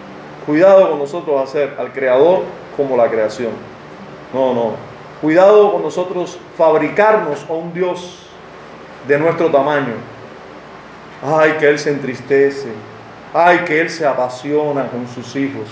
Cuidado 0.45 0.89
con 0.89 0.99
nosotros 0.99 1.41
hacer 1.41 1.75
al 1.77 1.93
Creador 1.93 2.43
como 2.75 2.97
la 2.97 3.09
creación. 3.09 3.51
No, 4.33 4.53
no. 4.53 4.71
Cuidado 5.21 5.71
con 5.71 5.83
nosotros 5.83 6.37
fabricarnos 6.57 7.45
a 7.49 7.53
un 7.53 7.73
Dios 7.73 8.27
de 9.07 9.17
nuestro 9.19 9.49
tamaño. 9.49 9.93
Ay, 11.23 11.53
que 11.59 11.69
Él 11.69 11.79
se 11.79 11.91
entristece. 11.91 12.69
Ay, 13.33 13.59
que 13.59 13.79
Él 13.79 13.89
se 13.89 14.05
apasiona 14.05 14.87
con 14.87 15.07
sus 15.07 15.35
hijos. 15.35 15.67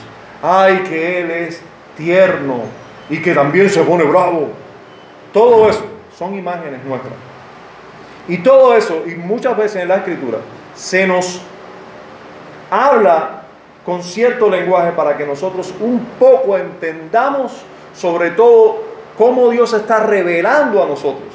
Ay, 0.46 0.84
que 0.90 1.22
Él 1.22 1.32
es 1.32 1.62
tierno 1.96 2.64
y 3.10 3.22
que 3.22 3.34
también 3.34 3.70
se 3.70 3.82
pone 3.84 4.04
bravo. 4.04 4.50
Todo 5.32 5.70
eso 5.70 5.86
son 6.18 6.36
imágenes 6.36 6.84
nuestras. 6.84 7.14
Y 8.28 8.38
todo 8.40 8.76
eso, 8.76 9.04
y 9.06 9.16
muchas 9.16 9.56
veces 9.56 9.82
en 9.82 9.88
la 9.88 9.98
escritura, 9.98 10.40
se 10.76 11.08
nos 11.08 11.42
habla 12.70 13.44
con 13.86 14.04
cierto 14.04 14.50
lenguaje 14.50 14.92
para 14.92 15.16
que 15.16 15.26
nosotros 15.26 15.74
un 15.80 16.06
poco 16.20 16.58
entendamos 16.58 17.64
sobre 17.94 18.32
todo 18.32 18.84
cómo 19.18 19.50
Dios 19.50 19.72
está 19.74 20.02
revelando 20.02 20.84
a 20.84 20.88
nosotros. 20.88 21.30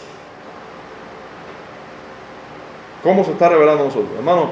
¿Cómo 3.03 3.25
se 3.25 3.33
está 3.33 3.49
revelando 3.49 3.85
a 3.85 3.87
nosotros? 3.87 4.11
Hermano, 4.19 4.51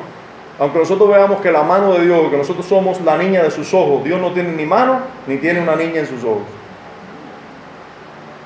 aunque 0.59 0.79
nosotros 0.79 1.09
veamos 1.09 1.41
que 1.41 1.51
la 1.51 1.63
mano 1.63 1.93
de 1.95 2.07
Dios, 2.07 2.31
que 2.31 2.37
nosotros 2.37 2.65
somos 2.65 3.01
la 3.03 3.19
niña 3.19 3.43
de 3.43 3.51
sus 3.51 3.73
ojos, 3.75 4.05
Dios 4.05 4.21
no 4.21 4.33
tiene 4.33 4.53
ni 4.53 4.65
mano 4.65 5.01
ni 5.27 5.37
tiene 5.37 5.61
una 5.61 5.77
niña 5.77 6.01
en 6.01 6.07
sus 6.07 6.25
ojos. 6.25 6.45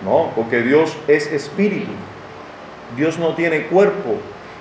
No, 0.04 0.30
porque 0.34 0.62
Dios 0.62 0.96
es 1.06 1.30
espíritu. 1.30 1.90
Dios 2.96 3.18
no 3.18 3.34
tiene 3.34 3.66
cuerpo. 3.66 4.16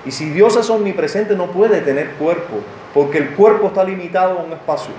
Y 0.06 0.12
si 0.12 0.30
Dios 0.30 0.56
es 0.56 0.70
omnipresente, 0.70 1.36
no 1.36 1.48
puede 1.48 1.82
tener 1.82 2.12
cuerpo, 2.12 2.56
porque 2.94 3.18
el 3.18 3.32
cuerpo 3.32 3.68
está 3.68 3.84
limitado 3.84 4.40
a 4.40 4.44
un 4.44 4.54
espacio. 4.54 4.92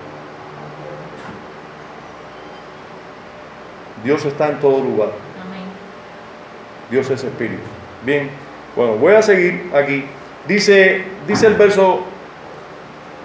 Dios 4.05 4.24
está 4.24 4.48
en 4.48 4.61
todo 4.61 4.80
lugar. 4.80 5.11
Amén. 5.40 5.64
Dios 6.90 7.09
es 7.11 7.22
espíritu. 7.22 7.62
Bien, 8.05 8.30
bueno, 8.74 8.94
voy 8.94 9.14
a 9.14 9.22
seguir 9.22 9.70
aquí. 9.74 10.05
Dice, 10.48 11.05
dice 11.26 11.46
el 11.46 11.55
verso, 11.55 12.05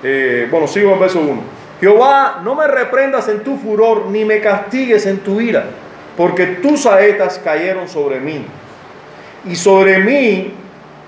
eh, 0.07 0.47
bueno, 0.51 0.67
sigo 0.67 0.93
el 0.93 0.99
verso 0.99 1.19
1. 1.19 1.41
Jehová, 1.81 2.41
no 2.43 2.53
me 2.53 2.67
reprendas 2.67 3.27
en 3.27 3.39
tu 3.39 3.57
furor, 3.57 4.05
ni 4.05 4.23
me 4.23 4.39
castigues 4.39 5.07
en 5.07 5.17
tu 5.17 5.41
ira, 5.41 5.65
porque 6.15 6.45
tus 6.45 6.83
saetas 6.83 7.41
cayeron 7.43 7.87
sobre 7.87 8.19
mí, 8.19 8.45
y 9.45 9.55
sobre 9.55 9.97
mí 9.97 10.53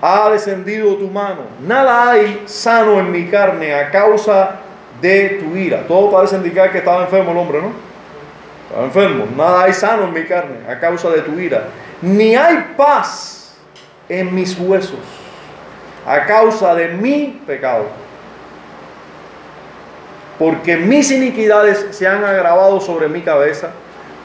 ha 0.02 0.30
descendido 0.30 0.96
tu 0.96 1.06
mano. 1.06 1.42
Nada 1.64 2.10
hay 2.10 2.42
sano 2.46 2.98
en 2.98 3.12
mi 3.12 3.26
carne 3.26 3.72
a 3.72 3.88
causa 3.88 4.56
de 5.00 5.40
tu 5.40 5.56
ira. 5.56 5.84
Todo 5.86 6.10
parece 6.10 6.34
indicar 6.34 6.72
que 6.72 6.78
estaba 6.78 7.04
enfermo 7.04 7.30
el 7.30 7.38
hombre, 7.38 7.62
¿no? 7.62 7.70
Estaba 8.66 8.84
enfermo. 8.84 9.26
Nada 9.36 9.62
hay 9.62 9.72
sano 9.72 10.04
en 10.04 10.12
mi 10.12 10.24
carne 10.24 10.56
a 10.68 10.78
causa 10.80 11.08
de 11.10 11.22
tu 11.22 11.38
ira. 11.38 11.68
Ni 12.02 12.34
hay 12.34 12.74
paz 12.76 13.56
en 14.08 14.34
mis 14.34 14.58
huesos 14.58 14.98
a 16.04 16.26
causa 16.26 16.74
de 16.74 16.88
mi 16.88 17.40
pecado. 17.46 18.07
Porque 20.38 20.76
mis 20.76 21.10
iniquidades 21.10 21.88
se 21.90 22.06
han 22.06 22.24
agravado 22.24 22.80
sobre 22.80 23.08
mi 23.08 23.22
cabeza, 23.22 23.70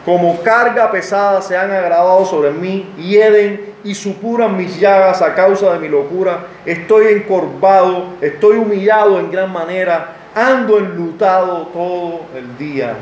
como 0.05 0.41
carga 0.41 0.91
pesada 0.91 1.41
se 1.41 1.55
han 1.55 1.72
agravado 1.72 2.26
sobre 2.26 2.51
mí, 2.51 2.91
hieden 2.97 3.74
y 3.86 3.95
supuran 3.95 4.57
mis 4.57 4.78
llagas 4.78 5.22
a 5.22 5.34
causa 5.34 5.74
de 5.74 5.80
mi 5.80 5.88
locura. 5.88 6.39
Estoy 6.66 7.07
encorvado, 7.14 8.07
estoy 8.20 8.57
humillado 8.57 9.18
en 9.20 9.32
gran 9.32 9.51
manera, 9.51 10.16
ando 10.36 10.78
enlutado 10.78 11.68
todo 11.68 12.22
el 12.36 12.57
día. 12.57 12.95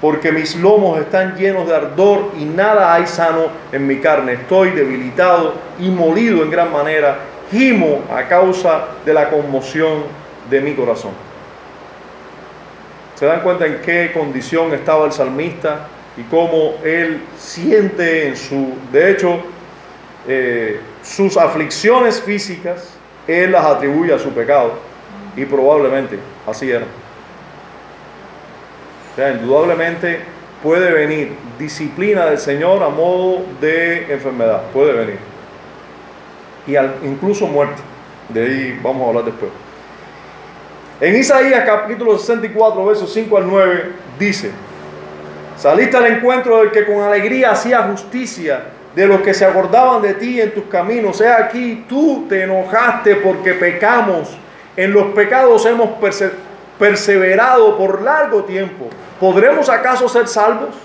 Porque 0.00 0.32
mis 0.32 0.56
lomos 0.56 0.98
están 0.98 1.36
llenos 1.36 1.68
de 1.68 1.76
ardor 1.76 2.32
y 2.36 2.44
nada 2.44 2.92
hay 2.92 3.06
sano 3.06 3.46
en 3.70 3.86
mi 3.86 3.98
carne. 3.98 4.32
Estoy 4.32 4.70
debilitado 4.70 5.54
y 5.78 5.88
molido 5.88 6.42
en 6.42 6.50
gran 6.50 6.72
manera. 6.72 7.18
Gimo 7.52 8.00
a 8.12 8.24
causa 8.24 8.86
de 9.06 9.14
la 9.14 9.30
conmoción 9.30 10.02
de 10.50 10.60
mi 10.60 10.74
corazón. 10.74 11.31
¿Se 13.22 13.26
dan 13.28 13.42
cuenta 13.42 13.66
en 13.66 13.80
qué 13.82 14.10
condición 14.12 14.74
estaba 14.74 15.06
el 15.06 15.12
salmista 15.12 15.86
y 16.16 16.22
cómo 16.24 16.74
él 16.82 17.22
siente 17.38 18.26
en 18.26 18.36
su, 18.36 18.74
de 18.90 19.12
hecho, 19.12 19.40
eh, 20.26 20.80
sus 21.04 21.36
aflicciones 21.36 22.20
físicas, 22.20 22.94
él 23.28 23.52
las 23.52 23.64
atribuye 23.64 24.12
a 24.12 24.18
su 24.18 24.30
pecado 24.30 24.72
y 25.36 25.44
probablemente 25.44 26.18
así 26.48 26.68
era. 26.72 26.84
O 29.12 29.14
sea, 29.14 29.30
indudablemente 29.30 30.18
puede 30.60 30.90
venir 30.90 31.32
disciplina 31.60 32.26
del 32.26 32.38
Señor 32.38 32.82
a 32.82 32.88
modo 32.88 33.44
de 33.60 34.12
enfermedad, 34.12 34.62
puede 34.72 34.94
venir. 34.94 35.18
Y 36.66 36.74
al- 36.74 36.96
incluso 37.04 37.46
muerte. 37.46 37.80
De 38.30 38.42
ahí 38.42 38.80
vamos 38.82 39.04
a 39.04 39.08
hablar 39.10 39.24
después. 39.26 39.52
En 41.02 41.16
Isaías 41.16 41.64
capítulo 41.66 42.16
64, 42.16 42.86
versos 42.86 43.12
5 43.12 43.36
al 43.36 43.48
9, 43.48 43.92
dice, 44.20 44.52
saliste 45.58 45.96
al 45.96 46.06
encuentro 46.06 46.58
del 46.58 46.70
que 46.70 46.86
con 46.86 47.02
alegría 47.02 47.50
hacía 47.50 47.82
justicia, 47.90 48.66
de 48.94 49.06
los 49.08 49.20
que 49.22 49.34
se 49.34 49.44
acordaban 49.44 50.00
de 50.00 50.14
ti 50.14 50.40
en 50.40 50.54
tus 50.54 50.62
caminos. 50.66 51.20
He 51.20 51.26
aquí, 51.28 51.84
tú 51.88 52.26
te 52.28 52.44
enojaste 52.44 53.16
porque 53.16 53.54
pecamos. 53.54 54.28
En 54.76 54.92
los 54.92 55.06
pecados 55.08 55.66
hemos 55.66 55.88
perse- 56.00 56.30
perseverado 56.78 57.76
por 57.76 58.00
largo 58.02 58.44
tiempo. 58.44 58.88
¿Podremos 59.18 59.68
acaso 59.68 60.08
ser 60.08 60.28
salvos? 60.28 60.76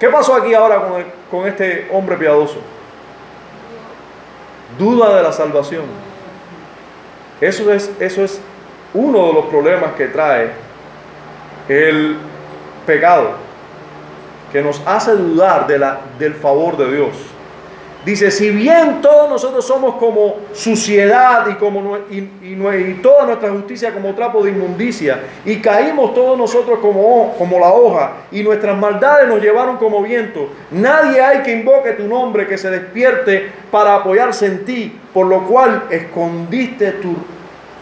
¿Qué 0.00 0.08
pasó 0.08 0.34
aquí 0.34 0.52
ahora 0.52 0.80
con, 0.88 1.04
con 1.30 1.46
este 1.46 1.86
hombre 1.92 2.16
piadoso? 2.16 2.56
Duda 4.76 5.14
de 5.16 5.22
la 5.22 5.32
salvación. 5.32 5.84
Eso 7.40 7.72
es, 7.72 7.88
eso 8.00 8.24
es 8.24 8.40
uno 8.94 9.26
de 9.28 9.32
los 9.32 9.44
problemas 9.46 9.92
que 9.92 10.08
trae 10.08 10.50
el 11.68 12.16
pecado, 12.86 13.30
que 14.50 14.62
nos 14.62 14.82
hace 14.86 15.12
dudar 15.12 15.66
del 16.18 16.34
favor 16.34 16.76
de 16.76 16.96
Dios. 16.96 17.16
Dice, 18.04 18.32
si 18.32 18.50
bien 18.50 19.00
todos 19.00 19.30
nosotros 19.30 19.64
somos 19.64 19.94
como 19.94 20.34
suciedad 20.52 21.46
y, 21.48 21.54
como, 21.54 21.98
y, 22.10 22.98
toda 23.00 23.26
nuestra 23.26 23.50
justicia 23.50 23.94
como 23.94 24.12
trapo 24.12 24.42
de 24.42 24.50
inmundicia, 24.50 25.20
y 25.44 25.60
caímos 25.60 26.12
todos 26.12 26.36
nosotros 26.36 26.80
como, 26.80 27.32
como 27.38 27.60
la 27.60 27.72
hoja, 27.72 28.14
y 28.32 28.42
nuestras 28.42 28.76
maldades 28.76 29.28
nos 29.28 29.40
llevaron 29.40 29.76
como 29.76 30.02
viento, 30.02 30.48
nadie 30.72 31.20
hay 31.20 31.42
que 31.44 31.52
invoque 31.52 31.92
tu 31.92 32.08
nombre, 32.08 32.48
que 32.48 32.58
se 32.58 32.70
despierte 32.70 33.52
para 33.70 33.94
apoyarse 33.94 34.46
en 34.46 34.64
ti, 34.64 34.98
por 35.14 35.28
lo 35.28 35.46
cual 35.46 35.84
escondiste 35.88 36.90
tu, 36.92 37.14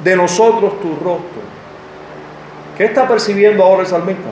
de 0.02 0.16
nosotros 0.16 0.80
tu 0.80 0.94
rostro. 0.96 1.42
¿Qué 2.76 2.84
está 2.84 3.06
percibiendo 3.06 3.62
ahora 3.62 3.82
el 3.82 3.86
salmista? 3.86 4.30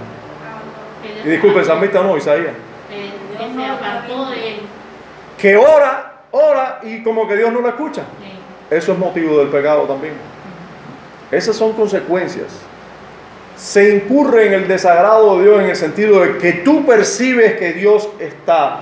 Y 1.25 1.29
disculpe, 1.29 1.61
el 1.61 1.67
salmista 1.67 2.03
no, 2.03 2.17
Isaías. 2.17 2.55
Que 5.37 5.57
ora, 5.57 6.23
ora 6.31 6.81
y 6.83 7.03
como 7.03 7.29
que 7.29 7.37
Dios 7.37 7.53
no 7.53 7.61
lo 7.61 7.69
escucha. 7.69 8.03
Eso 8.71 8.93
es 8.93 8.99
motivo 8.99 9.39
del 9.39 9.49
pecado 9.49 9.83
también. 9.83 10.15
Esas 11.31 11.57
son 11.57 11.73
consecuencias. 11.73 12.47
Se 13.57 13.95
incurre 13.95 14.47
en 14.47 14.53
el 14.55 14.69
desagrado 14.69 15.39
de 15.39 15.45
Dios 15.45 15.61
en 15.63 15.71
el 15.71 15.77
sentido 15.77 16.21
de 16.21 16.39
que 16.39 16.53
tú 16.53 16.87
percibes 16.87 17.59
que 17.59 17.73
Dios 17.73 18.09
está 18.19 18.81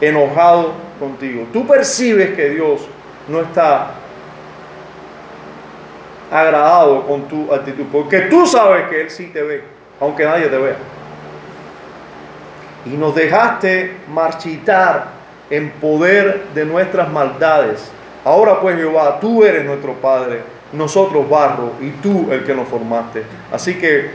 enojado 0.00 0.72
contigo. 1.00 1.46
Tú 1.52 1.66
percibes 1.66 2.36
que 2.36 2.50
Dios 2.50 2.82
no 3.28 3.40
está 3.40 3.90
agradado 6.30 7.06
con 7.06 7.22
tu 7.22 7.52
actitud. 7.52 7.84
Porque 7.90 8.22
tú 8.22 8.46
sabes 8.46 8.88
que 8.88 9.02
Él 9.02 9.10
sí 9.10 9.26
te 9.32 9.42
ve, 9.42 9.62
aunque 10.00 10.24
nadie 10.24 10.46
te 10.48 10.58
vea. 10.58 10.76
Y 12.86 12.90
nos 12.90 13.14
dejaste 13.14 13.96
marchitar 14.08 15.06
en 15.50 15.70
poder 15.72 16.46
de 16.54 16.64
nuestras 16.64 17.10
maldades. 17.10 17.90
Ahora 18.24 18.60
pues 18.60 18.76
Jehová, 18.76 19.18
tú 19.20 19.44
eres 19.44 19.64
nuestro 19.64 19.94
Padre, 19.94 20.40
nosotros 20.72 21.28
barro 21.28 21.72
y 21.80 21.90
tú 21.90 22.28
el 22.30 22.44
que 22.44 22.54
nos 22.54 22.68
formaste. 22.68 23.24
Así 23.52 23.78
que 23.78 24.10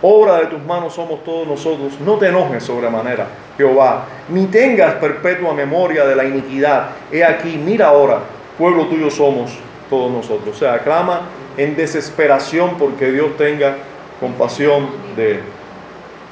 obra 0.00 0.36
de 0.36 0.46
tus 0.46 0.62
manos 0.64 0.94
somos 0.94 1.22
todos 1.24 1.46
nosotros. 1.46 2.00
No 2.00 2.16
te 2.16 2.28
enojes 2.28 2.62
sobremanera, 2.62 3.26
Jehová, 3.56 4.04
ni 4.28 4.46
tengas 4.46 4.94
perpetua 4.94 5.52
memoria 5.52 6.04
de 6.06 6.16
la 6.16 6.24
iniquidad. 6.24 6.90
He 7.12 7.24
aquí, 7.24 7.60
mira 7.62 7.88
ahora, 7.88 8.20
pueblo 8.56 8.86
tuyo 8.86 9.10
somos 9.10 9.58
todos 9.90 10.10
nosotros. 10.10 10.56
O 10.56 10.58
sea, 10.58 10.78
clama 10.78 11.22
en 11.58 11.76
desesperación 11.76 12.76
porque 12.78 13.12
Dios 13.12 13.36
tenga 13.36 13.76
compasión 14.20 14.88
de 15.16 15.32
él. 15.32 15.40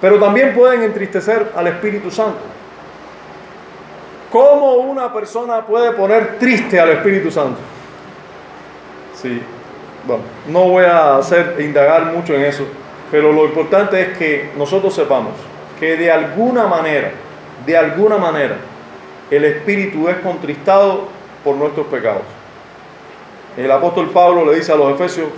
Pero 0.00 0.18
también 0.18 0.54
pueden 0.54 0.82
entristecer 0.82 1.52
al 1.54 1.66
Espíritu 1.66 2.10
Santo. 2.10 2.38
¿Cómo 4.30 4.74
una 4.74 5.12
persona 5.12 5.66
puede 5.66 5.92
poner 5.92 6.38
triste 6.38 6.78
al 6.78 6.90
Espíritu 6.90 7.30
Santo? 7.30 7.58
Sí, 9.14 9.42
bueno, 10.06 10.22
no 10.48 10.68
voy 10.68 10.84
a 10.84 11.16
hacer 11.16 11.56
indagar 11.60 12.06
mucho 12.06 12.34
en 12.34 12.42
eso, 12.44 12.64
pero 13.10 13.32
lo 13.32 13.46
importante 13.46 14.00
es 14.00 14.18
que 14.18 14.50
nosotros 14.56 14.94
sepamos 14.94 15.32
que 15.80 15.96
de 15.96 16.10
alguna 16.10 16.66
manera, 16.66 17.10
de 17.64 17.76
alguna 17.76 18.16
manera, 18.16 18.56
el 19.30 19.44
Espíritu 19.44 20.08
es 20.08 20.16
contristado 20.18 21.08
por 21.42 21.56
nuestros 21.56 21.86
pecados. 21.86 22.35
El 23.56 23.70
apóstol 23.70 24.10
Pablo 24.10 24.44
le 24.44 24.56
dice 24.56 24.72
a 24.72 24.76
los 24.76 24.92
Efesios, 24.92 25.28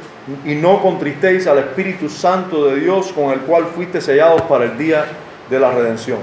y 0.44 0.54
no 0.54 0.80
contristéis 0.82 1.46
al 1.46 1.58
Espíritu 1.58 2.08
Santo 2.08 2.66
de 2.66 2.80
Dios 2.80 3.12
con 3.12 3.32
el 3.32 3.40
cual 3.40 3.66
fuiste 3.66 4.00
sellados 4.00 4.42
para 4.42 4.64
el 4.64 4.76
día 4.76 5.06
de 5.48 5.58
la 5.58 5.70
redención. 5.70 6.18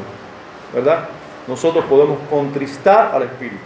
¿Verdad? 0.73 1.09
Nosotros 1.47 1.85
podemos 1.85 2.19
contristar 2.29 3.11
al 3.13 3.23
Espíritu. 3.23 3.57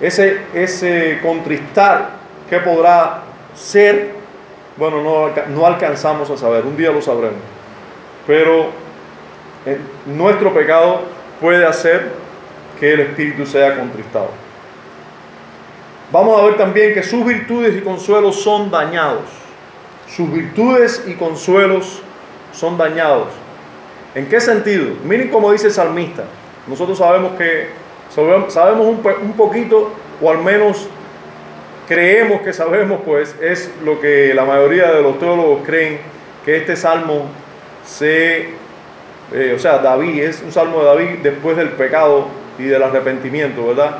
Ese, 0.00 0.42
ese 0.54 1.18
contristar, 1.22 2.10
¿qué 2.48 2.58
podrá 2.58 3.22
ser? 3.54 4.14
Bueno, 4.76 5.02
no, 5.02 5.30
no 5.48 5.66
alcanzamos 5.66 6.30
a 6.30 6.36
saber, 6.36 6.64
un 6.64 6.76
día 6.76 6.90
lo 6.90 7.02
sabremos. 7.02 7.40
Pero 8.26 8.66
eh, 9.66 9.78
nuestro 10.06 10.52
pecado 10.52 11.02
puede 11.40 11.64
hacer 11.64 12.10
que 12.78 12.92
el 12.92 13.00
Espíritu 13.00 13.46
sea 13.46 13.76
contristado. 13.76 14.41
Vamos 16.12 16.38
a 16.40 16.44
ver 16.44 16.56
también 16.56 16.92
que 16.94 17.02
sus 17.02 17.24
virtudes 17.24 17.74
y 17.76 17.80
consuelos 17.80 18.40
son 18.42 18.70
dañados. 18.70 19.22
Sus 20.06 20.30
virtudes 20.30 21.04
y 21.06 21.14
consuelos 21.14 22.02
son 22.52 22.76
dañados. 22.76 23.28
¿En 24.14 24.26
qué 24.28 24.38
sentido? 24.40 24.88
Miren 25.04 25.28
cómo 25.30 25.50
dice 25.52 25.68
el 25.68 25.72
salmista. 25.72 26.24
Nosotros 26.66 26.98
sabemos 26.98 27.32
que 27.38 27.68
sabe- 28.14 28.50
sabemos 28.50 28.86
un 28.86 29.32
poquito, 29.32 29.90
o 30.20 30.30
al 30.30 30.38
menos 30.38 30.86
creemos 31.88 32.42
que 32.42 32.52
sabemos, 32.52 33.00
pues 33.06 33.34
es 33.40 33.70
lo 33.82 33.98
que 34.00 34.34
la 34.34 34.44
mayoría 34.44 34.92
de 34.92 35.02
los 35.02 35.18
teólogos 35.18 35.62
creen, 35.64 35.98
que 36.44 36.58
este 36.58 36.76
salmo 36.76 37.24
se, 37.86 38.50
eh, 39.32 39.54
o 39.56 39.58
sea, 39.58 39.78
David, 39.78 40.22
es 40.22 40.42
un 40.42 40.52
salmo 40.52 40.80
de 40.80 40.84
David 40.84 41.08
después 41.22 41.56
del 41.56 41.70
pecado 41.70 42.26
y 42.62 42.66
del 42.68 42.82
arrepentimiento, 42.82 43.66
¿verdad? 43.66 43.98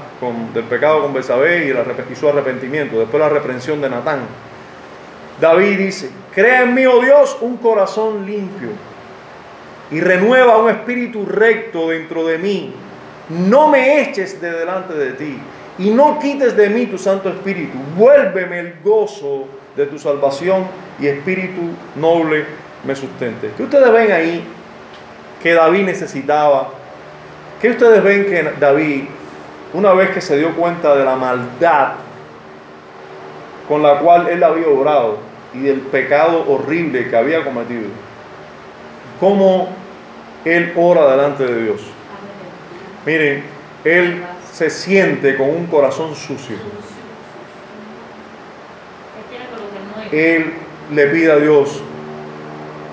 Del 0.54 0.64
pecado 0.64 1.02
con 1.02 1.12
Betsabé 1.12 1.66
y, 1.66 2.12
y 2.12 2.16
su 2.16 2.28
arrepentimiento, 2.28 2.98
después 2.98 3.20
la 3.20 3.28
reprensión 3.28 3.80
de 3.80 3.90
Natán. 3.90 4.20
David 5.40 5.78
dice, 5.78 6.10
crea 6.32 6.62
en 6.62 6.74
mí, 6.74 6.86
oh 6.86 7.00
Dios, 7.00 7.36
un 7.40 7.56
corazón 7.56 8.24
limpio 8.24 8.68
y 9.90 10.00
renueva 10.00 10.58
un 10.58 10.70
espíritu 10.70 11.26
recto 11.26 11.90
dentro 11.90 12.24
de 12.26 12.38
mí. 12.38 12.72
No 13.28 13.68
me 13.68 14.00
eches 14.00 14.40
de 14.40 14.50
delante 14.52 14.94
de 14.94 15.12
ti 15.12 15.38
y 15.78 15.90
no 15.90 16.18
quites 16.20 16.56
de 16.56 16.68
mí 16.68 16.86
tu 16.86 16.98
Santo 16.98 17.28
Espíritu. 17.30 17.78
Vuélveme 17.96 18.60
el 18.60 18.74
gozo 18.84 19.46
de 19.76 19.86
tu 19.86 19.98
salvación 19.98 20.66
y 21.00 21.08
espíritu 21.08 21.62
noble 21.96 22.44
me 22.84 22.94
sustente. 22.94 23.50
¿Qué 23.56 23.62
ustedes 23.64 23.92
ven 23.92 24.12
ahí 24.12 24.44
que 25.42 25.54
David 25.54 25.84
necesitaba? 25.84 26.81
¿Qué 27.62 27.70
ustedes 27.70 28.02
ven 28.02 28.26
que 28.26 28.42
David, 28.58 29.04
una 29.72 29.92
vez 29.92 30.10
que 30.10 30.20
se 30.20 30.36
dio 30.36 30.54
cuenta 30.56 30.94
de 30.96 31.04
la 31.04 31.14
maldad 31.16 31.92
con 33.68 33.82
la 33.82 34.00
cual 34.00 34.28
él 34.28 34.42
había 34.42 34.66
obrado 34.66 35.18
y 35.54 35.60
del 35.60 35.80
pecado 35.80 36.44
horrible 36.48 37.08
que 37.08 37.16
había 37.16 37.44
cometido, 37.44 37.88
cómo 39.20 39.68
él 40.44 40.72
ora 40.76 41.08
delante 41.12 41.44
de 41.44 41.62
Dios? 41.62 41.82
Miren, 43.06 43.44
él 43.84 44.24
se 44.52 44.68
siente 44.68 45.36
con 45.36 45.48
un 45.48 45.66
corazón 45.66 46.14
sucio, 46.16 46.56
él 50.10 50.52
le 50.92 51.06
pide 51.06 51.32
a 51.32 51.36
Dios, 51.36 51.80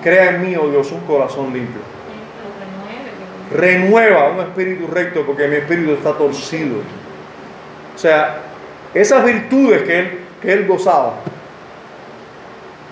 crea 0.02 0.30
en 0.36 0.42
mí, 0.42 0.56
oh 0.56 0.68
Dios, 0.68 0.90
un 0.92 1.00
corazón 1.00 1.52
limpio. 1.52 1.80
Él 1.80 2.20
que 2.32 2.40
lo 2.42 2.50
renueve. 2.60 3.10
que 3.18 3.26
lo- 3.26 3.39
Renueva 3.50 4.30
un 4.30 4.40
espíritu 4.40 4.86
recto 4.86 5.26
porque 5.26 5.48
mi 5.48 5.56
espíritu 5.56 5.92
está 5.92 6.12
torcido. 6.12 6.78
O 7.94 7.98
sea, 7.98 8.38
esas 8.94 9.24
virtudes 9.24 9.82
que 9.82 9.98
él, 9.98 10.18
que 10.40 10.52
él 10.52 10.66
gozaba, 10.66 11.14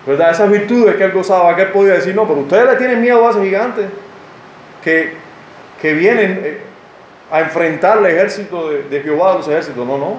¿verdad? 0.07 0.31
Esas 0.31 0.51
virtudes 0.51 0.97
que 0.97 1.05
él 1.05 1.13
gozaba, 1.13 1.55
que 1.55 1.63
él 1.63 1.69
podía 1.69 1.95
decir, 1.95 2.15
no, 2.15 2.27
pero 2.27 2.41
ustedes 2.41 2.67
le 2.67 2.77
tienen 2.77 3.01
miedo 3.01 3.27
a 3.27 3.31
ese 3.31 3.43
gigante 3.43 3.87
que, 4.83 5.15
que 5.81 5.93
vienen 5.93 6.41
eh, 6.43 6.61
a 7.31 7.41
enfrentar 7.41 7.99
el 7.99 8.07
ejército 8.07 8.71
de, 8.71 8.85
de 8.85 9.01
Jehová, 9.01 9.35
los 9.35 9.47
ejércitos. 9.49 9.87
No, 9.87 9.99
no. 9.99 10.17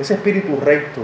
Ese 0.00 0.14
espíritu 0.14 0.58
recto, 0.64 1.02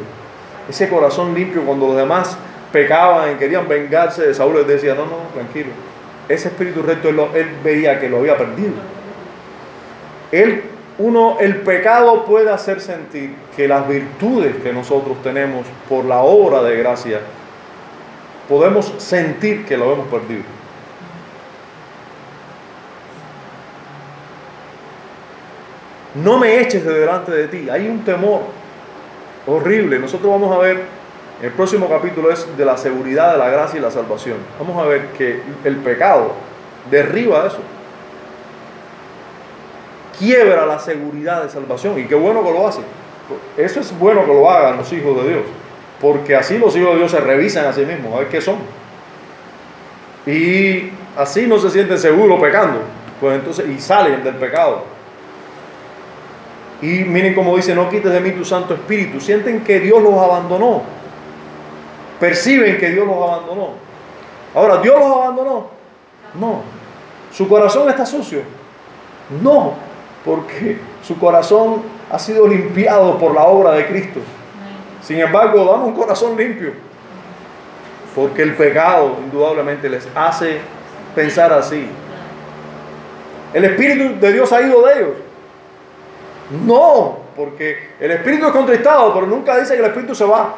ese 0.68 0.88
corazón 0.88 1.34
limpio 1.34 1.62
cuando 1.62 1.88
los 1.88 1.96
demás 1.96 2.36
pecaban 2.72 3.32
y 3.32 3.34
querían 3.34 3.68
vengarse 3.68 4.26
de 4.26 4.34
Saúl, 4.34 4.56
él 4.58 4.66
decía, 4.66 4.94
no, 4.94 5.06
no, 5.06 5.16
tranquilo. 5.34 5.70
Ese 6.30 6.46
espíritu 6.48 6.80
recto 6.82 7.08
él, 7.08 7.48
veía 7.64 7.98
que 7.98 8.08
lo 8.08 8.18
había 8.18 8.38
perdido. 8.38 8.74
Uno, 10.98 11.38
el 11.40 11.56
pecado 11.62 12.24
puede 12.24 12.50
hacer 12.50 12.80
sentir 12.80 13.34
que 13.56 13.66
las 13.66 13.88
virtudes 13.88 14.56
que 14.62 14.72
nosotros 14.72 15.20
tenemos 15.22 15.66
por 15.88 16.04
la 16.04 16.20
obra 16.20 16.62
de 16.62 16.76
gracia, 16.76 17.20
podemos 18.48 18.92
sentir 18.98 19.64
que 19.64 19.76
lo 19.76 19.92
hemos 19.92 20.06
perdido. 20.08 20.44
No 26.22 26.38
me 26.38 26.60
eches 26.60 26.84
de 26.84 26.92
delante 26.92 27.32
de 27.32 27.48
ti. 27.48 27.68
Hay 27.70 27.88
un 27.88 28.04
temor 28.04 28.42
horrible. 29.46 29.98
Nosotros 29.98 30.30
vamos 30.30 30.54
a 30.54 30.58
ver, 30.58 30.82
el 31.42 31.50
próximo 31.52 31.88
capítulo 31.88 32.30
es 32.30 32.46
de 32.56 32.64
la 32.64 32.76
seguridad 32.76 33.32
de 33.32 33.38
la 33.38 33.48
gracia 33.48 33.78
y 33.78 33.82
la 33.82 33.90
salvación. 33.90 34.36
Vamos 34.58 34.82
a 34.82 34.86
ver 34.86 35.06
que 35.16 35.40
el 35.64 35.76
pecado 35.76 36.32
derriba 36.90 37.46
eso. 37.46 37.60
Quiebra 40.18 40.66
la 40.66 40.78
seguridad 40.78 41.42
de 41.42 41.48
salvación. 41.48 41.98
Y 41.98 42.04
qué 42.04 42.14
bueno 42.14 42.44
que 42.44 42.52
lo 42.52 42.68
hace. 42.68 42.80
Eso 43.56 43.80
es 43.80 43.98
bueno 43.98 44.26
que 44.26 44.34
lo 44.34 44.50
hagan 44.50 44.76
los 44.76 44.92
hijos 44.92 45.16
de 45.22 45.30
Dios. 45.30 45.42
Porque 45.98 46.36
así 46.36 46.58
los 46.58 46.76
hijos 46.76 46.92
de 46.92 46.98
Dios 46.98 47.10
se 47.10 47.20
revisan 47.20 47.64
a 47.64 47.72
sí 47.72 47.86
mismos, 47.86 48.14
a 48.14 48.18
ver 48.18 48.28
qué 48.28 48.42
son. 48.42 48.56
Y 50.26 50.90
así 51.16 51.46
no 51.46 51.58
se 51.58 51.70
sienten 51.70 51.98
seguros 51.98 52.38
pecando. 52.38 52.80
Pues 53.18 53.36
entonces, 53.36 53.66
y 53.66 53.80
salen 53.80 54.22
del 54.22 54.34
pecado. 54.34 54.84
Y 56.82 57.04
miren 57.04 57.34
cómo 57.34 57.56
dice, 57.56 57.74
no 57.74 57.88
quites 57.88 58.12
de 58.12 58.20
mí 58.20 58.32
tu 58.32 58.44
Santo 58.44 58.74
Espíritu. 58.74 59.20
Sienten 59.20 59.64
que 59.64 59.80
Dios 59.80 60.02
los 60.02 60.14
abandonó. 60.14 60.99
Perciben 62.20 62.76
que 62.78 62.90
Dios 62.90 63.06
los 63.06 63.16
abandonó. 63.16 63.70
Ahora, 64.54 64.76
¿Dios 64.82 64.98
los 64.98 65.10
abandonó? 65.10 65.68
No. 66.34 66.60
¿Su 67.32 67.48
corazón 67.48 67.88
está 67.88 68.04
sucio? 68.04 68.42
No, 69.42 69.74
porque 70.24 70.78
su 71.02 71.18
corazón 71.18 71.82
ha 72.10 72.18
sido 72.18 72.46
limpiado 72.46 73.18
por 73.18 73.34
la 73.34 73.44
obra 73.44 73.72
de 73.72 73.86
Cristo. 73.86 74.20
Sin 75.02 75.18
embargo, 75.18 75.64
damos 75.64 75.88
un 75.88 75.94
corazón 75.94 76.36
limpio. 76.36 76.72
Porque 78.14 78.42
el 78.42 78.54
pecado 78.54 79.16
indudablemente 79.24 79.88
les 79.88 80.06
hace 80.14 80.58
pensar 81.14 81.52
así. 81.52 81.88
El 83.54 83.64
Espíritu 83.64 84.20
de 84.20 84.32
Dios 84.32 84.52
ha 84.52 84.60
ido 84.60 84.84
de 84.86 84.94
ellos. 84.94 85.16
No, 86.66 87.18
porque 87.36 87.90
el 88.00 88.10
Espíritu 88.10 88.46
es 88.46 88.52
contristado, 88.52 89.14
pero 89.14 89.26
nunca 89.26 89.56
dice 89.56 89.74
que 89.74 89.80
el 89.80 89.86
Espíritu 89.86 90.14
se 90.14 90.24
va. 90.24 90.54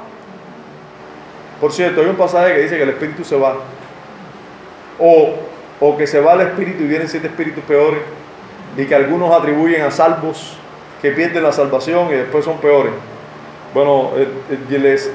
Por 1.62 1.70
cierto, 1.70 2.00
hay 2.00 2.08
un 2.08 2.16
pasaje 2.16 2.54
que 2.54 2.62
dice 2.62 2.76
que 2.76 2.82
el 2.82 2.88
Espíritu 2.88 3.22
se 3.22 3.36
va. 3.36 3.54
O, 4.98 5.34
o 5.78 5.96
que 5.96 6.08
se 6.08 6.20
va 6.20 6.32
el 6.32 6.40
Espíritu 6.40 6.82
y 6.82 6.88
vienen 6.88 7.08
siete 7.08 7.28
espíritus 7.28 7.62
peores. 7.62 8.00
Y 8.76 8.84
que 8.84 8.94
algunos 8.96 9.32
atribuyen 9.32 9.82
a 9.82 9.92
salvos 9.92 10.56
que 11.00 11.12
pierden 11.12 11.44
la 11.44 11.52
salvación 11.52 12.08
y 12.08 12.14
después 12.14 12.44
son 12.44 12.58
peores. 12.58 12.92
Bueno, 13.72 14.10
eh, 14.16 14.26
eh, 14.50 14.78
les, 14.80 15.12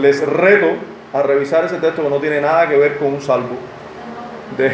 les 0.00 0.24
reto 0.24 0.68
a 1.12 1.24
revisar 1.24 1.64
ese 1.64 1.78
texto 1.78 2.00
que 2.00 2.10
no 2.10 2.18
tiene 2.18 2.40
nada 2.40 2.68
que 2.68 2.76
ver 2.76 2.96
con 2.98 3.08
un 3.14 3.20
salvo. 3.20 3.56
De, 4.56 4.70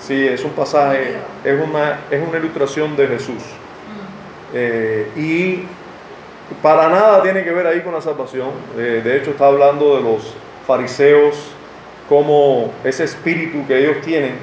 sí, 0.00 0.26
es 0.26 0.42
un 0.42 0.52
pasaje, 0.52 1.16
es 1.44 1.60
una, 1.60 1.98
es 2.10 2.26
una 2.26 2.38
ilustración 2.38 2.96
de 2.96 3.08
Jesús. 3.08 3.42
Eh, 4.54 5.06
y 5.16 5.66
para 6.62 6.88
nada 6.88 7.22
tiene 7.22 7.44
que 7.44 7.50
ver 7.50 7.66
ahí 7.66 7.80
con 7.80 7.94
la 7.94 8.00
salvación. 8.00 8.50
Eh, 8.76 9.00
de 9.02 9.16
hecho, 9.16 9.30
está 9.30 9.46
hablando 9.46 9.96
de 9.96 10.02
los 10.02 10.34
fariseos, 10.66 11.52
como 12.08 12.72
ese 12.84 13.04
espíritu 13.04 13.66
que 13.66 13.78
ellos 13.78 14.00
tienen 14.02 14.34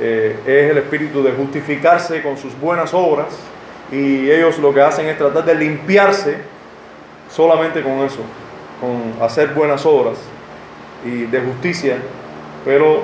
eh, 0.00 0.36
es 0.46 0.70
el 0.70 0.78
espíritu 0.78 1.22
de 1.22 1.32
justificarse 1.32 2.22
con 2.22 2.36
sus 2.36 2.58
buenas 2.58 2.92
obras. 2.94 3.28
Y 3.90 4.30
ellos 4.30 4.58
lo 4.58 4.72
que 4.72 4.80
hacen 4.80 5.06
es 5.06 5.18
tratar 5.18 5.44
de 5.44 5.54
limpiarse 5.54 6.38
solamente 7.30 7.82
con 7.82 8.00
eso, 8.00 8.20
con 8.80 9.22
hacer 9.22 9.48
buenas 9.48 9.84
obras 9.84 10.18
y 11.04 11.26
de 11.26 11.40
justicia. 11.40 11.98
Pero 12.64 13.02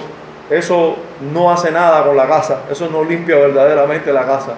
eso 0.51 0.97
no 1.33 1.53
hace 1.53 1.71
nada 1.71 2.05
con 2.05 2.17
la 2.17 2.27
casa, 2.27 2.63
eso 2.71 2.89
no 2.91 3.05
limpia 3.05 3.37
verdaderamente 3.37 4.13
la 4.13 4.25
casa. 4.25 4.55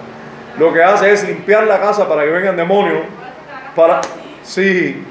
Lo 0.57 0.73
que 0.73 0.83
hace 0.83 1.11
es 1.11 1.27
limpiar 1.27 1.65
la 1.67 1.79
casa 1.79 2.07
para 2.07 2.23
que 2.23 2.29
vengan 2.29 2.55
demonios. 2.55 3.01
Para, 3.75 4.01
sí, 4.43 5.03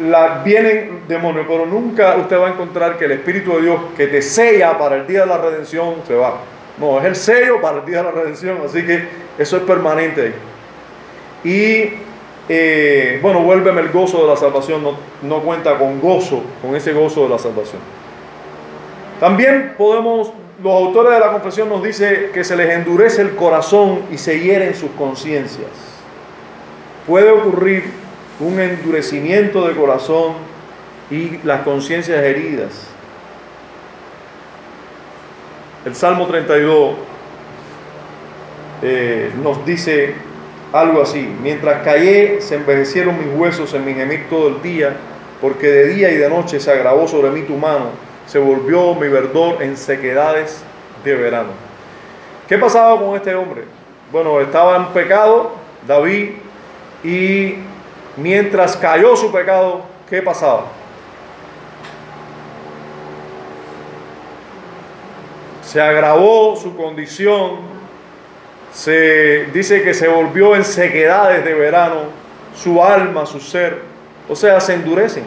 la, 0.00 0.42
vienen 0.44 1.02
demonios, 1.08 1.46
pero 1.48 1.66
nunca 1.66 2.16
usted 2.16 2.38
va 2.38 2.48
a 2.48 2.50
encontrar 2.50 2.98
que 2.98 3.04
el 3.06 3.12
Espíritu 3.12 3.56
de 3.56 3.62
Dios 3.62 3.80
que 3.96 4.06
te 4.06 4.22
sella 4.22 4.78
para 4.78 4.96
el 4.96 5.06
día 5.06 5.20
de 5.20 5.26
la 5.26 5.38
redención 5.38 5.96
se 6.06 6.14
va. 6.14 6.38
No, 6.78 6.98
es 6.98 7.04
el 7.04 7.16
sello 7.16 7.60
para 7.60 7.78
el 7.78 7.84
día 7.84 7.98
de 7.98 8.04
la 8.04 8.10
redención, 8.10 8.58
así 8.64 8.84
que 8.84 9.06
eso 9.38 9.56
es 9.56 9.62
permanente 9.62 10.22
ahí. 10.22 10.34
Y 11.44 11.94
eh, 12.48 13.18
bueno, 13.22 13.40
vuélveme 13.40 13.80
el 13.80 13.90
gozo 13.90 14.22
de 14.22 14.28
la 14.28 14.36
salvación, 14.36 14.82
no, 14.82 14.96
no 15.22 15.40
cuenta 15.40 15.78
con 15.78 16.00
gozo, 16.00 16.42
con 16.60 16.74
ese 16.74 16.92
gozo 16.92 17.24
de 17.24 17.28
la 17.28 17.38
salvación. 17.38 17.80
También 19.20 19.74
podemos, 19.78 20.32
los 20.62 20.72
autores 20.72 21.12
de 21.12 21.20
la 21.20 21.30
confesión 21.30 21.68
nos 21.68 21.82
dice 21.82 22.30
que 22.32 22.42
se 22.42 22.56
les 22.56 22.70
endurece 22.70 23.22
el 23.22 23.36
corazón 23.36 24.02
y 24.10 24.18
se 24.18 24.40
hieren 24.40 24.74
sus 24.74 24.90
conciencias. 24.92 25.91
Puede 27.06 27.30
ocurrir 27.30 27.84
un 28.38 28.60
endurecimiento 28.60 29.66
de 29.66 29.74
corazón 29.74 30.34
y 31.10 31.38
las 31.44 31.62
conciencias 31.62 32.22
heridas. 32.22 32.88
El 35.84 35.94
Salmo 35.94 36.26
32 36.26 36.94
eh, 38.82 39.30
nos 39.42 39.64
dice 39.66 40.14
algo 40.72 41.02
así, 41.02 41.28
mientras 41.42 41.82
callé 41.82 42.40
se 42.40 42.54
envejecieron 42.54 43.18
mis 43.18 43.36
huesos 43.36 43.74
en 43.74 43.84
mi 43.84 43.94
gemir 43.94 44.28
todo 44.30 44.48
el 44.48 44.62
día, 44.62 44.96
porque 45.40 45.66
de 45.66 45.88
día 45.88 46.10
y 46.10 46.16
de 46.16 46.28
noche 46.28 46.60
se 46.60 46.70
agravó 46.70 47.06
sobre 47.06 47.30
mí 47.30 47.42
tu 47.42 47.56
mano, 47.56 47.90
se 48.26 48.38
volvió 48.38 48.94
mi 48.94 49.08
verdor 49.08 49.62
en 49.62 49.76
sequedades 49.76 50.62
de 51.04 51.14
verano. 51.14 51.50
¿Qué 52.48 52.58
pasaba 52.58 52.98
con 53.00 53.16
este 53.16 53.34
hombre? 53.34 53.64
Bueno, 54.10 54.40
estaba 54.40 54.76
en 54.76 54.86
pecado 54.86 55.52
David 55.86 56.30
y 57.04 57.56
mientras 58.16 58.76
cayó 58.76 59.16
su 59.16 59.32
pecado, 59.32 59.82
¿qué 60.08 60.22
pasaba? 60.22 60.64
Se 65.62 65.80
agravó 65.80 66.56
su 66.56 66.76
condición, 66.76 67.56
se 68.72 69.46
dice 69.52 69.82
que 69.82 69.94
se 69.94 70.08
volvió 70.08 70.54
en 70.54 70.64
sequedades 70.64 71.44
de 71.44 71.54
verano, 71.54 72.02
su 72.54 72.82
alma, 72.82 73.24
su 73.26 73.40
ser, 73.40 73.82
o 74.28 74.36
sea, 74.36 74.60
se 74.60 74.74
endurecen. 74.74 75.24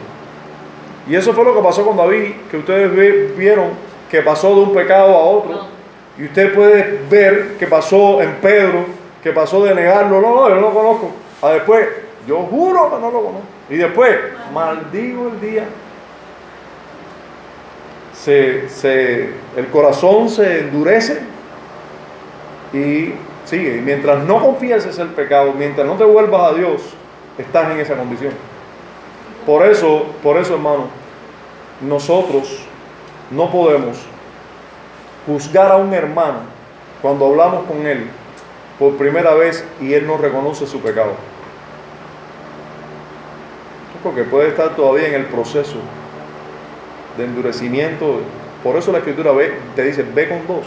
Y 1.08 1.14
eso 1.14 1.32
fue 1.32 1.44
lo 1.44 1.54
que 1.54 1.62
pasó 1.62 1.84
con 1.84 1.96
David, 1.96 2.32
que 2.50 2.56
ustedes 2.56 3.36
vieron 3.36 3.86
que 4.10 4.22
pasó 4.22 4.54
de 4.54 4.60
un 4.62 4.74
pecado 4.74 5.14
a 5.14 5.24
otro. 5.24 5.60
Y 6.18 6.24
usted 6.24 6.54
puede 6.54 7.00
ver 7.10 7.56
que 7.58 7.66
pasó 7.66 8.22
en 8.22 8.32
Pedro, 8.36 8.86
que 9.22 9.32
pasó 9.32 9.64
de 9.64 9.74
negarlo, 9.74 10.20
no, 10.20 10.34
no, 10.34 10.48
yo 10.48 10.54
no 10.54 10.60
lo 10.62 10.72
conozco. 10.72 11.10
A 11.42 11.50
después, 11.50 11.86
yo 12.26 12.38
juro 12.50 12.90
que 12.90 12.96
no 13.00 13.10
lo 13.10 13.18
conozco. 13.22 13.42
Y 13.68 13.76
después, 13.76 14.16
maldigo 14.52 15.28
el 15.28 15.40
día. 15.40 15.64
Se, 18.14 18.68
se- 18.68 19.30
el 19.56 19.66
corazón 19.70 20.28
se 20.28 20.60
endurece 20.60 21.20
y 22.72 23.12
sigue. 23.44 23.76
Y 23.76 23.80
mientras 23.80 24.24
no 24.24 24.40
confieses 24.40 24.98
el 24.98 25.08
pecado, 25.08 25.52
mientras 25.56 25.86
no 25.86 25.94
te 25.94 26.04
vuelvas 26.04 26.52
a 26.52 26.54
Dios, 26.54 26.82
estás 27.38 27.70
en 27.70 27.80
esa 27.80 27.94
condición. 27.96 28.32
Por 29.44 29.64
eso, 29.66 30.06
por 30.22 30.38
eso, 30.38 30.54
hermano, 30.54 30.86
nosotros 31.80 32.60
no 33.30 33.50
podemos 33.52 33.98
juzgar 35.26 35.70
a 35.70 35.76
un 35.76 35.92
hermano 35.92 36.38
cuando 37.02 37.26
hablamos 37.26 37.64
con 37.66 37.84
él 37.86 38.08
por 38.78 38.96
primera 38.96 39.34
vez 39.34 39.64
y 39.80 39.94
él 39.94 40.06
no 40.06 40.16
reconoce 40.16 40.66
su 40.66 40.80
pecado. 40.80 41.12
Porque 44.02 44.22
puede 44.24 44.48
estar 44.48 44.76
todavía 44.76 45.08
en 45.08 45.14
el 45.14 45.24
proceso 45.24 45.78
de 47.16 47.24
endurecimiento. 47.24 48.20
Por 48.62 48.76
eso 48.76 48.92
la 48.92 48.98
escritura 48.98 49.32
te 49.74 49.82
dice, 49.82 50.02
ve 50.02 50.28
con 50.28 50.46
dos. 50.46 50.66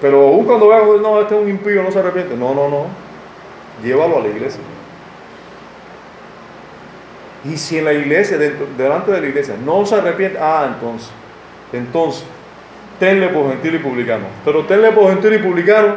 Pero 0.00 0.28
aún 0.28 0.44
cuando 0.44 0.68
vean, 0.68 1.02
no, 1.02 1.20
este 1.20 1.36
es 1.36 1.42
un 1.42 1.48
impío, 1.48 1.82
no 1.82 1.90
se 1.90 1.98
arrepiente. 1.98 2.36
No, 2.36 2.54
no, 2.54 2.68
no. 2.68 2.86
Llévalo 3.82 4.18
a 4.18 4.20
la 4.20 4.28
iglesia. 4.28 4.60
Y 7.44 7.56
si 7.56 7.78
en 7.78 7.86
la 7.86 7.92
iglesia, 7.92 8.36
delante 8.76 9.12
de 9.12 9.20
la 9.20 9.26
iglesia, 9.26 9.54
no 9.64 9.86
se 9.86 9.94
arrepiente, 9.94 10.38
ah, 10.38 10.70
entonces, 10.74 11.10
entonces, 11.72 12.24
tenle 13.00 13.28
por 13.30 13.48
gentil 13.48 13.74
y 13.74 13.78
publicano. 13.78 14.26
Pero 14.44 14.64
tenle 14.66 14.92
por 14.92 15.08
gentil 15.08 15.34
y 15.34 15.38
publicano 15.38 15.96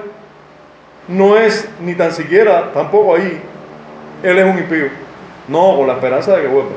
no 1.07 1.37
es 1.37 1.69
ni 1.81 1.93
tan 1.93 2.11
siquiera, 2.13 2.71
tampoco 2.73 3.15
ahí, 3.15 3.41
él 4.23 4.39
es 4.39 4.45
un 4.45 4.57
impío. 4.57 4.87
No, 5.47 5.75
con 5.75 5.85
la 5.85 5.93
esperanza 5.93 6.35
de 6.35 6.43
que 6.43 6.47
vuelva. 6.47 6.71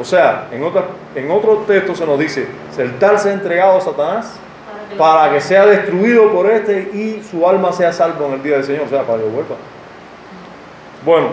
O 0.00 0.04
sea, 0.04 0.48
en, 0.52 0.62
otra, 0.62 0.84
en 1.14 1.30
otro 1.30 1.64
texto 1.66 1.94
se 1.94 2.06
nos 2.06 2.18
dice, 2.18 2.46
el 2.78 2.98
tal 2.98 3.18
se 3.18 3.30
ha 3.30 3.32
entregado 3.32 3.76
a 3.76 3.80
Satanás 3.80 4.36
para 4.96 5.32
que 5.32 5.40
sea 5.40 5.66
destruido 5.66 6.32
por 6.32 6.50
este 6.50 6.90
y 6.94 7.22
su 7.28 7.46
alma 7.46 7.72
sea 7.72 7.92
salvo 7.92 8.26
en 8.26 8.34
el 8.34 8.42
día 8.42 8.56
del 8.56 8.64
Señor, 8.64 8.84
o 8.86 8.88
sea, 8.88 9.02
para 9.02 9.18
que 9.18 9.24
vuelva. 9.24 9.56
Bueno, 11.04 11.28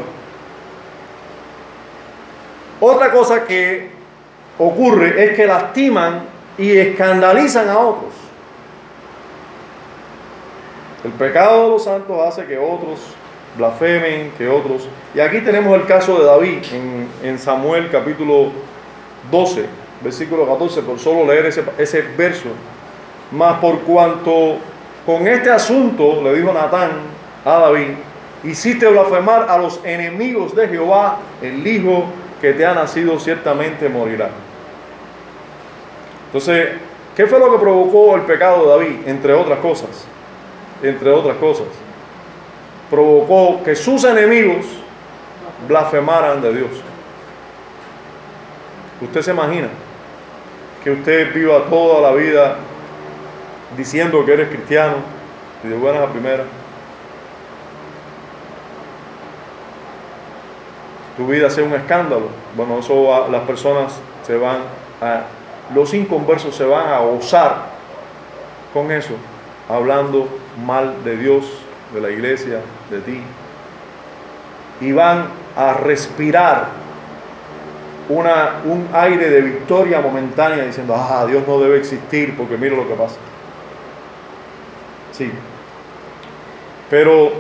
otra 2.80 3.12
cosa 3.12 3.46
que 3.46 3.92
ocurre 4.58 5.24
es 5.24 5.36
que 5.36 5.46
lastiman 5.46 6.37
y 6.58 6.78
escandalizan 6.78 7.70
a 7.70 7.78
otros. 7.78 8.14
El 11.04 11.12
pecado 11.12 11.64
de 11.64 11.70
los 11.70 11.84
santos 11.84 12.20
hace 12.28 12.46
que 12.46 12.58
otros 12.58 13.00
blasfemen, 13.58 14.32
que 14.38 14.48
otros... 14.48 14.88
Y 15.14 15.20
aquí 15.20 15.42
tenemos 15.42 15.76
el 15.76 15.86
caso 15.86 16.20
de 16.20 16.26
David 16.26 16.58
en, 17.24 17.40
Samuel 17.40 17.90
capítulo 17.92 18.52
12, 19.32 19.66
versículo 20.02 20.48
14, 20.48 20.82
por 20.82 21.00
solo 21.00 21.26
leer 21.26 21.48
ese, 21.48 21.64
ese 21.78 22.02
verso. 22.02 22.50
Mas 23.32 23.60
por 23.60 23.80
cuanto 23.80 24.58
con 25.06 25.28
este 25.28 25.50
asunto, 25.50 26.22
le 26.24 26.36
dijo 26.36 26.54
Natán 26.54 26.92
a 27.44 27.60
David, 27.60 27.94
hiciste 28.44 28.88
blasfemar 28.88 29.48
a 29.50 29.58
los 29.58 29.80
enemigos 29.84 30.56
de 30.56 30.68
Jehová, 30.68 31.20
el 31.42 31.66
hijo 31.66 32.06
que 32.40 32.54
te 32.54 32.66
ha 32.66 32.74
nacido 32.74 33.20
ciertamente 33.20 33.90
morirá. 33.90 34.30
Entonces, 36.28 36.70
¿qué 37.16 37.26
fue 37.26 37.40
lo 37.40 37.52
que 37.52 37.58
provocó 37.58 38.16
el 38.16 38.22
pecado 38.22 38.64
de 38.64 38.70
David? 38.70 39.08
Entre 39.08 39.34
otras 39.34 39.60
cosas, 39.60 40.06
entre 40.84 41.10
otras 41.10 41.38
cosas, 41.38 41.68
provocó 42.90 43.64
que 43.64 43.76
sus 43.76 44.04
enemigos 44.04 44.66
blasfemaran 45.68 46.42
de 46.42 46.54
Dios. 46.54 46.72
Usted 49.02 49.22
se 49.22 49.32
imagina 49.32 49.70
que 50.84 50.92
usted 50.92 51.34
viva 51.34 51.66
toda 51.70 52.02
la 52.10 52.16
vida 52.16 52.58
diciendo 53.76 54.26
que 54.26 54.34
eres 54.34 54.50
cristiano 54.50 54.96
y 55.64 55.68
de 55.68 55.76
buenas 55.76 56.04
a 56.04 56.12
primeras. 56.12 56.46
Tu 61.18 61.26
vida 61.28 61.50
sea 61.50 61.64
un 61.64 61.74
escándalo. 61.74 62.28
Bueno, 62.56 62.80
eso 62.80 63.28
las 63.30 63.42
personas 63.42 64.00
se 64.26 64.38
van 64.38 64.60
a, 65.02 65.24
los 65.74 65.94
inconversos 65.94 66.56
se 66.56 66.66
van 66.66 66.90
a 66.90 67.00
gozar 67.00 67.78
con 68.74 68.92
eso, 68.92 69.16
hablando 69.70 70.28
mal 70.66 71.04
de 71.04 71.18
Dios, 71.18 71.46
de 71.94 72.02
la 72.02 72.10
iglesia, 72.10 72.62
de 72.90 73.00
ti. 73.02 73.22
Y 74.82 74.92
van 74.92 75.26
a 75.56 75.74
respirar 75.74 76.68
una, 78.10 78.62
un 78.66 78.88
aire 78.94 79.30
de 79.30 79.42
victoria 79.42 80.00
momentánea 80.00 80.66
diciendo, 80.66 80.96
ah, 80.96 81.26
Dios 81.28 81.44
no 81.48 81.60
debe 81.60 81.78
existir 81.78 82.36
porque 82.38 82.58
mira 82.58 82.76
lo 82.76 82.88
que 82.88 82.94
pasa. 82.94 83.18
Sí. 85.12 85.32
Pero 86.90 87.32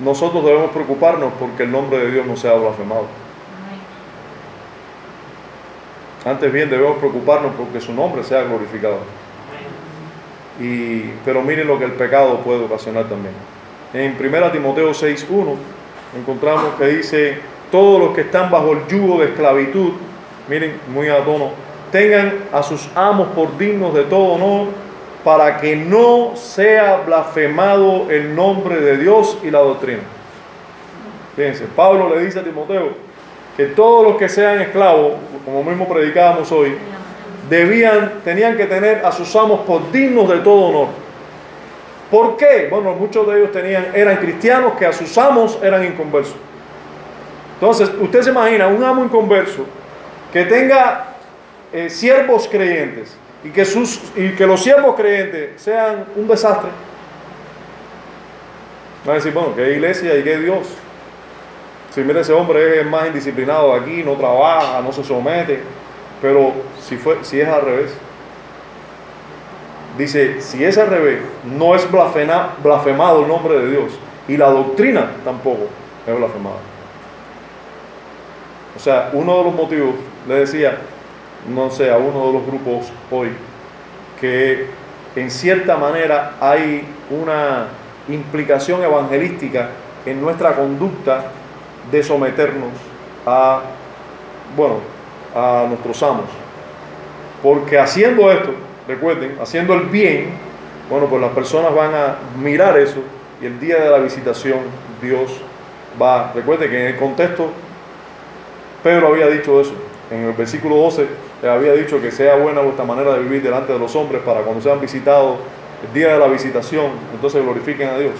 nosotros 0.00 0.44
debemos 0.44 0.70
preocuparnos 0.70 1.32
porque 1.38 1.64
el 1.64 1.72
nombre 1.72 1.98
de 1.98 2.10
Dios 2.10 2.26
no 2.26 2.36
sea 2.36 2.54
blasfemado. 2.54 3.06
Antes 6.26 6.52
bien 6.52 6.68
debemos 6.68 6.98
preocuparnos 6.98 7.52
porque 7.56 7.80
su 7.80 7.92
nombre 7.92 8.24
sea 8.24 8.42
glorificado. 8.42 8.98
Y, 10.60 11.02
pero 11.24 11.40
miren 11.40 11.68
lo 11.68 11.78
que 11.78 11.84
el 11.84 11.92
pecado 11.92 12.40
puede 12.40 12.64
ocasionar 12.64 13.04
también. 13.04 13.32
En 13.94 14.16
1 14.18 14.50
Timoteo 14.50 14.90
6.1 14.90 15.54
encontramos 16.18 16.74
que 16.76 16.86
dice, 16.88 17.38
todos 17.70 18.00
los 18.00 18.12
que 18.12 18.22
están 18.22 18.50
bajo 18.50 18.72
el 18.72 18.88
yugo 18.88 19.20
de 19.20 19.26
esclavitud, 19.26 19.92
miren, 20.48 20.80
muy 20.92 21.08
a 21.08 21.24
tono, 21.24 21.50
tengan 21.92 22.34
a 22.52 22.60
sus 22.64 22.88
amos 22.96 23.28
por 23.28 23.56
dignos 23.56 23.94
de 23.94 24.02
todo 24.02 24.32
honor, 24.32 24.66
para 25.22 25.58
que 25.58 25.76
no 25.76 26.32
sea 26.34 27.02
blasfemado 27.06 28.10
el 28.10 28.34
nombre 28.34 28.80
de 28.80 28.96
Dios 28.96 29.38
y 29.44 29.50
la 29.50 29.60
doctrina. 29.60 30.02
Fíjense, 31.36 31.66
Pablo 31.66 32.14
le 32.14 32.24
dice 32.24 32.40
a 32.40 32.44
Timoteo 32.44 33.05
que 33.56 33.66
todos 33.66 34.06
los 34.06 34.16
que 34.16 34.28
sean 34.28 34.60
esclavos, 34.60 35.14
como 35.44 35.64
mismo 35.64 35.88
predicábamos 35.88 36.50
hoy, 36.52 36.76
debían, 37.48 38.20
tenían 38.24 38.56
que 38.56 38.66
tener 38.66 39.04
a 39.04 39.12
sus 39.12 39.34
amos 39.34 39.60
por 39.60 39.90
dignos 39.90 40.28
de 40.28 40.38
todo 40.38 40.66
honor. 40.66 40.88
¿Por 42.10 42.36
qué? 42.36 42.68
Bueno, 42.70 42.92
muchos 42.92 43.26
de 43.26 43.38
ellos 43.38 43.52
tenían, 43.52 43.88
eran 43.94 44.16
cristianos 44.18 44.74
que 44.78 44.86
a 44.86 44.92
sus 44.92 45.16
amos 45.16 45.58
eran 45.62 45.84
inconversos. 45.84 46.36
Entonces, 47.54 47.90
usted 48.00 48.22
se 48.22 48.30
imagina 48.30 48.68
un 48.68 48.84
amo 48.84 49.02
inconverso 49.04 49.64
que 50.32 50.44
tenga 50.44 51.14
eh, 51.72 51.88
siervos 51.88 52.46
creyentes 52.48 53.16
y 53.42 53.50
que, 53.50 53.64
sus, 53.64 54.00
y 54.14 54.30
que 54.30 54.46
los 54.46 54.62
siervos 54.62 54.94
creyentes 54.94 55.60
sean 55.62 56.04
un 56.14 56.28
desastre. 56.28 56.68
Va 59.08 59.12
a 59.12 59.14
decir, 59.16 59.32
bueno, 59.32 59.54
¿qué 59.56 59.72
iglesia 59.72 60.16
y 60.16 60.22
qué 60.22 60.38
Dios? 60.38 60.68
Si 61.96 62.02
mira 62.02 62.20
ese 62.20 62.34
hombre 62.34 62.78
es 62.78 62.86
más 62.86 63.06
indisciplinado 63.06 63.72
aquí, 63.72 64.02
no 64.04 64.12
trabaja, 64.16 64.82
no 64.82 64.92
se 64.92 65.02
somete, 65.02 65.62
pero 66.20 66.52
si, 66.78 66.98
fue, 66.98 67.20
si 67.22 67.40
es 67.40 67.48
al 67.48 67.62
revés, 67.62 67.94
dice, 69.96 70.42
si 70.42 70.62
es 70.62 70.76
al 70.76 70.88
revés, 70.88 71.20
no 71.46 71.74
es 71.74 71.90
blasfema- 71.90 72.50
blasfemado 72.62 73.22
el 73.22 73.28
nombre 73.28 73.58
de 73.60 73.70
Dios 73.70 73.92
y 74.28 74.36
la 74.36 74.50
doctrina 74.50 75.10
tampoco 75.24 75.68
es 76.06 76.14
blasfemada. 76.14 76.56
O 78.76 78.78
sea, 78.78 79.08
uno 79.14 79.38
de 79.38 79.44
los 79.44 79.54
motivos, 79.54 79.94
le 80.28 80.34
decía, 80.34 80.76
no 81.48 81.70
sé, 81.70 81.90
a 81.90 81.96
uno 81.96 82.26
de 82.26 82.32
los 82.34 82.46
grupos 82.46 82.92
hoy, 83.10 83.30
que 84.20 84.66
en 85.16 85.30
cierta 85.30 85.78
manera 85.78 86.34
hay 86.42 86.86
una 87.08 87.68
implicación 88.06 88.82
evangelística 88.84 89.70
en 90.04 90.20
nuestra 90.20 90.54
conducta 90.54 91.32
de 91.90 92.02
someternos 92.02 92.70
a, 93.26 93.60
bueno, 94.56 94.76
a 95.34 95.66
nuestros 95.68 96.02
amos. 96.02 96.26
Porque 97.42 97.78
haciendo 97.78 98.30
esto, 98.30 98.52
recuerden, 98.88 99.36
haciendo 99.40 99.74
el 99.74 99.82
bien, 99.82 100.30
bueno, 100.88 101.06
pues 101.06 101.20
las 101.20 101.32
personas 101.32 101.74
van 101.74 101.94
a 101.94 102.16
mirar 102.40 102.78
eso 102.78 103.00
y 103.42 103.46
el 103.46 103.58
día 103.60 103.78
de 103.78 103.90
la 103.90 103.98
visitación 103.98 104.60
Dios 105.02 105.40
va, 106.00 106.32
recuerden 106.34 106.70
que 106.70 106.80
en 106.80 106.86
el 106.94 106.96
contexto 106.96 107.50
Pedro 108.82 109.08
había 109.08 109.26
dicho 109.26 109.60
eso, 109.60 109.74
en 110.10 110.24
el 110.24 110.32
versículo 110.32 110.76
12 110.76 111.06
le 111.42 111.50
había 111.50 111.72
dicho 111.72 112.00
que 112.00 112.10
sea 112.10 112.36
buena 112.36 112.60
vuestra 112.60 112.84
manera 112.84 113.12
de 113.14 113.20
vivir 113.20 113.42
delante 113.42 113.72
de 113.72 113.78
los 113.78 113.94
hombres 113.96 114.22
para 114.22 114.42
cuando 114.42 114.62
sean 114.62 114.80
visitados 114.80 115.38
el 115.86 115.92
día 115.92 116.12
de 116.12 116.18
la 116.18 116.28
visitación, 116.28 116.86
entonces 117.12 117.42
glorifiquen 117.42 117.88
a 117.90 117.98
Dios. 117.98 118.14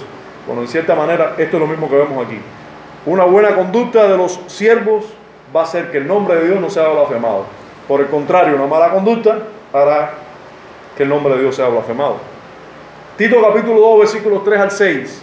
Bueno, 0.46 0.62
en 0.62 0.68
cierta 0.68 0.94
manera 0.94 1.34
esto 1.38 1.56
es 1.56 1.60
lo 1.60 1.66
mismo 1.66 1.88
que 1.88 1.96
vemos 1.96 2.26
aquí. 2.26 2.38
Una 3.06 3.24
buena 3.24 3.54
conducta 3.54 4.08
de 4.08 4.16
los 4.16 4.40
siervos 4.48 5.04
va 5.54 5.60
a 5.60 5.64
hacer 5.64 5.92
que 5.92 5.98
el 5.98 6.08
nombre 6.08 6.36
de 6.36 6.48
Dios 6.48 6.60
no 6.60 6.68
sea 6.68 6.88
blasfemado. 6.88 7.46
Por 7.86 8.00
el 8.00 8.08
contrario, 8.08 8.56
una 8.56 8.66
mala 8.66 8.90
conducta 8.90 9.38
hará 9.72 10.14
que 10.96 11.04
el 11.04 11.08
nombre 11.08 11.34
de 11.34 11.42
Dios 11.42 11.54
sea 11.54 11.68
blasfemado. 11.68 12.16
Tito 13.16 13.40
capítulo 13.40 13.80
2, 13.80 14.00
versículos 14.00 14.44
3 14.44 14.60
al 14.60 14.70
6. 14.72 15.22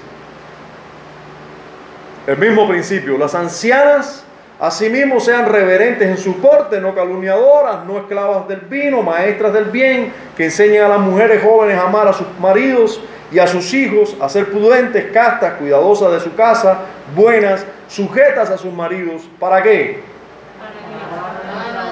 El 2.28 2.38
mismo 2.38 2.68
principio. 2.70 3.18
Las 3.18 3.36
ancianas 3.36 4.23
asimismo 4.60 5.20
sean 5.20 5.46
reverentes 5.46 6.08
en 6.08 6.18
su 6.18 6.40
porte, 6.40 6.80
no 6.80 6.96
calumniadoras, 6.96 7.86
no 7.86 7.98
esclavas 7.98 8.48
del 8.48 8.62
vino, 8.62 9.02
maestras 9.02 9.54
del 9.54 9.66
bien, 9.66 10.14
que 10.38 10.46
enseñen 10.46 10.84
a 10.84 10.90
las 10.90 11.00
mujeres 11.00 11.44
jóvenes 11.44 11.78
a 11.78 11.84
amar 11.84 12.08
a 12.08 12.14
sus 12.14 12.28
maridos 12.40 13.02
y 13.32 13.40
a 13.40 13.48
sus 13.48 13.74
hijos, 13.74 14.16
a 14.22 14.30
ser 14.30 14.52
prudentes, 14.52 15.12
castas, 15.12 15.54
cuidadosas 15.54 16.12
de 16.12 16.20
su 16.20 16.36
casa, 16.36 16.82
buenas, 17.16 17.66
sujetas 17.88 18.50
a 18.50 18.58
sus 18.58 18.72
maridos. 18.72 19.24
¿Para 19.40 19.62
qué? 19.64 20.02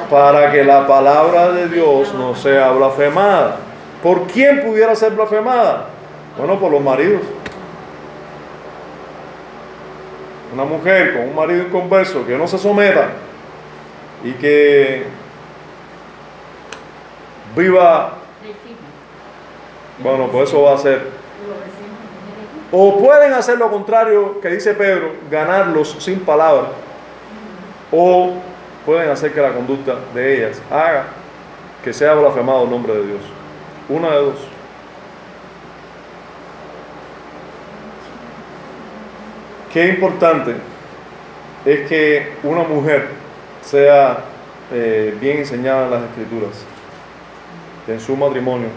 Para 0.10 0.52
que 0.52 0.64
la 0.64 0.86
palabra 0.86 1.52
de 1.52 1.68
Dios 1.68 2.14
no 2.14 2.36
sea 2.36 2.72
blasfemada. 2.72 3.58
¿Por 4.04 4.28
quién 4.28 4.62
pudiera 4.62 4.96
ser 4.96 5.14
blasfemada? 5.14 5.86
Bueno, 6.38 6.60
por 6.60 6.72
los 6.72 6.82
maridos. 6.82 7.22
Una 10.54 10.66
mujer 10.66 11.14
con 11.14 11.30
un 11.30 11.36
marido 11.36 11.64
inconverso 11.64 12.26
que 12.26 12.38
no 12.38 12.48
se 12.48 12.58
someta 12.58 13.10
y 14.24 14.34
que 14.34 15.04
viva, 17.56 18.14
bueno, 20.00 20.28
pues 20.32 20.50
eso 20.50 20.64
va 20.64 20.74
a 20.74 20.78
ser. 20.78 21.22
O 22.72 22.98
pueden 23.00 23.34
hacer 23.34 23.58
lo 23.58 23.70
contrario 23.70 24.40
que 24.40 24.50
dice 24.50 24.74
Pedro, 24.74 25.14
ganarlos 25.30 25.98
sin 26.00 26.20
palabras. 26.22 26.72
O 27.92 28.34
pueden 28.86 29.10
hacer 29.10 29.34
que 29.34 29.42
la 29.42 29.52
conducta 29.52 29.96
de 30.14 30.38
ellas 30.38 30.62
haga 30.72 31.06
que 31.84 31.92
sea 31.92 32.14
blasfemado 32.14 32.64
el 32.64 32.70
nombre 32.70 32.94
de 32.94 33.08
Dios. 33.08 33.22
Una 33.90 34.12
de 34.12 34.18
dos. 34.18 34.51
Qué 39.74 39.88
importante 39.88 40.56
es 41.66 41.88
que 41.88 42.34
una 42.44 42.64
mujer 42.64 43.08
sea 43.62 44.26
eh, 44.74 45.16
bien 45.20 45.38
enseñada 45.38 45.86
en 45.86 45.92
las 45.92 46.04
escrituras, 46.04 46.66
en 47.88 48.00
su 48.00 48.18
matrimonio, 48.18 48.68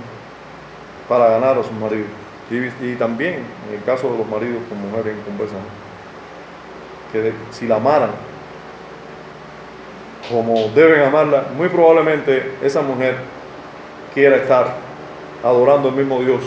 para 1.09 1.31
ganar 1.31 1.59
a 1.59 1.63
sus 1.63 1.73
maridos. 1.73 2.07
Y, 2.51 2.95
también 2.95 3.41
en 3.69 3.75
el 3.75 3.83
caso 3.85 4.13
de 4.13 4.19
los 4.19 4.29
maridos 4.29 4.63
con 4.69 4.79
mujeres 4.83 5.17
en 5.17 5.23
conversa, 5.23 5.57
que 7.13 7.33
si 7.51 7.67
la 7.67 7.77
amaran 7.77 8.11
como 10.31 10.69
deben 10.75 11.03
amarla, 11.03 11.47
muy 11.57 11.69
probablemente 11.69 12.53
esa 12.63 12.83
mujer 12.83 13.17
quiera 14.15 14.37
estar 14.37 14.75
adorando 15.43 15.89
el 15.89 15.97
mismo 15.97 16.21
Dios 16.21 16.43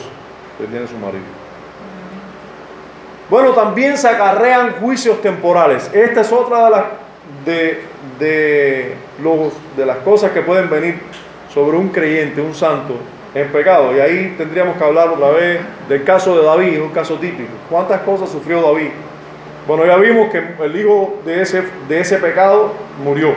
que 0.57 0.65
tiene 0.65 0.87
su 0.87 0.97
marido. 0.97 1.36
Bueno, 3.29 3.51
también 3.51 3.97
se 3.97 4.07
acarrean 4.07 4.75
juicios 4.79 5.21
temporales. 5.21 5.89
Esta 5.93 6.21
es 6.21 6.31
otra 6.31 6.65
de 6.65 6.69
las, 6.71 6.83
de, 7.45 7.83
de 8.19 8.95
los, 9.21 9.53
de 9.75 9.85
las 9.85 9.97
cosas 9.97 10.31
que 10.31 10.41
pueden 10.41 10.69
venir 10.69 10.99
sobre 11.53 11.77
un 11.77 11.89
creyente, 11.89 12.39
un 12.39 12.55
santo, 12.55 12.95
en 13.33 13.49
pecado. 13.49 13.95
Y 13.95 13.99
ahí 13.99 14.35
tendríamos 14.37 14.77
que 14.77 14.83
hablar 14.83 15.09
otra 15.09 15.29
vez 15.31 15.59
del 15.89 16.03
caso 16.03 16.37
de 16.37 16.45
David, 16.45 16.81
un 16.81 16.89
caso 16.89 17.15
típico. 17.15 17.51
¿Cuántas 17.69 18.01
cosas 18.01 18.29
sufrió 18.29 18.61
David? 18.61 18.91
Bueno, 19.67 19.85
ya 19.85 19.97
vimos 19.97 20.29
que 20.31 20.41
el 20.63 20.75
hijo 20.79 21.19
de 21.25 21.41
ese, 21.41 21.63
de 21.89 21.99
ese 21.99 22.17
pecado 22.17 22.71
murió. 23.03 23.33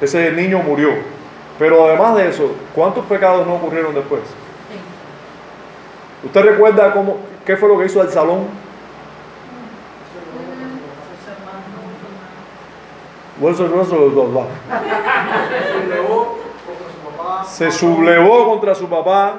Ese 0.00 0.32
niño 0.32 0.60
murió. 0.60 0.90
Pero 1.58 1.86
además 1.86 2.16
de 2.16 2.28
eso, 2.28 2.54
¿cuántos 2.74 3.04
pecados 3.04 3.46
no 3.46 3.56
ocurrieron 3.56 3.94
después? 3.94 4.22
¿Usted 6.24 6.42
recuerda 6.42 6.92
cómo, 6.92 7.18
qué 7.46 7.56
fue 7.56 7.68
lo 7.68 7.78
que 7.78 7.86
hizo 7.86 8.02
el 8.02 8.10
salón? 8.10 8.46
Su 16.92 17.16
papá. 17.16 17.44
Se 17.44 17.70
sublevó 17.70 18.50
contra 18.50 18.74
su 18.74 18.88
papá, 18.88 19.34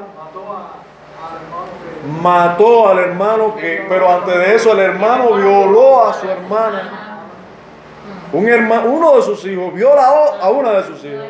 Mató 2.21 2.87
al 2.87 2.99
hermano 2.99 3.55
que. 3.55 3.85
pero 3.89 4.09
antes 4.09 4.33
de 4.33 4.55
eso 4.55 4.71
el 4.71 4.79
hermano 4.79 5.33
violó 5.33 6.07
a 6.07 6.13
su 6.13 6.29
hermana. 6.29 7.23
Un 8.31 8.47
hermano, 8.47 8.89
uno 8.89 9.17
de 9.17 9.21
sus 9.23 9.43
hijos 9.45 9.73
violó 9.73 9.99
a 10.41 10.49
una 10.49 10.71
de 10.71 10.83
sus 10.83 11.03
hijas. 11.03 11.25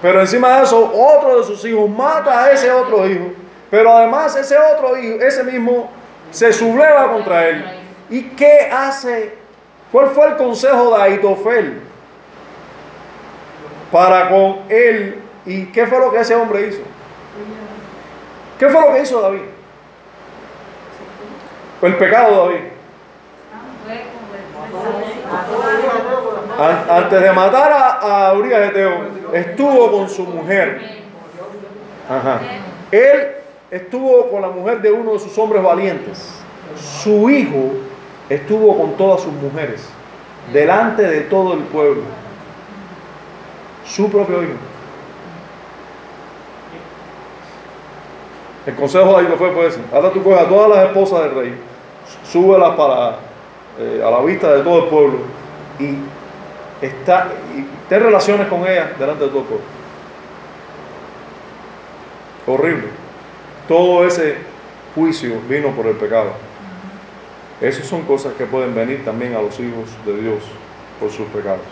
Pero 0.00 0.20
encima 0.20 0.56
de 0.56 0.64
eso, 0.64 0.90
otro 0.92 1.38
de 1.38 1.44
sus 1.44 1.64
hijos 1.64 1.88
mata 1.88 2.42
a 2.42 2.50
ese 2.50 2.72
otro 2.72 3.06
hijo. 3.06 3.26
Pero 3.72 3.96
además 3.96 4.36
ese 4.36 4.54
otro 4.58 4.98
hijo, 4.98 5.16
ese 5.24 5.42
mismo, 5.44 5.90
se 6.30 6.52
subleva 6.52 7.08
contra 7.10 7.48
él. 7.48 7.64
¿Y 8.10 8.22
qué 8.36 8.68
hace? 8.70 9.38
¿Cuál 9.90 10.08
fue 10.08 10.26
el 10.26 10.36
consejo 10.36 10.94
de 10.94 11.02
Aitofel 11.02 11.80
para 13.90 14.28
con 14.28 14.58
él? 14.68 15.22
¿Y 15.46 15.64
qué 15.72 15.86
fue 15.86 15.98
lo 16.00 16.12
que 16.12 16.20
ese 16.20 16.34
hombre 16.34 16.68
hizo? 16.68 16.82
¿Qué 18.58 18.68
fue 18.68 18.78
lo 18.80 18.92
que 18.94 19.00
hizo 19.00 19.22
David? 19.22 19.40
El 21.80 21.96
pecado 21.96 22.30
de 22.30 22.54
David. 22.54 22.68
An- 26.58 26.84
Antes 27.04 27.22
de 27.22 27.32
matar 27.32 27.72
a, 27.72 28.28
a 28.28 28.32
Urias 28.34 28.68
Eteo, 28.68 29.06
estuvo 29.32 29.90
con 29.90 30.08
su 30.10 30.24
mujer. 30.24 31.00
Ajá. 32.08 32.38
Él 32.90 33.36
estuvo 33.72 34.28
con 34.30 34.42
la 34.42 34.50
mujer 34.50 34.82
de 34.82 34.92
uno 34.92 35.14
de 35.14 35.18
sus 35.18 35.36
hombres 35.38 35.62
valientes. 35.62 36.30
Su 37.02 37.28
hijo 37.30 37.72
estuvo 38.28 38.76
con 38.76 38.92
todas 38.96 39.22
sus 39.22 39.32
mujeres, 39.32 39.88
delante 40.52 41.02
de 41.02 41.22
todo 41.22 41.54
el 41.54 41.60
pueblo. 41.60 42.02
Su 43.84 44.10
propio 44.10 44.42
hijo. 44.42 44.52
El 48.66 48.74
consejo 48.76 49.20
de 49.20 49.26
ahí 49.26 49.34
fue 49.36 49.50
fue 49.50 49.66
ese. 49.66 49.80
Ahora 49.92 50.10
tú 50.10 50.22
coges 50.22 50.38
a 50.38 50.48
todas 50.48 50.68
las 50.68 50.86
esposas 50.86 51.24
del 51.24 51.34
rey, 51.34 51.54
súbelas 52.30 52.76
para 52.76 53.16
eh, 53.78 54.02
a 54.04 54.10
la 54.10 54.20
vista 54.20 54.54
de 54.54 54.62
todo 54.62 54.84
el 54.84 54.88
pueblo 54.90 55.18
y 55.80 55.96
está 56.84 57.28
y 57.56 57.66
ten 57.88 58.02
relaciones 58.02 58.46
con 58.48 58.60
ellas 58.66 58.96
delante 58.98 59.24
de 59.24 59.30
todo 59.30 59.40
el 59.40 59.46
pueblo. 59.46 59.66
Horrible. 62.46 63.01
Todo 63.72 64.06
ese 64.06 64.36
juicio 64.94 65.36
vino 65.48 65.70
por 65.70 65.86
el 65.86 65.94
pecado. 65.96 66.32
Esas 67.58 67.86
son 67.86 68.02
cosas 68.02 68.34
que 68.34 68.44
pueden 68.44 68.74
venir 68.74 69.02
también 69.02 69.34
a 69.34 69.40
los 69.40 69.58
hijos 69.60 69.88
de 70.04 70.20
Dios 70.20 70.42
por 71.00 71.10
sus 71.10 71.26
pecados. 71.28 71.62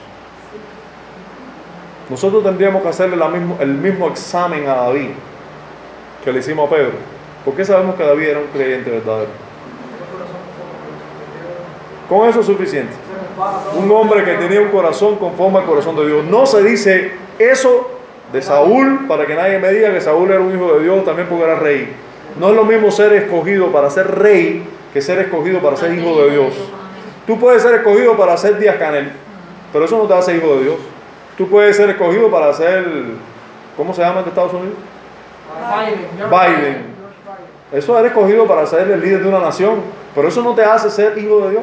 Nosotros 2.08 2.42
tendríamos 2.42 2.80
que 2.80 2.88
hacerle 2.88 3.18
la 3.18 3.28
mismo- 3.28 3.58
el 3.60 3.74
mismo 3.74 4.08
examen 4.08 4.66
a 4.66 4.76
David 4.76 5.10
que 6.24 6.32
le 6.32 6.38
hicimos 6.38 6.68
a 6.68 6.74
Pedro. 6.74 6.92
¿Por 7.44 7.52
qué 7.52 7.66
sabemos 7.66 7.94
que 7.96 8.02
David 8.02 8.28
era 8.28 8.38
un 8.38 8.46
creyente 8.46 8.88
verdadero? 8.90 9.28
Con 12.08 12.30
eso 12.30 12.40
es 12.40 12.46
suficiente. 12.46 12.94
Un 13.76 13.90
hombre 13.92 14.24
que 14.24 14.32
tenía 14.36 14.62
un 14.62 14.68
corazón 14.70 15.16
conforme 15.16 15.58
al 15.58 15.66
corazón 15.66 15.96
de 15.96 16.06
Dios. 16.06 16.24
No 16.24 16.46
se 16.46 16.62
dice 16.62 17.12
eso 17.38 17.90
de 18.32 18.42
Saúl 18.42 19.06
para 19.08 19.26
que 19.26 19.34
nadie 19.34 19.58
me 19.58 19.70
diga 19.72 19.92
que 19.92 20.00
Saúl 20.00 20.30
era 20.30 20.40
un 20.40 20.54
hijo 20.54 20.74
de 20.74 20.84
Dios 20.84 21.04
también 21.04 21.28
porque 21.28 21.44
era 21.44 21.56
rey. 21.56 21.92
No 22.38 22.50
es 22.50 22.54
lo 22.54 22.64
mismo 22.64 22.90
ser 22.90 23.12
escogido 23.12 23.72
para 23.72 23.90
ser 23.90 24.18
rey 24.18 24.64
que 24.92 25.00
ser 25.00 25.18
escogido 25.18 25.60
para 25.60 25.76
ser 25.76 25.92
hijo 25.94 26.22
de 26.22 26.30
Dios. 26.30 26.54
Tú 27.26 27.38
puedes 27.38 27.62
ser 27.62 27.74
escogido 27.74 28.16
para 28.16 28.36
ser 28.36 28.58
Díaz 28.58 28.76
Canel, 28.76 29.12
pero 29.72 29.84
eso 29.84 29.98
no 29.98 30.04
te 30.04 30.14
hace 30.14 30.36
hijo 30.36 30.56
de 30.56 30.64
Dios. 30.64 30.76
Tú 31.36 31.48
puedes 31.48 31.76
ser 31.76 31.90
escogido 31.90 32.30
para 32.30 32.52
ser, 32.52 32.84
¿cómo 33.76 33.94
se 33.94 34.02
llama 34.02 34.20
en 34.20 34.28
Estados 34.28 34.52
Unidos? 34.52 34.76
Biden. 36.28 36.90
Eso 37.72 37.98
eres 37.98 38.10
escogido 38.10 38.46
para 38.46 38.66
ser 38.66 38.90
el 38.90 39.00
líder 39.00 39.22
de 39.22 39.28
una 39.28 39.38
nación, 39.38 39.80
pero 40.14 40.28
eso 40.28 40.42
no 40.42 40.54
te 40.54 40.64
hace 40.64 40.90
ser 40.90 41.16
hijo 41.18 41.40
de 41.42 41.50
Dios. 41.50 41.62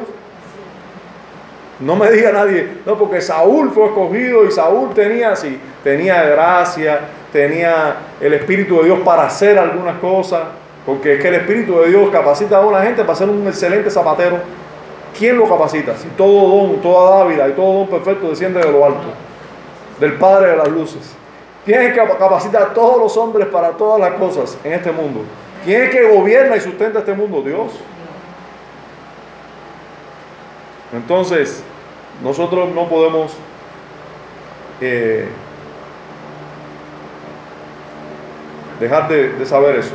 No 1.80 1.94
me 1.94 2.10
diga 2.10 2.32
nadie, 2.32 2.78
no, 2.84 2.98
porque 2.98 3.20
Saúl 3.20 3.70
fue 3.70 3.86
escogido 3.86 4.44
y 4.44 4.50
Saúl 4.50 4.92
tenía 4.94 5.32
así, 5.32 5.60
tenía 5.84 6.24
gracia, 6.24 7.00
tenía 7.32 7.96
el 8.20 8.34
Espíritu 8.34 8.78
de 8.78 8.86
Dios 8.86 8.98
para 9.04 9.26
hacer 9.26 9.58
algunas 9.58 9.98
cosas, 9.98 10.42
porque 10.84 11.14
es 11.14 11.22
que 11.22 11.28
el 11.28 11.34
Espíritu 11.36 11.78
de 11.80 11.90
Dios 11.90 12.10
capacita 12.10 12.56
a 12.56 12.66
una 12.66 12.82
gente 12.82 13.04
para 13.04 13.14
ser 13.14 13.28
un 13.28 13.46
excelente 13.46 13.90
zapatero. 13.90 14.38
¿Quién 15.16 15.36
lo 15.36 15.48
capacita? 15.48 15.96
Si 15.96 16.08
todo 16.08 16.48
don, 16.48 16.80
toda 16.80 17.18
dávida 17.18 17.48
y 17.48 17.52
todo 17.52 17.72
don 17.78 17.86
perfecto 17.88 18.28
desciende 18.28 18.60
de 18.60 18.72
lo 18.72 18.84
alto, 18.84 19.08
del 20.00 20.14
Padre 20.14 20.50
de 20.50 20.56
las 20.56 20.68
luces. 20.68 21.14
¿Quién 21.64 21.82
es 21.82 21.92
que 21.92 22.00
capacita 22.00 22.58
a 22.60 22.74
todos 22.74 22.98
los 22.98 23.16
hombres 23.16 23.46
para 23.48 23.70
todas 23.70 24.00
las 24.00 24.18
cosas 24.18 24.58
en 24.64 24.72
este 24.72 24.90
mundo? 24.90 25.20
¿Quién 25.64 25.82
es 25.82 25.90
que 25.90 26.02
gobierna 26.08 26.56
y 26.56 26.60
sustenta 26.60 27.00
este 27.00 27.12
mundo? 27.12 27.42
Dios. 27.42 27.72
Entonces, 30.92 31.62
nosotros 32.22 32.70
no 32.74 32.88
podemos 32.88 33.32
eh, 34.80 35.28
dejar 38.80 39.08
de, 39.08 39.46
saber 39.46 39.76
eso. 39.76 39.94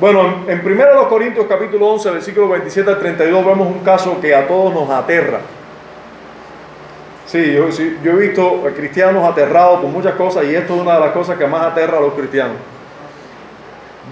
Bueno, 0.00 0.44
en, 0.46 0.60
en 0.60 0.66
1 0.66 1.08
Corintios 1.08 1.46
capítulo 1.48 1.86
11, 1.88 2.10
versículo 2.10 2.48
27 2.48 2.90
al 2.90 2.98
32, 2.98 3.46
vemos 3.46 3.68
un 3.68 3.80
caso 3.80 4.20
que 4.20 4.34
a 4.34 4.46
todos 4.46 4.74
nos 4.74 4.90
aterra. 4.90 5.40
Sí, 7.26 7.54
yo, 7.54 7.72
sí, 7.72 7.98
yo 8.04 8.12
he 8.12 8.28
visto 8.28 8.64
a 8.66 8.70
cristianos 8.70 9.24
aterrados 9.28 9.80
por 9.80 9.90
muchas 9.90 10.14
cosas 10.14 10.44
y 10.44 10.54
esto 10.54 10.74
es 10.74 10.80
una 10.80 10.94
de 10.94 11.00
las 11.00 11.10
cosas 11.10 11.36
que 11.36 11.46
más 11.46 11.62
aterra 11.62 11.98
a 11.98 12.00
los 12.00 12.14
cristianos. 12.14 12.56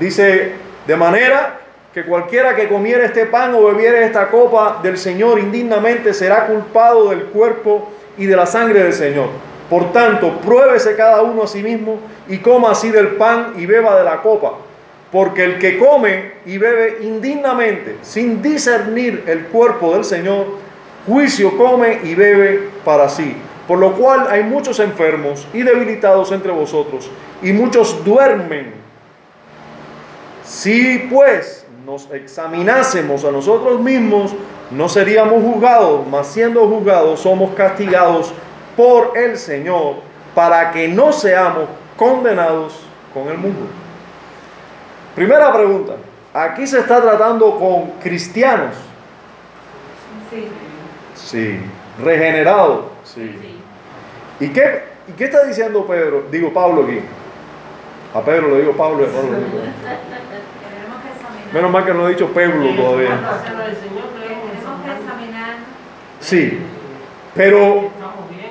Dice, 0.00 0.54
de 0.86 0.96
manera 0.96 1.60
que 1.94 2.04
cualquiera 2.04 2.56
que 2.56 2.66
comiera 2.66 3.04
este 3.04 3.26
pan 3.26 3.54
o 3.54 3.66
bebiere 3.66 4.04
esta 4.04 4.28
copa 4.28 4.80
del 4.82 4.98
Señor 4.98 5.38
indignamente 5.38 6.12
será 6.12 6.48
culpado 6.48 7.10
del 7.10 7.26
cuerpo 7.26 7.88
y 8.18 8.26
de 8.26 8.34
la 8.34 8.46
sangre 8.46 8.82
del 8.82 8.92
Señor. 8.92 9.28
Por 9.70 9.92
tanto, 9.92 10.40
pruébese 10.40 10.96
cada 10.96 11.22
uno 11.22 11.44
a 11.44 11.46
sí 11.46 11.62
mismo 11.62 12.00
y 12.28 12.38
coma 12.38 12.72
así 12.72 12.90
del 12.90 13.10
pan 13.10 13.54
y 13.56 13.66
beba 13.66 13.96
de 13.96 14.04
la 14.04 14.22
copa. 14.22 14.54
Porque 15.12 15.44
el 15.44 15.60
que 15.60 15.78
come 15.78 16.32
y 16.44 16.58
bebe 16.58 16.98
indignamente, 17.02 17.98
sin 18.02 18.42
discernir 18.42 19.22
el 19.28 19.46
cuerpo 19.46 19.94
del 19.94 20.04
Señor, 20.04 20.46
juicio 21.06 21.56
come 21.56 22.00
y 22.02 22.16
bebe 22.16 22.70
para 22.84 23.08
sí. 23.08 23.36
Por 23.68 23.78
lo 23.78 23.92
cual 23.92 24.26
hay 24.30 24.42
muchos 24.42 24.80
enfermos 24.80 25.46
y 25.54 25.62
debilitados 25.62 26.32
entre 26.32 26.50
vosotros, 26.50 27.08
y 27.40 27.52
muchos 27.52 28.04
duermen. 28.04 28.74
Si 30.44 31.08
pues 31.10 31.63
nos 31.84 32.10
examinásemos 32.12 33.24
a 33.24 33.30
nosotros 33.30 33.78
mismos, 33.80 34.34
no 34.70 34.88
seríamos 34.88 35.42
juzgados, 35.42 36.06
mas 36.08 36.26
siendo 36.28 36.66
juzgados 36.66 37.20
somos 37.20 37.54
castigados 37.54 38.32
por 38.76 39.16
el 39.16 39.36
Señor, 39.36 39.96
para 40.34 40.70
que 40.70 40.88
no 40.88 41.12
seamos 41.12 41.64
condenados 41.96 42.80
con 43.12 43.28
el 43.28 43.36
mundo. 43.38 43.66
Primera 45.14 45.52
pregunta, 45.52 45.94
aquí 46.32 46.66
se 46.66 46.80
está 46.80 47.00
tratando 47.00 47.58
con 47.58 47.90
cristianos, 48.02 48.74
Sí. 50.30 50.48
sí, 51.14 51.60
regenerados, 52.02 52.86
sí. 53.04 53.38
Sí. 53.40 54.44
¿Y 54.44 54.48
qué, 54.48 54.82
¿Y 55.06 55.12
qué 55.12 55.24
está 55.24 55.44
diciendo 55.44 55.86
Pedro? 55.86 56.24
Digo 56.30 56.52
Pablo 56.52 56.84
aquí. 56.84 57.00
A 58.14 58.20
Pedro 58.22 58.48
le 58.48 58.60
digo 58.62 58.72
Pablo 58.72 59.02
y 59.02 59.04
a 59.04 59.12
Pablo 59.12 59.30
le 59.32 59.38
digo. 59.44 59.58
Menos 61.54 61.70
mal 61.70 61.84
que 61.84 61.94
no 61.94 62.08
he 62.08 62.10
dicho 62.10 62.26
Pablo 62.32 62.74
todavía. 62.74 63.16
Sí, 66.20 66.58
pero. 67.34 67.90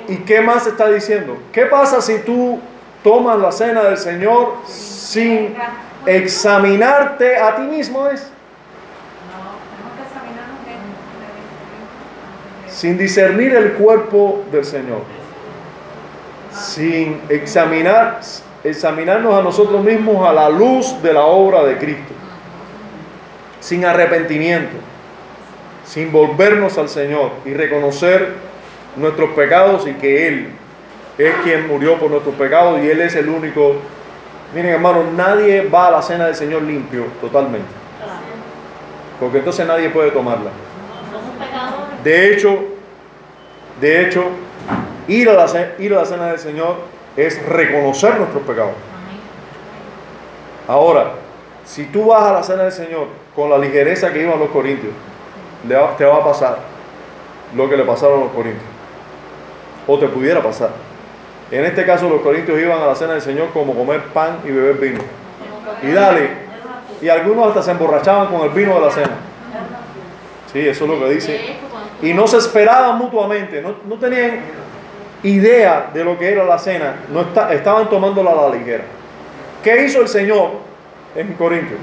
¿y 0.07 0.17
qué 0.17 0.39
más 0.41 0.67
está 0.67 0.89
diciendo? 0.89 1.37
¿Qué 1.51 1.65
pasa 1.65 2.01
si 2.01 2.19
tú 2.19 2.59
tomas 3.03 3.37
la 3.39 3.51
cena 3.51 3.83
del 3.83 3.97
Señor 3.97 4.55
sin 4.65 5.53
examinarte 6.05 7.37
a 7.37 7.57
ti 7.57 7.63
mismo? 7.63 8.07
Es? 8.07 8.21
No, 9.31 9.57
tenemos 9.73 9.93
que 9.97 10.03
examinarnos 10.03 10.65
bien. 10.65 10.77
Sin 12.69 12.97
discernir 12.97 13.53
el 13.55 13.73
cuerpo 13.73 14.43
del 14.49 14.63
Señor. 14.63 15.01
Sin 16.51 17.21
examinar, 17.27 18.21
examinarnos 18.63 19.33
a 19.33 19.41
nosotros 19.41 19.83
mismos 19.83 20.25
a 20.25 20.31
la 20.31 20.49
luz 20.49 21.01
de 21.01 21.13
la 21.13 21.25
obra 21.25 21.63
de 21.63 21.77
Cristo. 21.77 22.13
Sin 23.63 23.85
arrepentimiento. 23.85 24.75
Sin 25.85 26.11
volvernos 26.11 26.77
al 26.77 26.89
Señor 26.89 27.31
y 27.45 27.53
reconocer 27.53 28.33
nuestros 28.97 29.29
pecados 29.31 29.87
y 29.87 29.93
que 29.93 30.27
Él 30.27 30.49
es 31.17 31.33
quien 31.43 31.69
murió 31.69 31.97
por 31.97 32.11
nuestros 32.11 32.35
pecados 32.35 32.81
y 32.83 32.89
Él 32.89 32.99
es 32.99 33.15
el 33.15 33.29
único. 33.29 33.75
Miren 34.53 34.73
hermanos, 34.73 35.05
nadie 35.15 35.61
va 35.69 35.87
a 35.87 35.91
la 35.91 36.01
cena 36.01 36.25
del 36.25 36.35
Señor 36.35 36.63
limpio 36.63 37.05
totalmente. 37.21 37.69
Porque 39.17 39.37
entonces 39.37 39.65
nadie 39.65 39.89
puede 39.89 40.11
tomarla. 40.11 40.51
De 42.03 42.33
hecho, 42.33 42.65
de 43.79 44.01
hecho, 44.01 44.25
ir 45.07 45.29
a 45.29 45.33
la, 45.35 45.73
ir 45.79 45.93
a 45.93 45.99
la 45.99 46.05
cena 46.05 46.27
del 46.27 46.39
Señor 46.39 46.75
es 47.15 47.41
reconocer 47.47 48.17
nuestros 48.17 48.43
pecados. 48.43 48.73
Ahora, 50.67 51.13
si 51.65 51.85
tú 51.85 52.07
vas 52.07 52.23
a 52.23 52.33
la 52.33 52.43
cena 52.43 52.63
del 52.63 52.71
Señor 52.71 53.07
con 53.35 53.49
la 53.49 53.57
ligereza 53.57 54.11
que 54.11 54.21
iban 54.21 54.39
los 54.39 54.49
corintios, 54.49 54.93
te 55.97 56.05
va 56.05 56.15
a 56.17 56.23
pasar 56.23 56.57
lo 57.55 57.69
que 57.69 57.77
le 57.77 57.83
pasaron 57.83 58.19
a 58.21 58.23
los 58.25 58.31
corintios. 58.33 58.63
O 59.87 59.97
te 59.97 60.07
pudiera 60.07 60.41
pasar. 60.41 60.69
En 61.51 61.65
este 61.65 61.85
caso, 61.85 62.09
los 62.09 62.21
corintios 62.21 62.59
iban 62.59 62.81
a 62.81 62.87
la 62.87 62.95
cena 62.95 63.13
del 63.13 63.21
Señor 63.21 63.49
como 63.53 63.73
comer 63.73 64.01
pan 64.05 64.39
y 64.45 64.51
beber 64.51 64.75
vino. 64.75 64.99
Y 65.83 65.91
dale, 65.91 66.29
y 67.01 67.09
algunos 67.09 67.47
hasta 67.49 67.61
se 67.63 67.71
emborrachaban 67.71 68.27
con 68.27 68.41
el 68.41 68.49
vino 68.49 68.75
de 68.75 68.81
la 68.81 68.91
cena. 68.91 69.11
Sí, 70.51 70.59
eso 70.67 70.85
es 70.85 70.89
lo 70.89 70.99
que 70.99 71.13
dice. 71.13 71.39
Y 72.01 72.13
no 72.13 72.27
se 72.27 72.37
esperaban 72.37 72.97
mutuamente, 72.97 73.61
no, 73.61 73.75
no 73.87 73.95
tenían 73.95 74.39
idea 75.23 75.89
de 75.93 76.03
lo 76.03 76.17
que 76.17 76.31
era 76.31 76.43
la 76.43 76.57
cena, 76.59 76.95
no 77.09 77.21
está- 77.21 77.53
estaban 77.53 77.89
tomándola 77.89 78.31
a 78.31 78.35
la 78.49 78.55
ligera. 78.55 78.83
¿Qué 79.63 79.85
hizo 79.85 80.01
el 80.01 80.07
Señor 80.07 80.51
en 81.15 81.33
Corintios? 81.33 81.79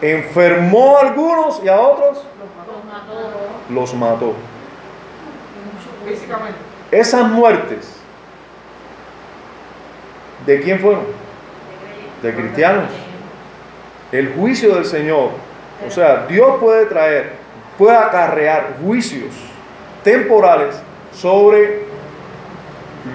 Enfermó 0.00 0.96
a 0.96 1.00
algunos 1.00 1.62
y 1.64 1.68
a 1.68 1.80
otros 1.80 2.18
los 2.18 2.84
mató. 2.84 3.14
los 3.70 3.94
mató. 3.94 4.34
Físicamente. 6.06 6.58
Esas 6.90 7.28
muertes, 7.30 7.96
¿de 10.44 10.60
quién 10.60 10.78
fueron? 10.78 11.04
De 12.22 12.34
cristianos. 12.34 12.90
El 14.12 14.34
juicio 14.34 14.74
del 14.74 14.84
Señor, 14.84 15.30
o 15.86 15.90
sea, 15.90 16.26
Dios 16.26 16.56
puede 16.60 16.86
traer, 16.86 17.32
puede 17.78 17.96
acarrear 17.96 18.76
juicios 18.82 19.32
temporales 20.04 20.76
sobre 21.12 21.86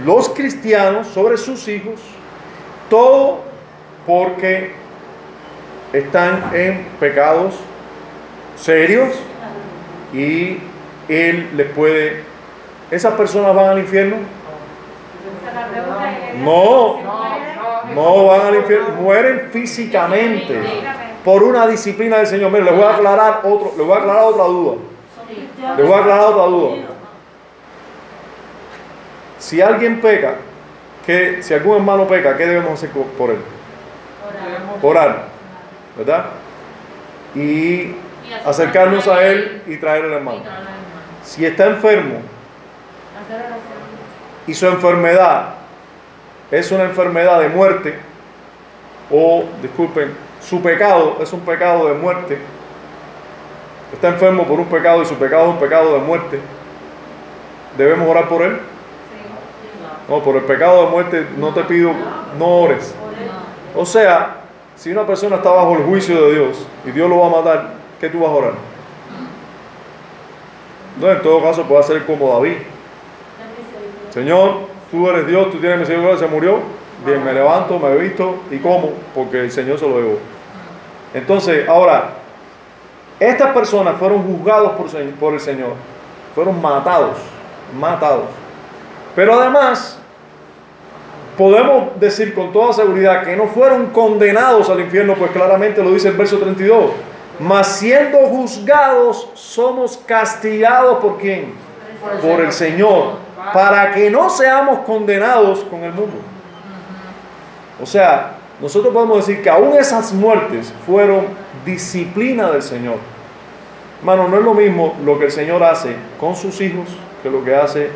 los 0.04 0.30
cristianos, 0.30 1.08
sobre 1.08 1.38
sus 1.38 1.68
hijos, 1.68 2.00
todo 2.90 3.49
porque 4.06 4.72
están 5.94 6.52
en 6.54 6.86
pecados 7.00 7.56
serios 8.56 9.10
y 10.14 10.58
Él 11.08 11.50
les 11.56 11.68
puede... 11.72 12.24
¿Esas 12.92 13.14
personas 13.14 13.56
van 13.56 13.70
al 13.70 13.80
infierno? 13.80 14.18
No. 16.44 17.00
¿se 17.88 17.96
No, 17.96 18.26
van 18.26 18.42
al 18.42 18.56
infierno, 18.56 18.90
mueren 19.02 19.50
físicamente 19.52 20.62
por 21.24 21.44
una 21.44 21.68
disciplina 21.68 22.18
del 22.18 22.28
Señor. 22.28 22.52
Mire, 22.52 22.66
les 22.66 22.76
voy 22.76 22.84
a 22.84 22.96
aclarar 22.96 23.42
otro, 23.44 23.74
les 23.78 23.86
voy 23.86 23.96
a 23.96 24.00
aclarar 24.00 24.24
otra 24.24 24.44
duda. 24.46 24.76
Les 25.78 25.88
voy 25.88 25.96
a 25.96 26.00
aclarar 26.00 26.26
otra 26.26 26.46
duda. 26.46 26.76
Si 29.38 29.62
alguien 29.62 30.02
peca, 30.02 30.36
que 31.06 31.42
si 31.42 31.54
algún 31.54 31.78
hermano 31.78 32.08
peca, 32.08 32.36
¿qué 32.38 32.46
debemos 32.46 32.74
hacer 32.74 32.90
por 32.90 33.32
él? 33.32 33.40
Orar, 34.82 35.26
¿verdad? 35.98 36.26
Y 37.36 37.96
acercarnos 38.46 39.08
a 39.08 39.24
él 39.24 39.64
y 39.68 39.74
y 39.74 39.78
traer 39.78 40.06
al 40.06 40.14
hermano. 40.14 40.42
traer 40.42 40.58
al 40.58 40.64
hermano. 40.64 40.80
Si 41.24 41.46
está 41.46 41.68
enfermo 41.68 42.22
y 44.48 44.54
su 44.54 44.68
enfermedad 44.68 45.54
es 46.52 46.72
una 46.72 46.84
enfermedad 46.84 47.40
de 47.40 47.50
muerte, 47.50 48.00
o 49.12 49.46
disculpen, 49.62 50.16
su 50.42 50.62
pecado 50.62 51.18
es 51.22 51.32
un 51.34 51.42
pecado 51.42 51.88
de 51.88 51.94
muerte, 51.94 52.40
está 53.94 54.10
enfermo 54.10 54.46
por 54.46 54.60
un 54.60 54.66
pecado 54.66 55.04
y 55.04 55.06
su 55.06 55.16
pecado 55.16 55.44
es 55.44 55.50
un 55.50 55.60
pecado 55.60 55.94
de 55.94 56.00
muerte, 56.00 56.40
¿debemos 57.78 58.10
orar 58.10 58.28
por 58.28 58.42
él? 58.42 58.60
No, 60.08 60.24
por 60.24 60.36
el 60.38 60.44
pecado 60.44 60.86
de 60.86 60.92
muerte 60.92 61.28
no 61.38 61.54
te 61.54 61.64
pido, 61.66 61.94
no 62.40 62.48
ores. 62.62 62.96
O 63.76 63.86
sea, 63.86 64.38
si 64.80 64.92
una 64.92 65.06
persona 65.06 65.36
está 65.36 65.52
bajo 65.52 65.76
el 65.76 65.84
juicio 65.84 66.26
de 66.26 66.36
Dios 66.36 66.66
y 66.86 66.92
Dios 66.92 67.10
lo 67.10 67.20
va 67.20 67.28
a 67.28 67.42
matar, 67.42 67.74
¿qué 68.00 68.08
tú 68.08 68.22
vas 68.22 68.30
a 68.30 68.34
orar? 68.34 68.54
No, 70.98 71.12
en 71.12 71.22
todo 71.22 71.44
caso 71.44 71.64
puede 71.64 71.84
ser 71.84 72.06
como 72.06 72.34
David. 72.34 72.60
Señor, 74.10 74.52
tú 74.90 75.10
eres 75.10 75.28
Dios, 75.28 75.52
tú 75.52 75.58
tienes 75.58 75.80
misericordia, 75.80 76.18
se 76.18 76.28
murió. 76.28 76.60
Bien, 77.06 77.24
me 77.24 77.34
levanto, 77.34 77.78
me 77.78 77.94
visto 77.98 78.38
y 78.50 78.58
como, 78.60 78.92
porque 79.14 79.42
el 79.42 79.52
Señor 79.52 79.78
se 79.78 79.88
lo 79.88 79.98
llevó. 79.98 80.18
Entonces, 81.14 81.68
ahora, 81.68 82.12
estas 83.20 83.54
personas 83.54 83.98
fueron 83.98 84.24
juzgados 84.24 84.72
por, 84.74 84.90
por 85.16 85.34
el 85.34 85.42
Señor, 85.42 85.74
fueron 86.34 86.62
matados, 86.62 87.18
matados. 87.78 88.28
Pero 89.14 89.40
además, 89.42 89.99
podemos 91.40 91.98
decir 92.02 92.34
con 92.34 92.52
toda 92.52 92.74
seguridad 92.74 93.24
que 93.24 93.34
no 93.38 93.48
fueron 93.48 93.92
condenados 93.92 94.70
al 94.70 94.82
infierno, 94.82 95.16
pues 95.16 95.32
claramente 95.32 95.82
lo 95.82 95.94
dice 95.94 96.10
el 96.10 96.18
verso 96.18 96.38
32. 96.38 96.92
Mas 97.40 97.78
siendo 97.78 98.18
juzgados, 98.28 99.30
somos 99.36 99.96
castigados 100.06 100.98
por 100.98 101.18
quién? 101.18 101.54
Por 102.22 102.42
el 102.42 102.52
Señor, 102.52 103.14
para 103.54 103.94
que 103.94 104.10
no 104.10 104.30
seamos 104.30 104.80
condenados 104.80 105.60
con 105.60 105.86
el 105.86 105.94
mundo. 105.94 106.18
O 107.82 107.86
sea, 107.86 108.32
nosotros 108.60 108.94
podemos 108.94 109.26
decir 109.26 109.42
que 109.42 109.50
aún 109.50 109.78
esas 109.80 110.12
muertes 110.12 110.74
fueron 110.86 111.28
disciplina 111.66 112.52
del 112.52 112.62
Señor. 112.62 112.98
Hermano, 114.00 114.28
no 114.28 114.40
es 114.40 114.44
lo 114.44 114.54
mismo 114.54 114.98
lo 115.06 115.18
que 115.18 115.26
el 115.26 115.32
Señor 115.32 115.64
hace 115.64 115.96
con 116.20 116.36
sus 116.36 116.60
hijos 116.60 116.90
que 117.24 117.30
lo 117.30 117.46
que 117.46 117.56
hace 117.56 117.92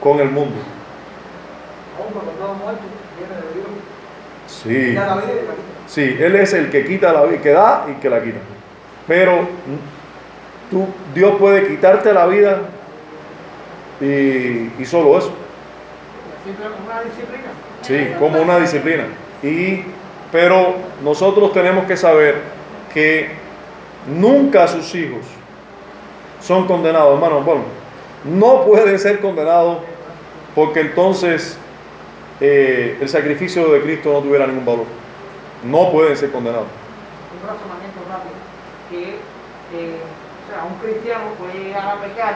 con 0.00 0.20
el 0.20 0.30
mundo. 0.30 0.60
Aún 2.02 2.12
cuando 2.12 2.32
estaba 2.32 2.52
muerto, 2.54 2.82
viene 3.18 3.34
de 3.34 3.54
Dios. 3.54 3.68
Sí, 4.46 4.90
Quita 4.90 5.06
la 5.06 5.14
vida 5.16 5.32
y 5.32 5.46
la 5.46 5.52
quita. 5.52 5.88
sí, 5.88 6.16
Él 6.20 6.36
es 6.36 6.52
el 6.52 6.70
que 6.70 6.84
quita 6.84 7.12
la 7.12 7.22
vida, 7.24 7.40
que 7.40 7.50
da 7.50 7.86
y 7.90 8.00
que 8.00 8.10
la 8.10 8.22
quita. 8.22 8.38
Pero 9.06 9.48
tú, 10.70 10.86
Dios 11.14 11.36
puede 11.38 11.66
quitarte 11.68 12.12
la 12.12 12.26
vida 12.26 12.60
y, 14.00 14.04
y 14.78 14.84
solo 14.84 15.18
eso. 15.18 15.32
Siempre 16.44 16.66
una 16.84 17.00
disciplina. 17.02 17.50
Sí, 17.82 18.14
como 18.18 18.40
una 18.42 18.58
disciplina. 18.58 19.04
Y 19.42 19.84
Pero 20.32 20.74
nosotros 21.04 21.52
tenemos 21.52 21.84
que 21.86 21.96
saber 21.96 22.36
que 22.92 23.30
nunca 24.16 24.66
sus 24.66 24.94
hijos 24.94 25.20
son 26.40 26.66
condenados, 26.66 27.14
hermano. 27.14 27.42
Bueno, 27.42 27.62
no 28.24 28.64
pueden 28.64 28.98
ser 28.98 29.20
condenados 29.20 29.78
porque 30.54 30.80
entonces 30.80 31.58
eh, 32.44 32.98
el 33.00 33.08
sacrificio 33.08 33.70
de 33.70 33.82
Cristo 33.82 34.12
no 34.12 34.18
tuviera 34.18 34.48
ningún 34.48 34.66
valor. 34.66 34.86
No 35.62 35.92
pueden 35.92 36.16
ser 36.16 36.32
condenados. 36.32 36.66
un 36.66 37.38
razonamiento 37.46 38.02
rápido, 38.10 38.34
que 38.90 39.22
eh, 39.78 40.02
o 40.02 40.44
sea, 40.50 40.66
un 40.66 40.74
cristiano 40.82 41.38
puede 41.38 41.70
llegar 41.70 41.86
a 41.86 42.02
pecar 42.02 42.34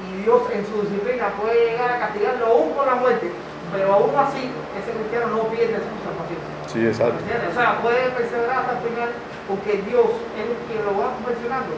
y 0.00 0.22
Dios 0.22 0.42
en 0.48 0.64
su 0.64 0.80
disciplina 0.80 1.28
puede 1.36 1.72
llegar 1.72 1.90
a 1.92 1.98
castigarlo 1.98 2.46
aún 2.46 2.72
con 2.72 2.86
la 2.86 2.94
muerte, 2.94 3.28
pero 3.70 3.92
aún 3.92 4.16
así 4.16 4.48
ese 4.80 4.96
cristiano 4.96 5.26
no 5.28 5.42
pierde 5.52 5.76
su 5.76 5.92
salvación. 6.00 6.40
Sí, 6.64 6.86
exacto. 6.88 7.20
O 7.20 7.54
sea, 7.54 7.82
puede 7.82 8.08
perseverar 8.16 8.64
hasta 8.64 8.80
el 8.80 8.88
final 8.88 9.10
porque 9.44 9.84
Dios 9.84 10.08
es 10.40 10.44
el 10.48 10.56
quien 10.72 10.84
lo 10.88 10.96
va 10.96 11.12
perfeccionando. 11.20 11.76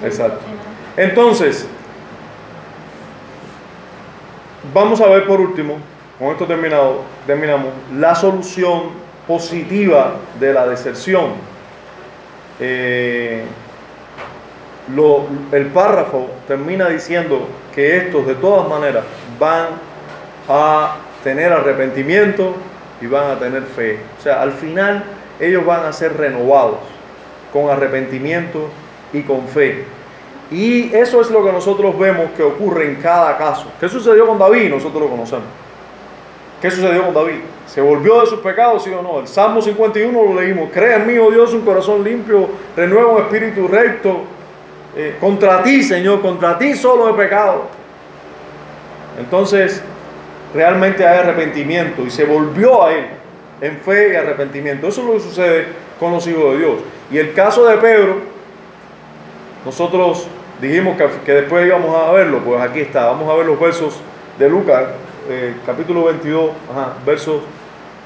Exacto. 0.00 0.40
Entonces, 0.96 1.68
vamos 4.72 5.00
a 5.00 5.08
ver 5.08 5.26
por 5.26 5.40
último, 5.40 5.78
con 6.18 6.28
esto 6.28 6.46
terminado, 6.46 7.02
terminamos, 7.26 7.68
la 7.94 8.14
solución 8.14 8.90
positiva 9.26 10.14
de 10.38 10.52
la 10.52 10.66
deserción. 10.66 11.32
Eh, 12.60 13.44
el 15.52 15.66
párrafo 15.66 16.28
termina 16.46 16.88
diciendo 16.88 17.46
que 17.74 17.96
estos 17.96 18.26
de 18.26 18.34
todas 18.34 18.68
maneras 18.68 19.04
van 19.38 19.66
a 20.48 20.96
tener 21.22 21.52
arrepentimiento 21.52 22.54
y 23.00 23.06
van 23.06 23.30
a 23.30 23.38
tener 23.38 23.62
fe. 23.62 23.98
O 24.18 24.22
sea, 24.22 24.42
al 24.42 24.52
final 24.52 25.04
ellos 25.40 25.64
van 25.64 25.86
a 25.86 25.92
ser 25.92 26.16
renovados 26.16 26.78
con 27.52 27.70
arrepentimiento 27.70 28.68
y 29.12 29.22
con 29.22 29.46
fe. 29.48 29.84
Y 30.52 30.94
eso 30.94 31.20
es 31.22 31.30
lo 31.30 31.42
que 31.42 31.50
nosotros 31.50 31.98
vemos 31.98 32.30
que 32.36 32.42
ocurre 32.42 32.86
en 32.86 32.96
cada 32.96 33.38
caso. 33.38 33.66
¿Qué 33.80 33.88
sucedió 33.88 34.26
con 34.26 34.38
David? 34.38 34.68
Nosotros 34.68 35.02
lo 35.02 35.08
conocemos. 35.08 35.46
¿Qué 36.60 36.70
sucedió 36.70 37.04
con 37.04 37.14
David? 37.14 37.40
¿Se 37.66 37.80
volvió 37.80 38.20
de 38.20 38.26
sus 38.26 38.40
pecados, 38.40 38.84
sí 38.84 38.90
o 38.90 39.02
no? 39.02 39.20
El 39.20 39.26
Salmo 39.26 39.62
51 39.62 40.12
lo 40.12 40.40
leímos. 40.40 40.70
Crea 40.70 40.96
en 40.96 41.06
mí, 41.06 41.16
oh 41.16 41.30
Dios, 41.30 41.54
un 41.54 41.62
corazón 41.62 42.04
limpio, 42.04 42.48
renueva 42.76 43.12
un 43.12 43.22
espíritu 43.22 43.66
recto. 43.66 44.24
Eh, 44.94 45.16
contra 45.18 45.62
ti, 45.62 45.82
Señor, 45.82 46.20
contra 46.20 46.58
ti 46.58 46.74
solo 46.74 47.08
he 47.08 47.14
pecado. 47.14 47.62
Entonces, 49.18 49.82
realmente 50.54 51.06
hay 51.06 51.20
arrepentimiento 51.20 52.02
y 52.02 52.10
se 52.10 52.24
volvió 52.24 52.84
a 52.84 52.92
Él 52.92 53.06
en 53.62 53.78
fe 53.78 54.12
y 54.12 54.16
arrepentimiento. 54.16 54.88
Eso 54.88 55.00
es 55.00 55.06
lo 55.06 55.12
que 55.14 55.20
sucede 55.20 55.66
con 55.98 56.12
los 56.12 56.26
hijos 56.26 56.52
de 56.52 56.58
Dios. 56.58 56.74
Y 57.10 57.18
el 57.18 57.32
caso 57.32 57.64
de 57.64 57.78
Pedro, 57.78 58.16
nosotros 59.64 60.28
dijimos 60.62 60.96
que, 60.96 61.08
que 61.24 61.32
después 61.32 61.66
íbamos 61.66 61.94
a 61.96 62.12
verlo, 62.12 62.38
pues 62.38 62.60
aquí 62.60 62.80
está. 62.80 63.06
Vamos 63.06 63.28
a 63.28 63.34
ver 63.34 63.46
los 63.46 63.58
versos 63.58 64.00
de 64.38 64.48
Lucas, 64.48 64.84
eh, 65.28 65.56
capítulo 65.66 66.04
22, 66.04 66.50
ajá, 66.70 66.94
versos 67.04 67.42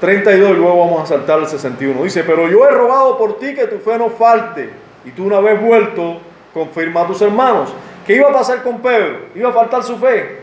32 0.01 0.51
y 0.51 0.53
luego 0.53 0.79
vamos 0.79 1.03
a 1.03 1.05
saltar 1.05 1.39
al 1.39 1.47
61. 1.47 2.03
Dice, 2.03 2.23
pero 2.23 2.49
yo 2.49 2.67
he 2.67 2.71
rogado 2.71 3.17
por 3.17 3.37
ti 3.37 3.53
que 3.53 3.67
tu 3.67 3.77
fe 3.77 3.97
no 3.97 4.09
falte 4.09 4.71
y 5.05 5.11
tú 5.11 5.25
una 5.25 5.39
vez 5.39 5.61
vuelto 5.61 6.17
confirma 6.53 7.01
a 7.01 7.07
tus 7.07 7.21
hermanos. 7.21 7.73
¿Qué 8.05 8.15
iba 8.15 8.29
a 8.29 8.33
pasar 8.33 8.63
con 8.63 8.81
Pedro? 8.81 9.19
¿Iba 9.35 9.49
a 9.49 9.53
faltar 9.53 9.83
su 9.83 9.97
fe? 9.97 10.39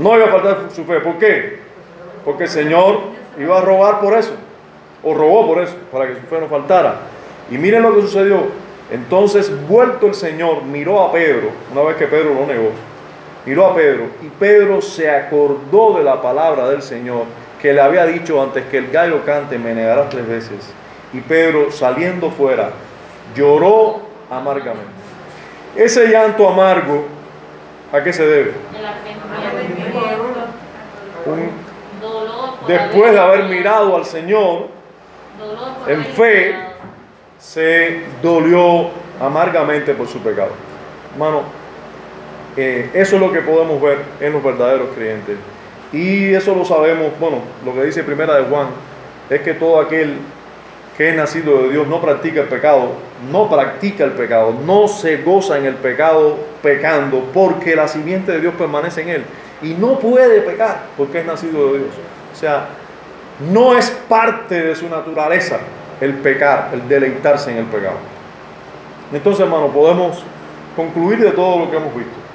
No 0.00 0.16
iba 0.16 0.26
a 0.26 0.30
faltar 0.30 0.58
su 0.72 0.84
fe. 0.84 1.00
¿Por 1.00 1.18
qué? 1.18 1.60
Porque 2.24 2.44
el 2.44 2.50
Señor 2.50 3.00
iba 3.38 3.58
a 3.58 3.60
rogar 3.60 4.00
por 4.00 4.14
eso. 4.14 4.34
O 5.02 5.14
rogó 5.14 5.46
por 5.46 5.62
eso, 5.62 5.74
para 5.90 6.06
que 6.06 6.14
su 6.14 6.26
fe 6.26 6.40
no 6.40 6.46
faltara. 6.46 6.96
Y 7.50 7.58
miren 7.58 7.82
lo 7.82 7.94
que 7.94 8.02
sucedió. 8.02 8.67
Entonces, 8.90 9.50
vuelto 9.68 10.06
el 10.06 10.14
Señor, 10.14 10.62
miró 10.62 11.00
a 11.02 11.12
Pedro, 11.12 11.50
una 11.72 11.82
vez 11.82 11.96
que 11.96 12.06
Pedro 12.06 12.32
lo 12.34 12.46
negó, 12.46 12.70
miró 13.44 13.66
a 13.66 13.74
Pedro 13.74 14.04
y 14.22 14.28
Pedro 14.28 14.80
se 14.80 15.10
acordó 15.10 15.98
de 15.98 16.04
la 16.04 16.20
palabra 16.22 16.68
del 16.70 16.80
Señor 16.82 17.24
que 17.60 17.72
le 17.72 17.80
había 17.80 18.06
dicho 18.06 18.40
antes 18.42 18.64
que 18.66 18.78
el 18.78 18.90
gallo 18.90 19.24
cante, 19.24 19.58
me 19.58 19.74
negarás 19.74 20.08
tres 20.10 20.26
veces. 20.26 20.72
Y 21.12 21.20
Pedro, 21.20 21.70
saliendo 21.72 22.30
fuera, 22.30 22.70
lloró 23.34 24.00
amargamente. 24.30 24.86
Ese 25.76 26.06
llanto 26.08 26.48
amargo, 26.48 27.04
¿a 27.92 28.02
qué 28.02 28.12
se 28.12 28.26
debe? 28.26 28.52
Un- 31.26 31.50
después 32.68 33.12
de 33.12 33.18
haber 33.18 33.44
mirado 33.44 33.96
al 33.96 34.04
Señor, 34.04 34.68
en 35.88 36.04
fe. 36.04 36.54
Se 37.38 38.02
dolió 38.22 38.90
amargamente 39.20 39.94
por 39.94 40.08
su 40.08 40.18
pecado. 40.20 40.50
Hermano, 41.12 41.42
eh, 42.56 42.90
eso 42.92 43.16
es 43.16 43.22
lo 43.22 43.32
que 43.32 43.40
podemos 43.40 43.80
ver 43.80 43.98
en 44.20 44.32
los 44.32 44.42
verdaderos 44.42 44.88
creyentes. 44.94 45.36
Y 45.92 46.34
eso 46.34 46.54
lo 46.54 46.64
sabemos, 46.64 47.12
bueno, 47.18 47.38
lo 47.64 47.72
que 47.74 47.84
dice 47.84 48.02
primera 48.02 48.36
de 48.36 48.44
Juan, 48.44 48.68
es 49.30 49.40
que 49.40 49.54
todo 49.54 49.80
aquel 49.80 50.18
que 50.96 51.10
es 51.10 51.14
nacido 51.14 51.62
de 51.62 51.70
Dios 51.70 51.86
no 51.86 52.00
practica 52.00 52.40
el 52.40 52.48
pecado, 52.48 52.90
no 53.30 53.48
practica 53.48 54.04
el 54.04 54.12
pecado, 54.12 54.52
no 54.66 54.88
se 54.88 55.18
goza 55.18 55.56
en 55.56 55.66
el 55.66 55.76
pecado 55.76 56.36
pecando, 56.60 57.22
porque 57.32 57.76
la 57.76 57.86
simiente 57.86 58.32
de 58.32 58.40
Dios 58.40 58.54
permanece 58.58 59.02
en 59.02 59.08
él. 59.08 59.24
Y 59.62 59.74
no 59.74 59.98
puede 59.98 60.40
pecar 60.40 60.86
porque 60.96 61.20
es 61.20 61.26
nacido 61.26 61.72
de 61.72 61.78
Dios. 61.78 61.90
O 62.32 62.36
sea, 62.36 62.68
no 63.52 63.78
es 63.78 63.90
parte 64.08 64.60
de 64.60 64.74
su 64.74 64.88
naturaleza 64.88 65.60
el 66.00 66.14
pecar, 66.14 66.70
el 66.72 66.88
deleitarse 66.88 67.50
en 67.50 67.58
el 67.58 67.66
pecado. 67.66 67.96
Entonces, 69.12 69.44
hermano, 69.44 69.68
podemos 69.68 70.22
concluir 70.76 71.18
de 71.18 71.30
todo 71.32 71.60
lo 71.60 71.70
que 71.70 71.76
hemos 71.76 71.94
visto 71.94 72.28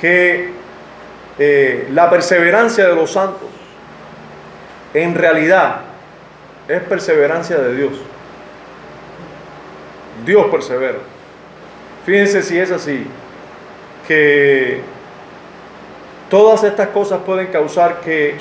que 0.00 0.50
eh, 1.38 1.88
la 1.92 2.08
perseverancia 2.10 2.86
de 2.88 2.94
los 2.94 3.10
santos 3.10 3.48
en 4.94 5.14
realidad 5.14 5.80
es 6.68 6.82
perseverancia 6.82 7.58
de 7.58 7.74
Dios. 7.74 7.92
Dios 10.24 10.46
persevera. 10.50 10.98
Fíjense 12.04 12.42
si 12.42 12.58
es 12.58 12.70
así, 12.70 13.06
que 14.06 14.80
todas 16.30 16.64
estas 16.64 16.88
cosas 16.88 17.20
pueden 17.24 17.48
causar 17.48 18.00
que, 18.00 18.36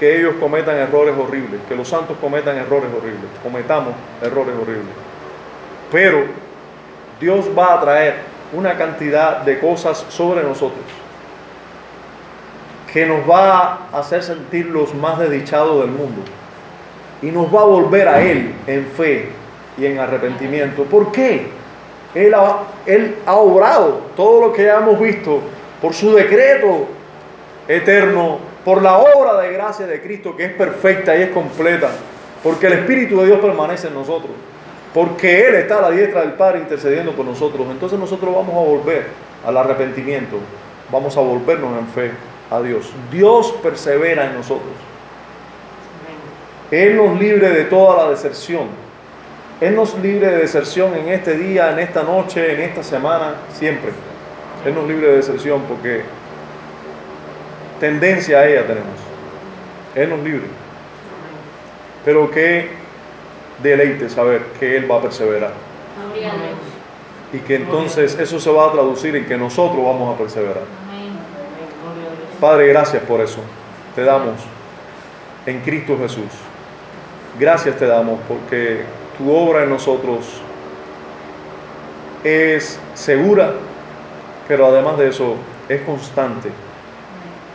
que 0.00 0.18
ellos 0.18 0.34
cometan 0.40 0.76
errores 0.76 1.14
horribles, 1.16 1.60
que 1.68 1.76
los 1.76 1.86
santos 1.86 2.16
cometan 2.20 2.56
errores 2.56 2.90
horribles, 2.96 3.30
cometamos 3.42 3.94
errores 4.22 4.54
horribles. 4.60 4.94
Pero 5.92 6.24
Dios 7.20 7.46
va 7.56 7.74
a 7.74 7.80
traer 7.80 8.14
una 8.52 8.76
cantidad 8.76 9.42
de 9.42 9.60
cosas 9.60 10.06
sobre 10.08 10.42
nosotros 10.42 10.84
que 12.92 13.06
nos 13.06 13.28
va 13.28 13.86
a 13.92 13.98
hacer 13.98 14.22
sentir 14.22 14.66
los 14.66 14.94
más 14.94 15.18
desdichados 15.18 15.80
del 15.80 15.90
mundo 15.90 16.22
y 17.22 17.26
nos 17.26 17.54
va 17.54 17.60
a 17.60 17.64
volver 17.64 18.08
a 18.08 18.20
Él 18.20 18.54
en 18.66 18.86
fe 18.86 19.28
y 19.78 19.86
en 19.86 19.98
arrepentimiento. 19.98 20.84
¿Por 20.84 21.12
qué? 21.12 21.48
Él 22.14 22.34
ha, 22.34 23.34
obrado 23.34 24.00
todo 24.16 24.48
lo 24.48 24.52
que 24.52 24.64
ya 24.64 24.78
hemos 24.78 24.98
visto 24.98 25.40
por 25.80 25.94
su 25.94 26.12
decreto 26.12 26.88
eterno, 27.68 28.38
por 28.64 28.82
la 28.82 28.98
obra 28.98 29.40
de 29.40 29.52
gracia 29.52 29.86
de 29.86 30.00
Cristo 30.00 30.36
que 30.36 30.44
es 30.44 30.52
perfecta 30.52 31.16
y 31.16 31.22
es 31.22 31.30
completa, 31.30 31.88
porque 32.42 32.66
el 32.66 32.74
Espíritu 32.74 33.20
de 33.20 33.26
Dios 33.26 33.40
permanece 33.40 33.88
en 33.88 33.94
nosotros, 33.94 34.32
porque 34.92 35.46
Él 35.48 35.54
está 35.54 35.78
a 35.78 35.82
la 35.82 35.90
diestra 35.90 36.20
del 36.22 36.32
Padre 36.32 36.60
intercediendo 36.60 37.12
por 37.12 37.24
nosotros. 37.24 37.66
Entonces 37.70 37.98
nosotros 37.98 38.34
vamos 38.34 38.54
a 38.54 38.68
volver 38.68 39.06
al 39.46 39.56
arrepentimiento, 39.56 40.36
vamos 40.90 41.16
a 41.16 41.20
volvernos 41.20 41.78
en 41.78 41.86
fe 41.88 42.10
a 42.50 42.60
Dios. 42.60 42.92
Dios 43.10 43.54
persevera 43.62 44.26
en 44.26 44.34
nosotros. 44.34 44.72
Él 46.70 46.96
nos 46.96 47.18
libre 47.18 47.50
de 47.50 47.64
toda 47.64 48.04
la 48.04 48.10
deserción. 48.10 48.68
Él 49.60 49.74
nos 49.74 49.98
libre 49.98 50.28
de 50.28 50.36
deserción 50.38 50.94
en 50.96 51.08
este 51.08 51.36
día, 51.36 51.72
en 51.72 51.80
esta 51.80 52.02
noche, 52.02 52.54
en 52.54 52.60
esta 52.60 52.82
semana, 52.82 53.34
siempre. 53.52 53.90
Él 54.64 54.74
nos 54.74 54.86
libre 54.86 55.08
de 55.08 55.16
deserción 55.16 55.62
porque 55.68 56.02
tendencia 57.80 58.38
a 58.38 58.46
ella 58.46 58.66
tenemos. 58.66 58.94
Él 59.94 60.10
nos 60.10 60.20
libre. 60.20 60.46
Pero 62.04 62.30
qué 62.30 62.68
deleite 63.62 64.08
saber 64.08 64.42
que 64.60 64.76
Él 64.76 64.90
va 64.90 64.98
a 64.98 65.02
perseverar. 65.02 65.52
Y 67.32 67.38
que 67.38 67.56
entonces 67.56 68.18
eso 68.18 68.38
se 68.38 68.50
va 68.50 68.68
a 68.68 68.72
traducir 68.72 69.16
en 69.16 69.26
que 69.26 69.36
nosotros 69.36 69.84
vamos 69.84 70.14
a 70.14 70.18
perseverar. 70.18 70.64
Padre, 72.40 72.68
gracias 72.68 73.02
por 73.02 73.20
eso. 73.20 73.40
Te 73.94 74.04
damos 74.04 74.40
en 75.46 75.60
Cristo 75.60 75.96
Jesús. 75.98 76.30
Gracias 77.38 77.76
te 77.76 77.86
damos 77.86 78.20
porque 78.28 78.82
tu 79.16 79.32
obra 79.32 79.64
en 79.64 79.70
nosotros 79.70 80.26
es 82.24 82.78
segura, 82.94 83.52
pero 84.48 84.66
además 84.66 84.98
de 84.98 85.08
eso 85.08 85.36
es 85.68 85.80
constante 85.82 86.50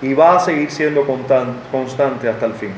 y 0.06 0.14
va 0.14 0.36
a 0.36 0.40
seguir 0.40 0.70
siendo 0.70 1.06
constan- 1.08 1.56
constante 1.72 2.30
hasta 2.30 2.46
el 2.46 2.54
fin. 2.54 2.72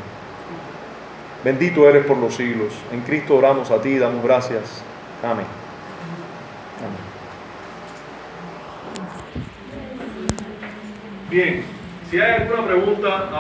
Bendito 1.44 1.88
eres 1.90 2.06
por 2.06 2.18
los 2.18 2.36
siglos. 2.36 2.74
En 2.92 3.02
Cristo 3.02 3.36
oramos 3.36 3.70
a 3.70 3.82
ti, 3.82 3.98
damos 3.98 4.24
gracias. 4.24 4.82
Amén. 5.22 5.46
Amén. 6.80 7.08
Bien, 11.30 11.66
si 12.10 12.20
hay 12.20 12.42
alguna 12.42 12.66
pregunta... 12.66 13.30